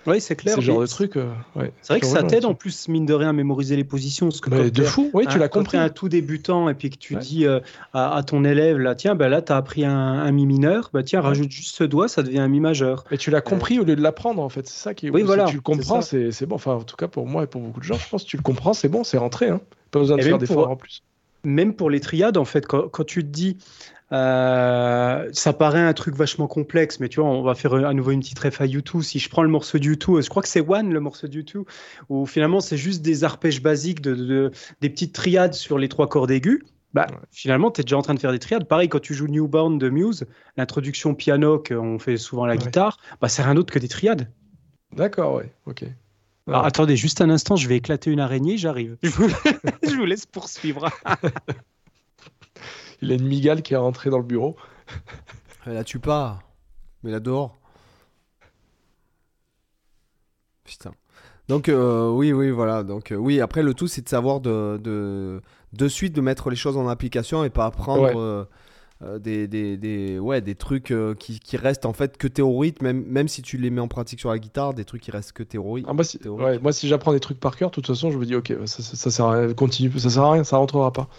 [0.07, 0.55] oui, c'est clair.
[0.55, 1.17] C'est genre de truc.
[1.17, 1.31] Euh,
[1.81, 4.27] c'est vrai que ça t'aide en plus, mine de rien, à mémoriser les positions.
[4.27, 5.77] Parce que de fou, oui, tu l'as compris.
[5.77, 7.59] un tout débutant et puis que tu dis euh,
[7.93, 11.21] à, ton élève, là, tiens, bah, là, tu as appris un, mi mineur, bah, tiens,
[11.21, 13.03] rajoute juste ce doigt, ça devient un mi majeur.
[13.11, 14.67] Et tu l'as compris au lieu de l'apprendre, en fait.
[14.67, 15.09] C'est ça qui est.
[15.09, 15.45] Oui, voilà.
[15.45, 16.55] Si tu le comprends, c'est bon.
[16.55, 18.37] Enfin, en tout cas, pour moi et pour beaucoup de gens, je pense que tu
[18.37, 19.49] le comprends, c'est bon, c'est rentré.
[19.49, 19.61] Hein.
[19.91, 21.03] Pas besoin de faire d'efforts en plus.
[21.43, 23.57] même pour les triades, en fait, quand, tu te dis,
[24.11, 28.11] euh, ça paraît un truc vachement complexe, mais tu vois, on va faire à nouveau
[28.11, 29.01] une petite ref à YouTube.
[29.01, 31.33] Si je prends le morceau de YouTube, je crois que c'est One, le morceau de
[31.33, 31.63] YouTube,
[32.09, 34.51] où finalement c'est juste des arpèges basiques, de,
[34.81, 36.61] des petites triades sur les trois cordes aiguës.
[36.93, 38.69] Bah, finalement, tu es déjà en train de faire des triades.
[38.69, 40.25] Pareil, quand tu joues Newborn de Muse,
[40.55, 44.31] l'introduction piano qu'on fait souvent à la guitare, bah, c'est rien d'autre que des triades.
[44.95, 45.83] D'accord, ouais, ok.
[46.47, 48.97] Alors, attendez, juste un instant, je vais éclater une araignée, j'arrive.
[49.03, 50.05] Je, vous...
[50.05, 50.89] laisse poursuivre.
[53.01, 54.55] Il a une migale qui est rentrée dans le bureau.
[55.65, 56.39] Elle la tue pas,
[57.03, 57.57] mais la dehors.
[60.63, 60.91] Putain.
[61.47, 62.83] Donc euh, oui, oui, voilà.
[62.83, 65.41] Donc euh, oui, après le tout, c'est de savoir de, de,
[65.73, 68.45] de suite de mettre les choses en application et pas apprendre euh,
[69.03, 72.81] euh, des, des, des, ouais, des trucs euh, qui, qui, restent en fait que théoriques,
[72.81, 75.33] même, même si tu les mets en pratique sur la guitare, des trucs qui restent
[75.33, 75.85] que théoriques.
[75.87, 78.25] Ah, moi, si, moi, si j'apprends des trucs par cœur, de toute façon, je me
[78.25, 81.09] dis, ok, ça, ça, sert à, continue, ça sert à rien, ça rentrera pas.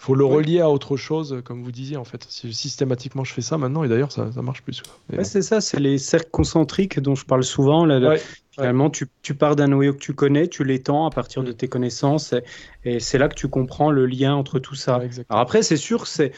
[0.00, 2.24] Faut le relier à autre chose, comme vous disiez, en fait.
[2.28, 4.82] Si systématiquement je fais ça maintenant, et d'ailleurs, ça, ça marche plus.
[5.22, 7.84] c'est ça, c'est les cercles concentriques dont je parle souvent.
[7.84, 8.16] Là,
[8.52, 11.54] Finalement, tu, tu, pars d'un noyau que tu connais, tu l'étends à partir de mm.
[11.54, 12.42] tes connaissances, et,
[12.84, 15.00] et c'est là que tu comprends le lien entre tout ça.
[15.28, 16.32] Alors après, c'est sûr, c'est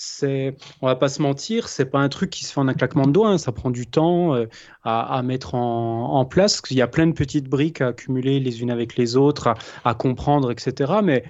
[0.00, 2.74] c'est, on va pas se mentir, c'est pas un truc qui se fait en un
[2.74, 3.30] claquement de doigts.
[3.30, 3.38] Hein.
[3.38, 4.46] Ça prend du temps euh,
[4.84, 6.62] à, mettre en, place.
[6.70, 9.54] Il y a plein de petites briques à accumuler les unes avec les autres,
[9.84, 10.92] à, comprendre, etc.
[11.02, 11.24] Mais,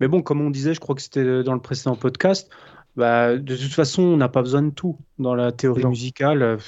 [0.00, 2.50] mais bon, comme on disait, je crois que c'était dans le précédent podcast.
[2.96, 6.58] Bah, de toute façon, on n'a pas besoin de tout dans la théorie musicale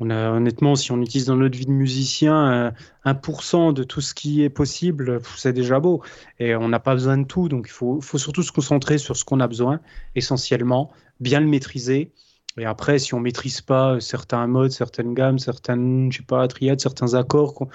[0.00, 2.72] on a honnêtement, si on utilise dans notre vie de musicien
[3.04, 6.02] 1% de tout ce qui est possible, c'est déjà beau.
[6.38, 9.26] Et on n'a pas besoin de tout, donc il faut, surtout se concentrer sur ce
[9.26, 9.80] qu'on a besoin,
[10.14, 12.12] essentiellement, bien le maîtriser.
[12.56, 16.80] Et après, si on maîtrise pas certains modes, certaines gammes, certaines, je sais pas, triades,
[16.80, 17.68] certains accords,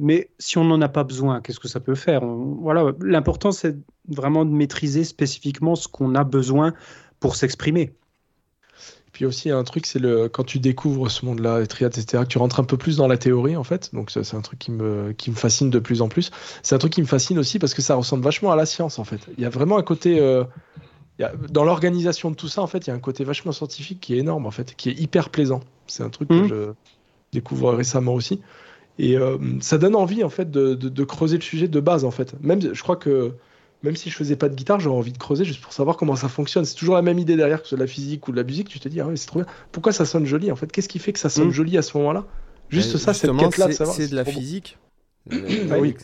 [0.00, 2.24] mais si on n'en a pas besoin, qu'est-ce que ça peut faire?
[2.24, 3.76] Voilà, l'important c'est
[4.08, 6.72] vraiment de maîtriser spécifiquement ce qu'on a besoin
[7.20, 7.92] pour s'exprimer.
[9.12, 12.28] Puis aussi, un truc, c'est le quand tu découvres ce monde-là, les triades, etc., que
[12.28, 13.92] tu rentres un peu plus dans la théorie, en fait.
[13.92, 16.30] Donc, c'est un truc qui me, qui me fascine de plus en plus.
[16.62, 18.98] C'est un truc qui me fascine aussi parce que ça ressemble vachement à la science,
[18.98, 19.20] en fait.
[19.36, 20.20] Il y a vraiment un côté.
[20.20, 20.44] Euh,
[21.50, 24.14] dans l'organisation de tout ça, en fait, il y a un côté vachement scientifique qui
[24.14, 25.60] est énorme, en fait, qui est hyper plaisant.
[25.86, 26.48] C'est un truc que mmh.
[26.48, 26.72] je
[27.32, 28.40] découvre récemment aussi.
[29.02, 32.10] Et euh, ça donne envie, en fait, de, de, creuser le sujet de base, en
[32.10, 32.34] fait.
[32.42, 33.32] Même, je crois que
[33.82, 36.16] même si je faisais pas de guitare, j'aurais envie de creuser juste pour savoir comment
[36.16, 36.66] ça fonctionne.
[36.66, 38.42] C'est toujours la même idée derrière que ce soit de la physique ou de la
[38.42, 38.68] musique.
[38.68, 39.48] Tu te dis, ah ouais, c'est trop bien.
[39.72, 40.70] Pourquoi ça sonne joli en fait?
[40.70, 41.52] Qu'est-ce qui fait que ça sonne hmm.
[41.52, 42.26] joli à ce moment-là?
[42.68, 43.96] Juste ça, cette quête-là de savoir.
[43.96, 44.78] C'est de la physique.
[45.32, 45.96] ah oui.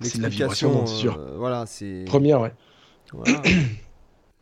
[0.00, 1.16] C'est de la vibration, sûr.
[1.16, 2.04] Euh, voilà, c'est.
[2.04, 2.52] Première, ouais.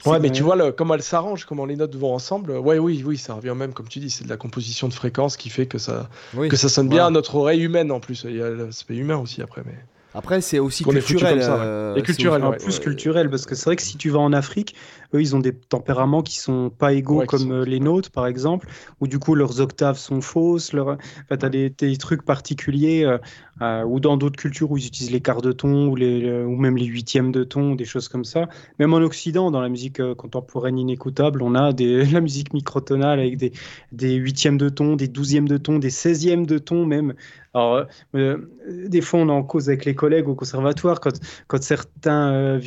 [0.07, 2.53] Ouais, mais tu vois le, comment elle s'arrange, comment les notes vont ensemble.
[2.53, 5.37] Ouais, oui, oui, ça revient même, comme tu dis, c'est de la composition de fréquences
[5.37, 8.25] qui fait que ça, que ça sonne bien à notre oreille humaine en plus.
[8.29, 9.79] Il y a l'aspect humain aussi après, mais.
[10.15, 11.41] Après, c'est aussi culturel.
[11.43, 14.33] Euh, et culturel, en plus culturel, parce que c'est vrai que si tu vas en
[14.33, 14.75] Afrique,
[15.15, 18.69] eux, ils ont des tempéraments qui sont pas égaux comme euh, les nôtres, par exemple,
[19.01, 20.73] où du coup leurs octaves sont fausses.
[20.73, 20.89] Leur...
[20.89, 23.19] Enfin, tu as des, des, trucs particuliers, euh,
[23.61, 26.57] euh, ou dans d'autres cultures où ils utilisent les quarts de ton, ou, les, ou
[26.57, 28.49] même les huitièmes de ton, des choses comme ça.
[28.79, 33.37] Même en Occident, dans la musique contemporaine inécoutable, on a des, la musique microtonale avec
[33.37, 33.53] des,
[33.93, 37.15] des huitièmes de ton, des douzièmes de ton, des seizièmes de ton même.
[37.55, 42.59] Alors, des fois, on est en cause avec les collègues au conservatoire quand, quand certains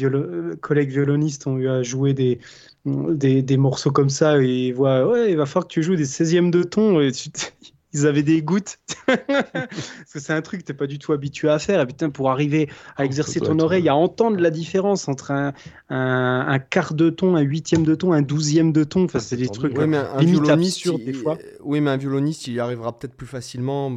[0.61, 2.39] collègues violonistes ont eu à jouer des,
[2.85, 6.05] des, morceaux comme ça et ils voient, ouais, il va falloir que tu joues des
[6.05, 7.01] 16e de ton.
[7.01, 7.11] Et
[7.95, 8.77] ils avaient des gouttes.
[9.07, 11.79] Parce que c'est un truc que tu n'es pas du tout habitué à faire.
[11.79, 15.53] Et putain, pour arriver à exercer ton oreille, à entendre la différence entre un,
[15.89, 19.05] un, quart de ton, un huitième de ton, un douzième de ton.
[19.05, 21.37] Enfin, c'est des trucs oui, mais un, violoniste, des fois.
[21.63, 23.91] Oui, mais un violoniste, il y arrivera peut-être plus facilement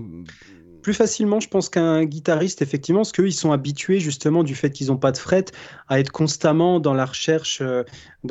[0.88, 4.86] plus facilement, je pense, qu'un guitariste, effectivement, parce qu'ils sont habitués, justement, du fait qu'ils
[4.86, 5.44] n'ont pas de fret,
[5.86, 7.60] à être constamment dans la recherche.
[7.60, 7.82] Euh,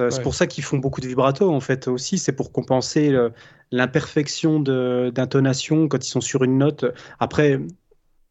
[0.09, 2.17] c'est pour ça qu'ils font beaucoup de vibrato, en fait, aussi.
[2.17, 3.15] C'est pour compenser
[3.71, 6.83] l'imperfection d'intonation quand ils sont sur une note.
[7.19, 7.59] Après,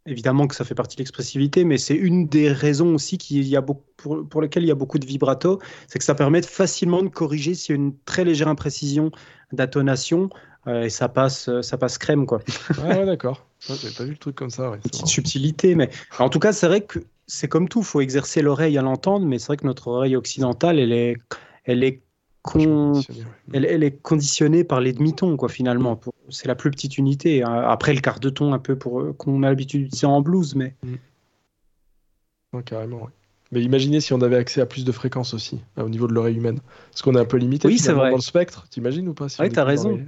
[0.07, 3.55] évidemment que ça fait partie de l'expressivité, mais c'est une des raisons aussi qu'il y
[3.55, 6.43] a beaucoup, pour, pour lesquelles il y a beaucoup de vibrato, c'est que ça permet
[6.43, 9.13] facilement de corriger s'il y a une très légère imprécision
[9.53, 10.31] d'intonation
[10.67, 12.41] et ça passe, ça passe crème, quoi.
[12.83, 13.47] ouais, d'accord.
[13.61, 14.71] J'avais pas vu le truc comme ça.
[14.71, 18.01] Ouais, petite subtilité, mais en tout cas, c'est vrai que c'est comme tout, il faut
[18.01, 21.17] exercer l'oreille à l'entendre, mais c'est vrai que notre oreille occidentale, elle est,
[21.65, 22.03] elle est,
[23.53, 26.01] elle, elle, est conditionnée par les demi-tons, quoi, finalement.
[26.29, 27.43] C'est la plus petite unité.
[27.43, 30.75] Après, le quart de ton, un peu, pour qu'on a l'habitude d'utiliser en blues, mais.
[32.53, 32.63] Mm.
[32.63, 33.11] carrément, oui.
[33.53, 36.37] Mais imaginez si on avait accès à plus de fréquences aussi, au niveau de l'oreille
[36.37, 36.59] humaine.
[36.91, 38.11] Parce qu'on est un peu limité oui, vrai.
[38.11, 40.01] dans le spectre, t'imagines ou pas si Oui, t'as raison.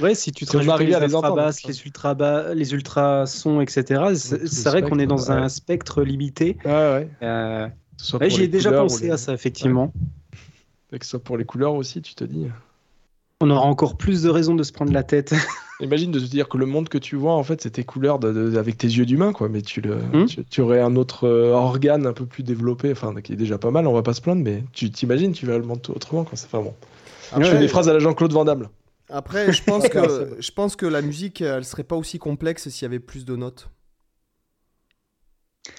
[0.00, 4.02] Ouais, si tu te si les, les basses, les ultra bas, les ultra sons, etc.
[4.14, 6.56] C'est vrai qu'on est dans un spectre limité.
[6.64, 7.08] Ouais, ouais.
[7.22, 7.68] Euh...
[8.22, 9.92] J'y ai déjà pensé à ça, effectivement.
[10.90, 12.48] Que ce soit pour les couleurs aussi, tu te dis.
[13.40, 15.34] On aura encore plus de raisons de se prendre la tête.
[15.80, 18.20] Imagine de te dire que le monde que tu vois, en fait, c'est tes couleurs
[18.24, 19.48] avec tes yeux d'humain, quoi.
[19.48, 20.26] Mais tu, le, hmm.
[20.48, 23.72] tu, aurais un autre euh, organe un peu plus développé, enfin, qui est déjà pas
[23.72, 26.36] mal, on va pas se plaindre, mais tu t'imagines, tu verrais le monde autrement, quoi.
[26.36, 26.74] C'est enfin bon.
[27.42, 28.68] je fais des phrases à la Jean-Claude Van Damme.
[29.08, 32.82] Après, je pense, que, je pense que la musique, elle serait pas aussi complexe s'il
[32.82, 33.68] y avait plus de notes.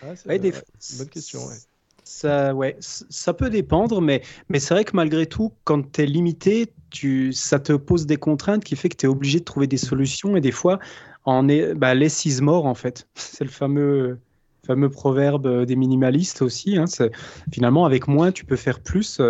[0.02, 1.56] Ah, c'est une bonne question, ouais.
[2.04, 6.06] Ça, ouais, ça peut dépendre, mais, mais c'est vrai que malgré tout, quand tu es
[6.06, 9.68] limité, tu, ça te pose des contraintes qui fait que tu es obligé de trouver
[9.68, 10.80] des solutions et des fois,
[11.26, 13.08] en est, bah, less is more en fait.
[13.16, 14.20] C'est le fameux,
[14.66, 16.78] fameux proverbe des minimalistes aussi.
[16.78, 16.86] Hein,
[17.52, 19.22] finalement, avec moins, tu peux faire plus.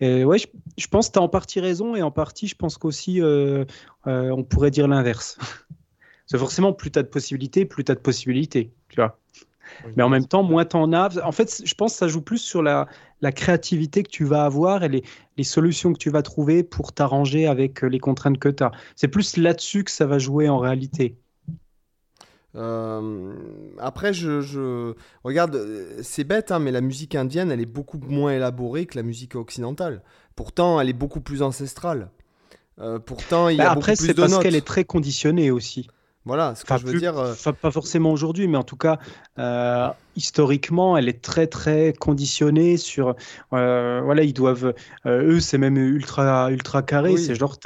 [0.00, 0.38] Et ouais,
[0.76, 3.64] je, pense que tu as en partie raison et en partie, je pense qu'aussi, euh,
[4.08, 5.38] euh, on pourrait dire l'inverse.
[6.26, 8.72] C'est forcément, plus tu as de possibilités, plus tu as de possibilités.
[8.88, 9.18] Tu vois
[9.96, 11.18] mais en même temps, moins t'en as.
[11.24, 12.88] En fait, je pense que ça joue plus sur la,
[13.22, 15.04] la créativité que tu vas avoir et les,
[15.38, 18.72] les solutions que tu vas trouver pour t'arranger avec euh, les contraintes que tu as.
[18.96, 21.16] C'est plus là-dessus que ça va jouer en réalité.
[22.54, 23.32] Euh,
[23.78, 24.94] après, je, je,
[25.24, 28.98] regarde, euh, c'est bête, hein, mais la musique indienne, elle est beaucoup moins élaborée que
[28.98, 30.02] la musique occidentale.
[30.36, 32.10] Pourtant, elle est beaucoup plus ancestrale.
[33.06, 34.84] pourtant, il y a bah, après, beaucoup plus de Après, c'est parce qu'elle est très
[34.84, 35.88] conditionnée aussi.
[36.24, 37.18] Voilà, ce que je veux dire.
[37.18, 38.98] Euh, pas forcément aujourd'hui, mais en tout cas,
[39.38, 43.16] euh, historiquement, elle est très très conditionnée sur.
[43.52, 44.72] Euh, voilà, ils doivent.
[45.06, 47.16] eux, c'est même ultra ultra carré.
[47.16, 47.56] C'est genre,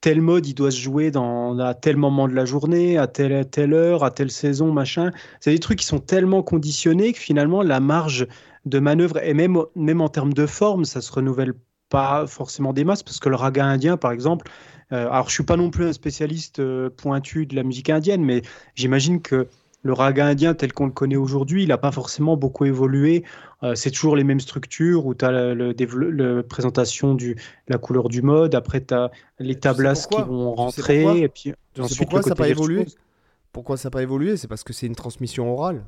[0.00, 3.48] tel mode, il doit se jouer dans, à tel moment de la journée, à telle,
[3.50, 5.10] telle heure, à telle saison, machin.
[5.40, 8.26] C'est des trucs qui sont tellement conditionnés que finalement, la marge
[8.64, 11.54] de manœuvre, et même, même en termes de forme, ça se renouvelle
[11.88, 14.50] pas forcément des masses, parce que le raga indien, par exemple,
[14.92, 18.24] euh, alors, je suis pas non plus un spécialiste euh, pointu de la musique indienne,
[18.24, 18.42] mais
[18.74, 19.48] j'imagine que
[19.82, 23.24] le raga indien tel qu'on le connaît aujourd'hui, il n'a pas forcément beaucoup évolué.
[23.62, 27.34] Euh, c'est toujours les mêmes structures où tu as la, présentation de
[27.68, 31.98] la couleur du mode, après tu as les tablasses qui vont rentrer, et puis ensuite
[31.98, 32.86] pourquoi ça n'a pas évolué?
[33.52, 34.36] Pourquoi ça n'a pas évolué?
[34.36, 35.84] C'est parce que c'est une transmission orale.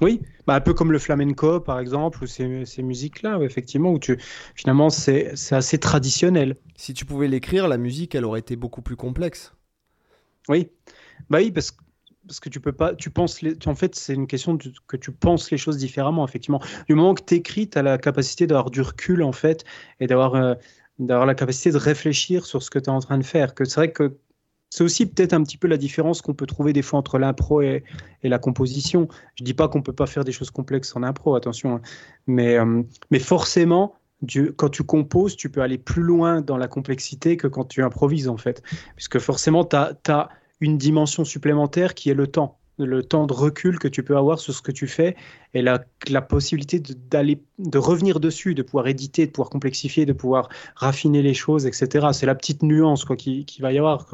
[0.00, 3.98] Oui, bah un peu comme le flamenco par exemple, ou ces, ces musiques-là, effectivement, où
[3.98, 4.18] tu,
[4.54, 6.56] finalement c'est assez traditionnel.
[6.76, 9.52] Si tu pouvais l'écrire, la musique, elle aurait été beaucoup plus complexe.
[10.48, 10.70] Oui,
[11.30, 11.72] bah oui, parce,
[12.26, 15.12] parce que tu peux pas, tu penses, les, en fait, c'est une question que tu
[15.12, 16.60] penses les choses différemment, effectivement.
[16.88, 19.64] Du moment que tu écris, tu as la capacité d'avoir du recul, en fait,
[20.00, 20.54] et d'avoir euh,
[20.98, 23.54] d'avoir la capacité de réfléchir sur ce que tu es en train de faire.
[23.54, 24.18] Que c'est vrai que
[24.70, 27.60] c'est aussi peut-être un petit peu la différence qu'on peut trouver des fois entre l'impro
[27.60, 27.82] et,
[28.22, 29.08] la composition.
[29.34, 31.80] Je dis pas qu'on peut pas faire des choses complexes en impro, attention, hein.
[32.26, 33.94] mais, euh, mais forcément,
[34.56, 38.28] quand tu composes, tu peux aller plus loin dans la complexité que quand tu improvises
[38.28, 38.62] en fait,
[38.94, 40.28] puisque forcément, tu as,
[40.62, 44.38] une dimension supplémentaire qui est le temps le temps de recul que tu peux avoir
[44.38, 45.16] sur ce que tu fais
[45.54, 50.12] et la, la possibilité d'aller de, revenir dessus, de pouvoir éditer, de pouvoir complexifier, de
[50.12, 52.08] pouvoir raffiner les choses, etc.
[52.12, 54.06] C'est la petite nuance quoi qui, qui va y avoir.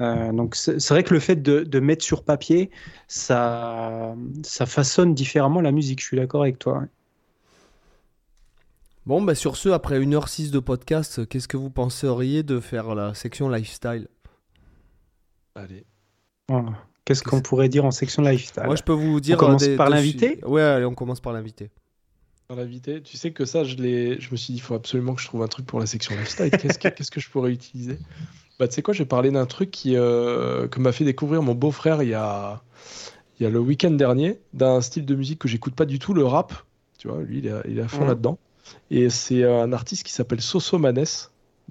[0.00, 2.70] Euh, donc c'est vrai que le fait de, de, mettre sur papier,
[3.06, 6.00] ça, ça façonne différemment la musique.
[6.00, 6.84] Je suis d'accord avec toi.
[9.06, 13.14] Bon, bah sur ce, après 1h06 de podcast, qu'est-ce que vous penseriez de faire la
[13.14, 14.08] section lifestyle?
[15.54, 15.84] Allez.
[17.10, 19.36] Qu'est-ce qu'on pourrait dire en section lifestyle Moi, je peux vous dire.
[19.36, 21.68] On commence par l'invité Ouais, allez, on commence par l'invité.
[22.46, 25.20] Par l'invité, tu sais que ça, je, je me suis dit, il faut absolument que
[25.20, 26.50] je trouve un truc pour la section lifestyle.
[26.52, 27.98] Qu'est-ce que, je pourrais utiliser?
[28.60, 31.42] Bah, tu sais quoi, je vais parler d'un truc qui, euh, que m'a fait découvrir
[31.42, 32.62] mon beau-frère il y a,
[33.40, 36.14] il y a le week-end dernier, d'un style de musique que j'écoute pas du tout,
[36.14, 36.52] le rap.
[36.98, 38.38] Tu vois, lui, il est, il est à fond là-dedans.
[38.92, 41.06] Et c'est un artiste qui s'appelle Soso Manes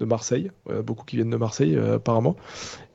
[0.00, 0.50] de Marseille,
[0.84, 2.36] beaucoup qui viennent de Marseille euh, apparemment.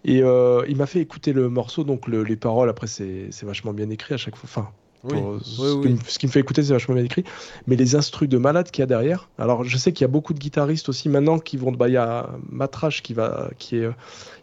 [0.03, 3.89] Et euh, il m'a fait écouter le morceau, donc les paroles, après c'est vachement bien
[3.89, 4.49] écrit à chaque fois.
[4.49, 4.69] Enfin,
[5.43, 7.23] ce, qui me fait écouter, c'est vachement bien écrit.
[7.67, 9.29] Mais les instrus de malade qu'il y a derrière.
[9.37, 11.71] Alors, je sais qu'il y a beaucoup de guitaristes aussi maintenant qui vont.
[11.71, 13.89] Bah, il y a Matrache qui, va, qui, est,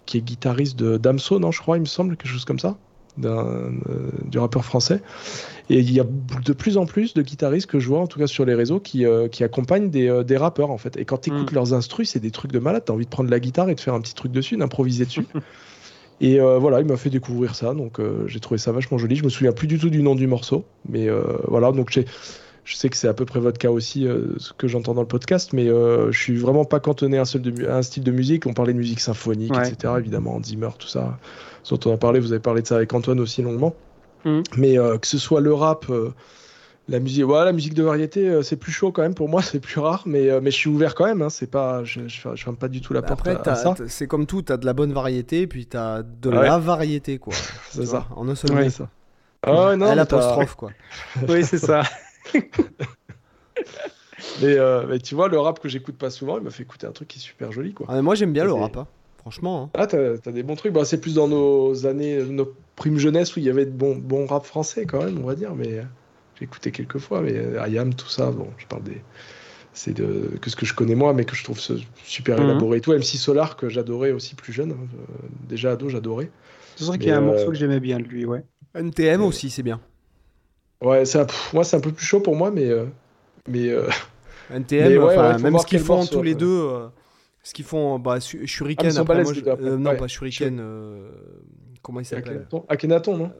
[0.07, 2.79] qui est guitariste de Damso, non, je crois, il me semble, quelque chose comme ça.
[3.23, 3.69] Euh,
[4.25, 5.03] du rappeur français.
[5.69, 8.19] Et il y a de plus en plus de guitaristes que je vois, en tout
[8.19, 10.97] cas sur les réseaux, qui, euh, qui accompagnent des, euh, des, rappeurs en fait.
[10.97, 11.55] Et quand tu écoutes mm.
[11.55, 12.85] leurs instrus, c'est des trucs de malade.
[12.87, 15.27] T'as envie de prendre la guitare et de faire un petit truc dessus, d'improviser dessus.
[16.23, 19.17] et voilà, il m'a fait découvrir ça, donc j'ai trouvé ça vachement joli.
[19.17, 21.09] Je me souviens plus du tout du nom du morceau, mais
[21.47, 22.07] voilà, donc j'ai
[22.65, 24.07] je sais que c'est à peu près votre cas aussi,
[24.39, 27.43] ce que j'entends dans le podcast, mais je suis vraiment pas cantonné à un, seul
[27.43, 28.47] de, un style de musique.
[28.47, 29.95] On parlait de musique symphonique, etc.
[29.99, 31.19] Évidemment, Zimmer, tout ça
[31.71, 33.75] dont on a parlé, vous avez parlé de ça avec Antoine aussi longuement.
[34.25, 34.41] Mm.
[34.57, 36.13] Mais euh, que ce soit le rap, euh,
[36.89, 39.43] la musique, voilà, la musique de variété, euh, c'est plus chaud quand même pour moi,
[39.43, 41.23] c'est plus rare, mais, mais je suis ouvert quand même.
[41.23, 43.75] Hein, c'est pas, je, je, ferme pas du tout la porte Après, à, ça.
[43.89, 47.19] C'est comme tout, tu as de la bonne variété, puis tu as de la variété,
[47.19, 47.35] quoi.
[47.71, 48.07] c'est ça.
[48.17, 48.87] En un seul mot.
[49.45, 50.71] Ah ouais, non, l'apostrophe, quoi.
[51.29, 51.83] oui, c'est ça.
[54.43, 56.93] Euh, mais, tu vois, le rap que j'écoute pas souvent, il m'a fait écouter un
[56.93, 57.75] truc qui est super joli.
[57.75, 57.87] Quoi.
[57.89, 58.87] Ah, moi, j'aime bien le rap, hein.
[59.23, 59.65] Franchement.
[59.65, 59.71] Hein.
[59.75, 60.73] Ah, t'as as des bons trucs.
[60.73, 63.97] Bah, c'est plus dans nos années, nos primes jeunesse où il y avait de bons,
[63.97, 65.55] bons rap français, quand même, on va dire.
[65.55, 65.81] Mais
[66.39, 67.23] j'ai écouté quelques fois.
[67.23, 69.01] Mais Ayam, tout ça, bon, je parle des
[69.73, 71.59] c'est de, que ce que je connais moi, mais que je trouve
[72.05, 72.45] super mhm.
[72.45, 72.93] élaboré et tout.
[72.93, 74.73] MC Solar, que j'adorais aussi plus jeune.
[74.73, 76.31] Hein, euh, déjà ado, j'adorais.
[76.77, 78.45] C'est vrai qu'il y a un morceau que j'aimais bien de lui, ouais.
[78.75, 79.81] NTM aussi, c'est bien.
[80.83, 82.69] Ouais, c'est moi, c'est un peu plus chaud pour moi, mais.
[82.69, 82.87] Euh,
[83.49, 83.89] mais euh,
[84.51, 86.69] NTM, même ce qu'ils font tous les deux.
[87.43, 89.33] Ce qu'ils font, bah, Shuriken, ah, après, moi,
[89.77, 90.63] non, pas Shuriken.
[91.83, 93.33] comment il s'appelle Akhenaton, non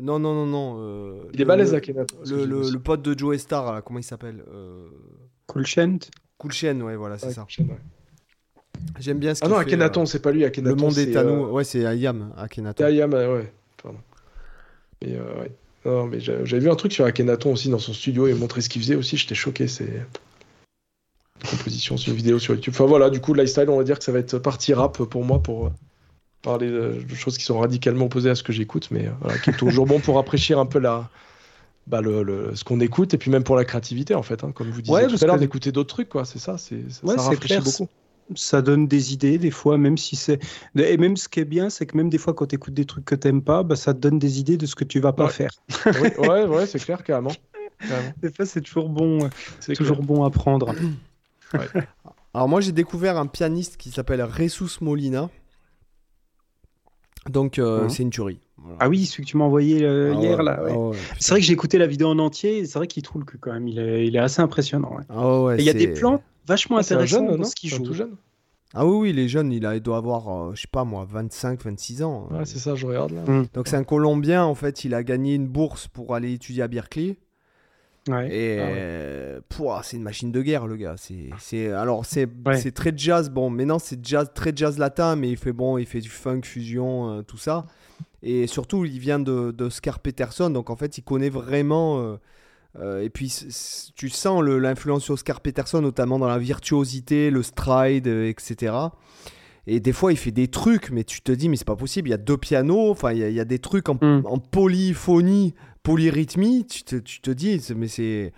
[0.00, 1.28] Non, non, non, non.
[1.32, 2.16] il est balèze, Akhenaton.
[2.26, 4.44] Le, le, pote de Joe Star, comment il s'appelle
[5.46, 5.98] Cool Chain
[6.38, 7.46] Cool Chain, ouais, voilà, c'est ça.
[8.98, 10.76] J'aime bien ce Ah non, Akhenaton, euh, c'est pas lui, Akhenaton.
[10.76, 11.44] Le monde est à nous.
[11.44, 12.84] Euh, ouais, c'est Ayam, Akhenaton.
[12.84, 13.52] Ayam, ouais,
[13.82, 13.98] pardon.
[15.02, 15.52] Mais euh, ouais.
[15.84, 18.68] Non, mais j'avais vu un truc sur Akhenaton aussi dans son studio et montrer ce
[18.68, 20.06] qu'il faisait aussi, j'étais choqué, c'est
[21.78, 22.74] composition sur une vidéo sur YouTube.
[22.74, 25.24] Enfin voilà, du coup, lifestyle, on va dire que ça va être partie rap pour
[25.24, 25.70] moi pour
[26.42, 29.56] parler de choses qui sont radicalement opposées à ce que j'écoute, mais voilà, qui est
[29.56, 31.10] toujours bon pour rafraîchir un peu la,
[31.88, 34.70] bah, le, ce qu'on écoute et puis même pour la créativité en fait hein, comme
[34.70, 37.88] vous disiez tout à l'heure d'écouter d'autres trucs quoi c'est ça c'est ça, rafraîchit beaucoup.
[38.36, 40.38] Ça donne des idées des fois même si c'est
[40.76, 42.84] et même ce qui est bien c'est que même des fois quand tu écoutes des
[42.84, 45.14] trucs que t'aimes pas bah, ça te donne des idées de ce que tu vas
[45.14, 45.50] pas faire.
[46.18, 47.32] Ouais ouais c'est clair carrément,
[48.20, 49.30] des fois c'est toujours bon
[49.60, 50.74] c'est toujours bon à prendre
[52.34, 55.30] alors moi j'ai découvert un pianiste qui s'appelle Ressus Molina
[57.28, 57.90] donc euh, mhm.
[57.90, 58.40] c'est une tuerie
[58.80, 60.60] ah oui, celui que tu m'as envoyé euh, ah hier, là.
[60.60, 63.36] Ah c'est vrai que j'ai écouté la vidéo en entier, c'est vrai qu'il trouve que
[63.36, 64.96] quand même, il est, il est assez impressionnant.
[65.08, 67.82] Ah il y a des plans vachement intéressants dans ce qu'il joue.
[67.82, 68.16] Tout jeune.
[68.74, 70.84] Ah oui, oui, il est jeune, il, a, il doit avoir, euh, je sais pas
[70.84, 72.28] moi, 25, 26 ans.
[72.30, 73.22] Ouais, c'est ça, je regarde là.
[73.22, 73.46] Mm.
[73.54, 76.68] Donc c'est un Colombien, en fait, il a gagné une bourse pour aller étudier à
[76.68, 77.16] Berkeley.
[78.08, 78.34] Ouais.
[78.34, 80.96] Et ah c'est une machine de guerre, le gars.
[81.38, 83.30] C'est, alors, c'est, c'est très jazz.
[83.30, 86.42] Bon, maintenant, c'est jazz, très jazz latin, mais il fait bon, il fait du funk,
[86.44, 87.66] fusion, tout ça.
[88.22, 92.00] Et surtout, il vient de, de Scar Peterson, donc en fait, il connaît vraiment.
[92.00, 92.16] Euh,
[92.80, 93.32] euh, et puis,
[93.94, 98.74] tu sens l'influence sur Scar Peterson, notamment dans la virtuosité, le stride, euh, etc.
[99.66, 102.08] Et des fois, il fait des trucs, mais tu te dis, mais c'est pas possible.
[102.08, 104.22] Il y a deux pianos, enfin, il, y a des trucs en, mm.
[104.24, 106.66] en polyphonie, polyrythmie.
[106.66, 108.32] Tu te, tu te dis, mais c'est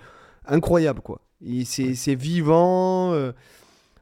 [0.46, 1.20] incroyable, quoi.
[1.64, 3.32] C'est vivant.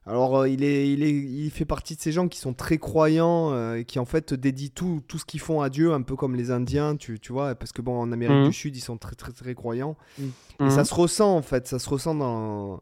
[0.09, 2.79] Alors, euh, il, est, il, est, il fait partie de ces gens qui sont très
[2.79, 6.01] croyants euh, et qui en fait dédient tout, tout ce qu'ils font à Dieu, un
[6.01, 8.53] peu comme les Indiens, tu, tu vois, parce que bon, en Amérique du mhm.
[8.53, 9.97] Sud, ils sont très très très croyants.
[10.19, 10.31] Mhm.
[10.61, 10.85] Et ça mhm.
[10.85, 12.81] se ressent en fait, ça se ressent dans,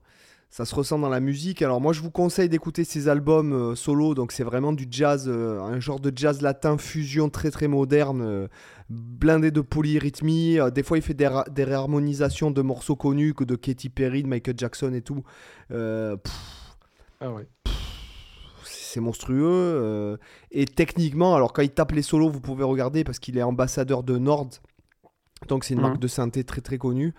[0.56, 1.60] ça se ressent dans la musique.
[1.60, 4.14] Alors moi, je vous conseille d'écouter ses albums euh, solo.
[4.14, 8.48] Donc c'est vraiment du jazz, un genre de jazz latin fusion très très moderne,
[8.88, 10.58] blindé de polyrythmie.
[10.72, 14.28] des fois, il fait des, des réharmonisations de morceaux connus que de Katy Perry, de
[14.28, 15.22] Michael Jackson et tout.
[17.20, 17.46] Ah ouais.
[18.64, 19.44] C'est monstrueux.
[19.44, 20.16] Euh,
[20.50, 24.02] et techniquement, alors quand il tape les solos, vous pouvez regarder parce qu'il est ambassadeur
[24.02, 24.48] de Nord.
[25.48, 26.00] Donc c'est une marque mhm.
[26.00, 27.14] de synthé très très connue.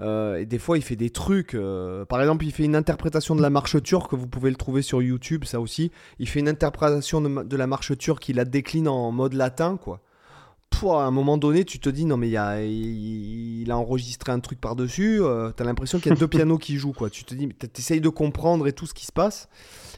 [0.00, 1.54] Euh, et des fois, il fait des trucs.
[1.54, 4.14] Euh, par exemple, il fait une interprétation de la marche turque.
[4.14, 5.90] Vous pouvez le trouver sur YouTube, ça aussi.
[6.18, 8.28] Il fait une interprétation de, de la marche turque.
[8.28, 10.00] Il la décline en mode latin, quoi
[10.92, 14.40] à un moment donné, tu te dis non mais il, a, il, a enregistré un
[14.40, 17.10] truc par-dessus, euh, tu as l'impression qu'il y a deux pianos qui jouent quoi.
[17.10, 19.48] Tu te dis, tu essayes de comprendre et tout ce qui se passe.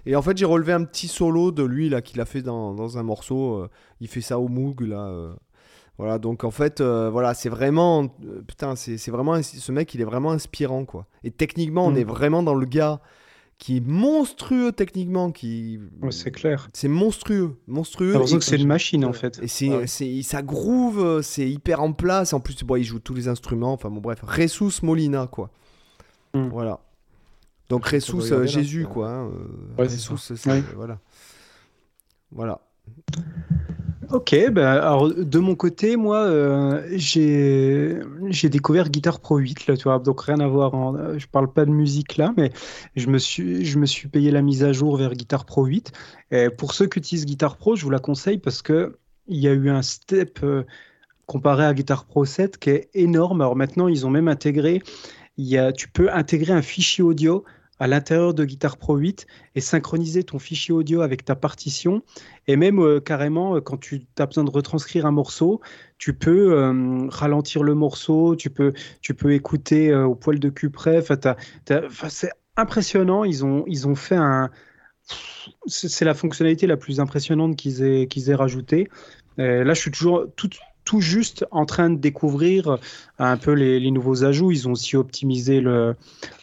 [0.05, 2.75] Et en fait, j'ai relevé un petit solo de lui là qu'il a fait dans,
[2.75, 3.55] dans un morceau.
[3.55, 3.71] Euh,
[4.01, 5.35] il fait ça au Moog là.
[5.99, 6.03] Euh.
[6.03, 8.09] voilà, donc en fait, voilà, c'est vraiment,
[8.47, 11.07] putain, c'est vraiment, ce mec, il est vraiment inspirant quoi.
[11.25, 11.99] Et techniquement, on mm.
[11.99, 13.01] est vraiment dans le gars
[13.59, 16.69] qui est monstrueux techniquement, qui c'est clair.
[16.75, 18.13] C'est monstrueux, monstrueux.
[18.13, 19.41] l'impression que c'est une machine en fait.
[19.43, 22.35] Et c'est, c'est, ça groove, c'est hyper en place.
[22.35, 23.73] En plus, bon, il joue tous les instruments.
[23.73, 25.51] Enfin bon, bref, Ressus Molina quoi.
[26.35, 26.49] Hmm.
[26.49, 26.81] Voilà.
[27.69, 29.09] Donc Ressus euh, Jésus quoi.
[29.09, 29.31] Hein,
[29.79, 30.99] euh, Ressus, c'est, voilà.
[32.31, 32.61] Voilà.
[34.13, 39.89] Ok, ben alors de mon côté, moi, euh, j'ai découvert Guitar Pro 8, là, tu
[40.05, 40.75] donc rien à voir.
[40.75, 42.53] En, je parle pas de musique là, mais
[42.95, 45.93] je me suis, je me suis payé la mise à jour vers Guitar Pro 8.
[46.31, 48.97] Et pour ceux qui utilisent Guitar Pro, je vous la conseille parce que
[49.27, 50.63] il y a eu un step euh,
[51.27, 53.41] comparé à Guitar Pro 7 qui est énorme.
[53.41, 54.83] Alors maintenant, ils ont même intégré,
[55.37, 57.45] y a, tu peux intégrer un fichier audio
[57.79, 62.03] à l'intérieur de Guitar Pro 8 et synchroniser ton fichier audio avec ta partition.
[62.47, 65.61] Et même euh, carrément, euh, quand tu as besoin de retranscrire un morceau,
[65.99, 70.71] tu peux euh, ralentir le morceau, tu peux, tu peux écouter au poil de cul
[70.71, 71.03] près.
[72.09, 73.25] c'est impressionnant.
[73.25, 74.51] Ils ont, ils ont fait un.
[75.67, 78.89] C'est la fonctionnalité la plus impressionnante qu'ils aient, qu'ils aient rajoutée.
[79.37, 80.27] là, je suis toujours.
[80.87, 82.77] Tout juste en train de découvrir euh,
[83.19, 84.53] un peu les, nouveaux ajouts.
[84.53, 85.97] Ils ont aussi optimisé le,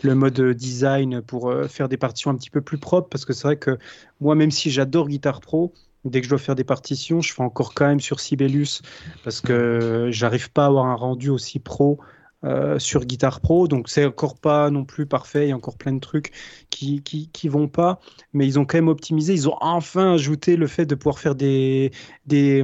[0.04, 3.48] mode design pour euh, faire des partitions un petit peu plus propres parce que c'est
[3.48, 3.80] vrai que
[4.22, 5.74] moi, même si j'adore Guitar Pro,
[6.06, 8.82] dès que je dois faire des partitions, je fais encore quand même sur Sibelius
[9.24, 12.00] parce que j'arrive pas à avoir un rendu aussi pro.
[12.46, 15.78] Euh, sur Guitar Pro, donc c'est encore pas non plus parfait, il y a encore
[15.78, 16.34] plein de trucs
[16.70, 18.02] qui, qui, qui, vont pas,
[18.34, 21.36] mais ils ont quand même optimisé, ils ont enfin ajouté le fait de pouvoir faire
[21.36, 21.92] des,
[22.26, 22.62] des,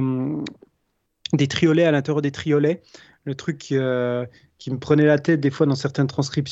[1.32, 2.82] des triolets à l'intérieur des triolets.
[3.24, 4.26] Le truc euh,
[4.58, 6.48] qui me prenait la tête des fois dans certaines transcriptions